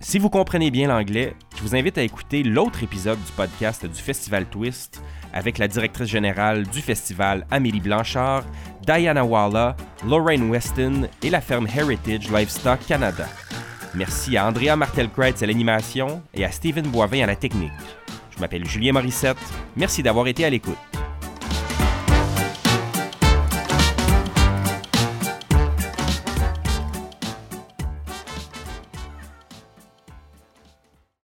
Si 0.00 0.18
vous 0.18 0.30
comprenez 0.30 0.70
bien 0.70 0.88
l'anglais, 0.88 1.36
je 1.54 1.60
vous 1.60 1.76
invite 1.76 1.98
à 1.98 2.02
écouter 2.02 2.42
l'autre 2.42 2.82
épisode 2.82 3.22
du 3.22 3.32
podcast 3.32 3.84
du 3.84 4.00
Festival 4.00 4.46
Twist 4.46 5.02
avec 5.34 5.58
la 5.58 5.68
directrice 5.68 6.08
générale 6.08 6.66
du 6.66 6.80
festival 6.80 7.46
Amélie 7.50 7.80
Blanchard, 7.80 8.44
Diana 8.86 9.22
Walla, 9.22 9.76
Lorraine 10.08 10.48
Weston 10.48 11.08
et 11.22 11.28
la 11.28 11.42
ferme 11.42 11.66
Heritage 11.66 12.30
Livestock 12.30 12.86
Canada. 12.86 13.28
Merci 13.96 14.36
à 14.36 14.46
Andrea 14.46 14.76
Martel-Kreitz 14.76 15.42
à 15.42 15.46
l'animation 15.46 16.22
et 16.34 16.44
à 16.44 16.50
Steven 16.50 16.86
Boivin 16.88 17.22
à 17.22 17.26
la 17.26 17.36
technique. 17.36 17.70
Je 18.34 18.40
m'appelle 18.40 18.66
Julien 18.66 18.92
Morissette. 18.92 19.38
Merci 19.76 20.02
d'avoir 20.02 20.26
été 20.26 20.44
à 20.44 20.50
l'écoute. 20.50 20.76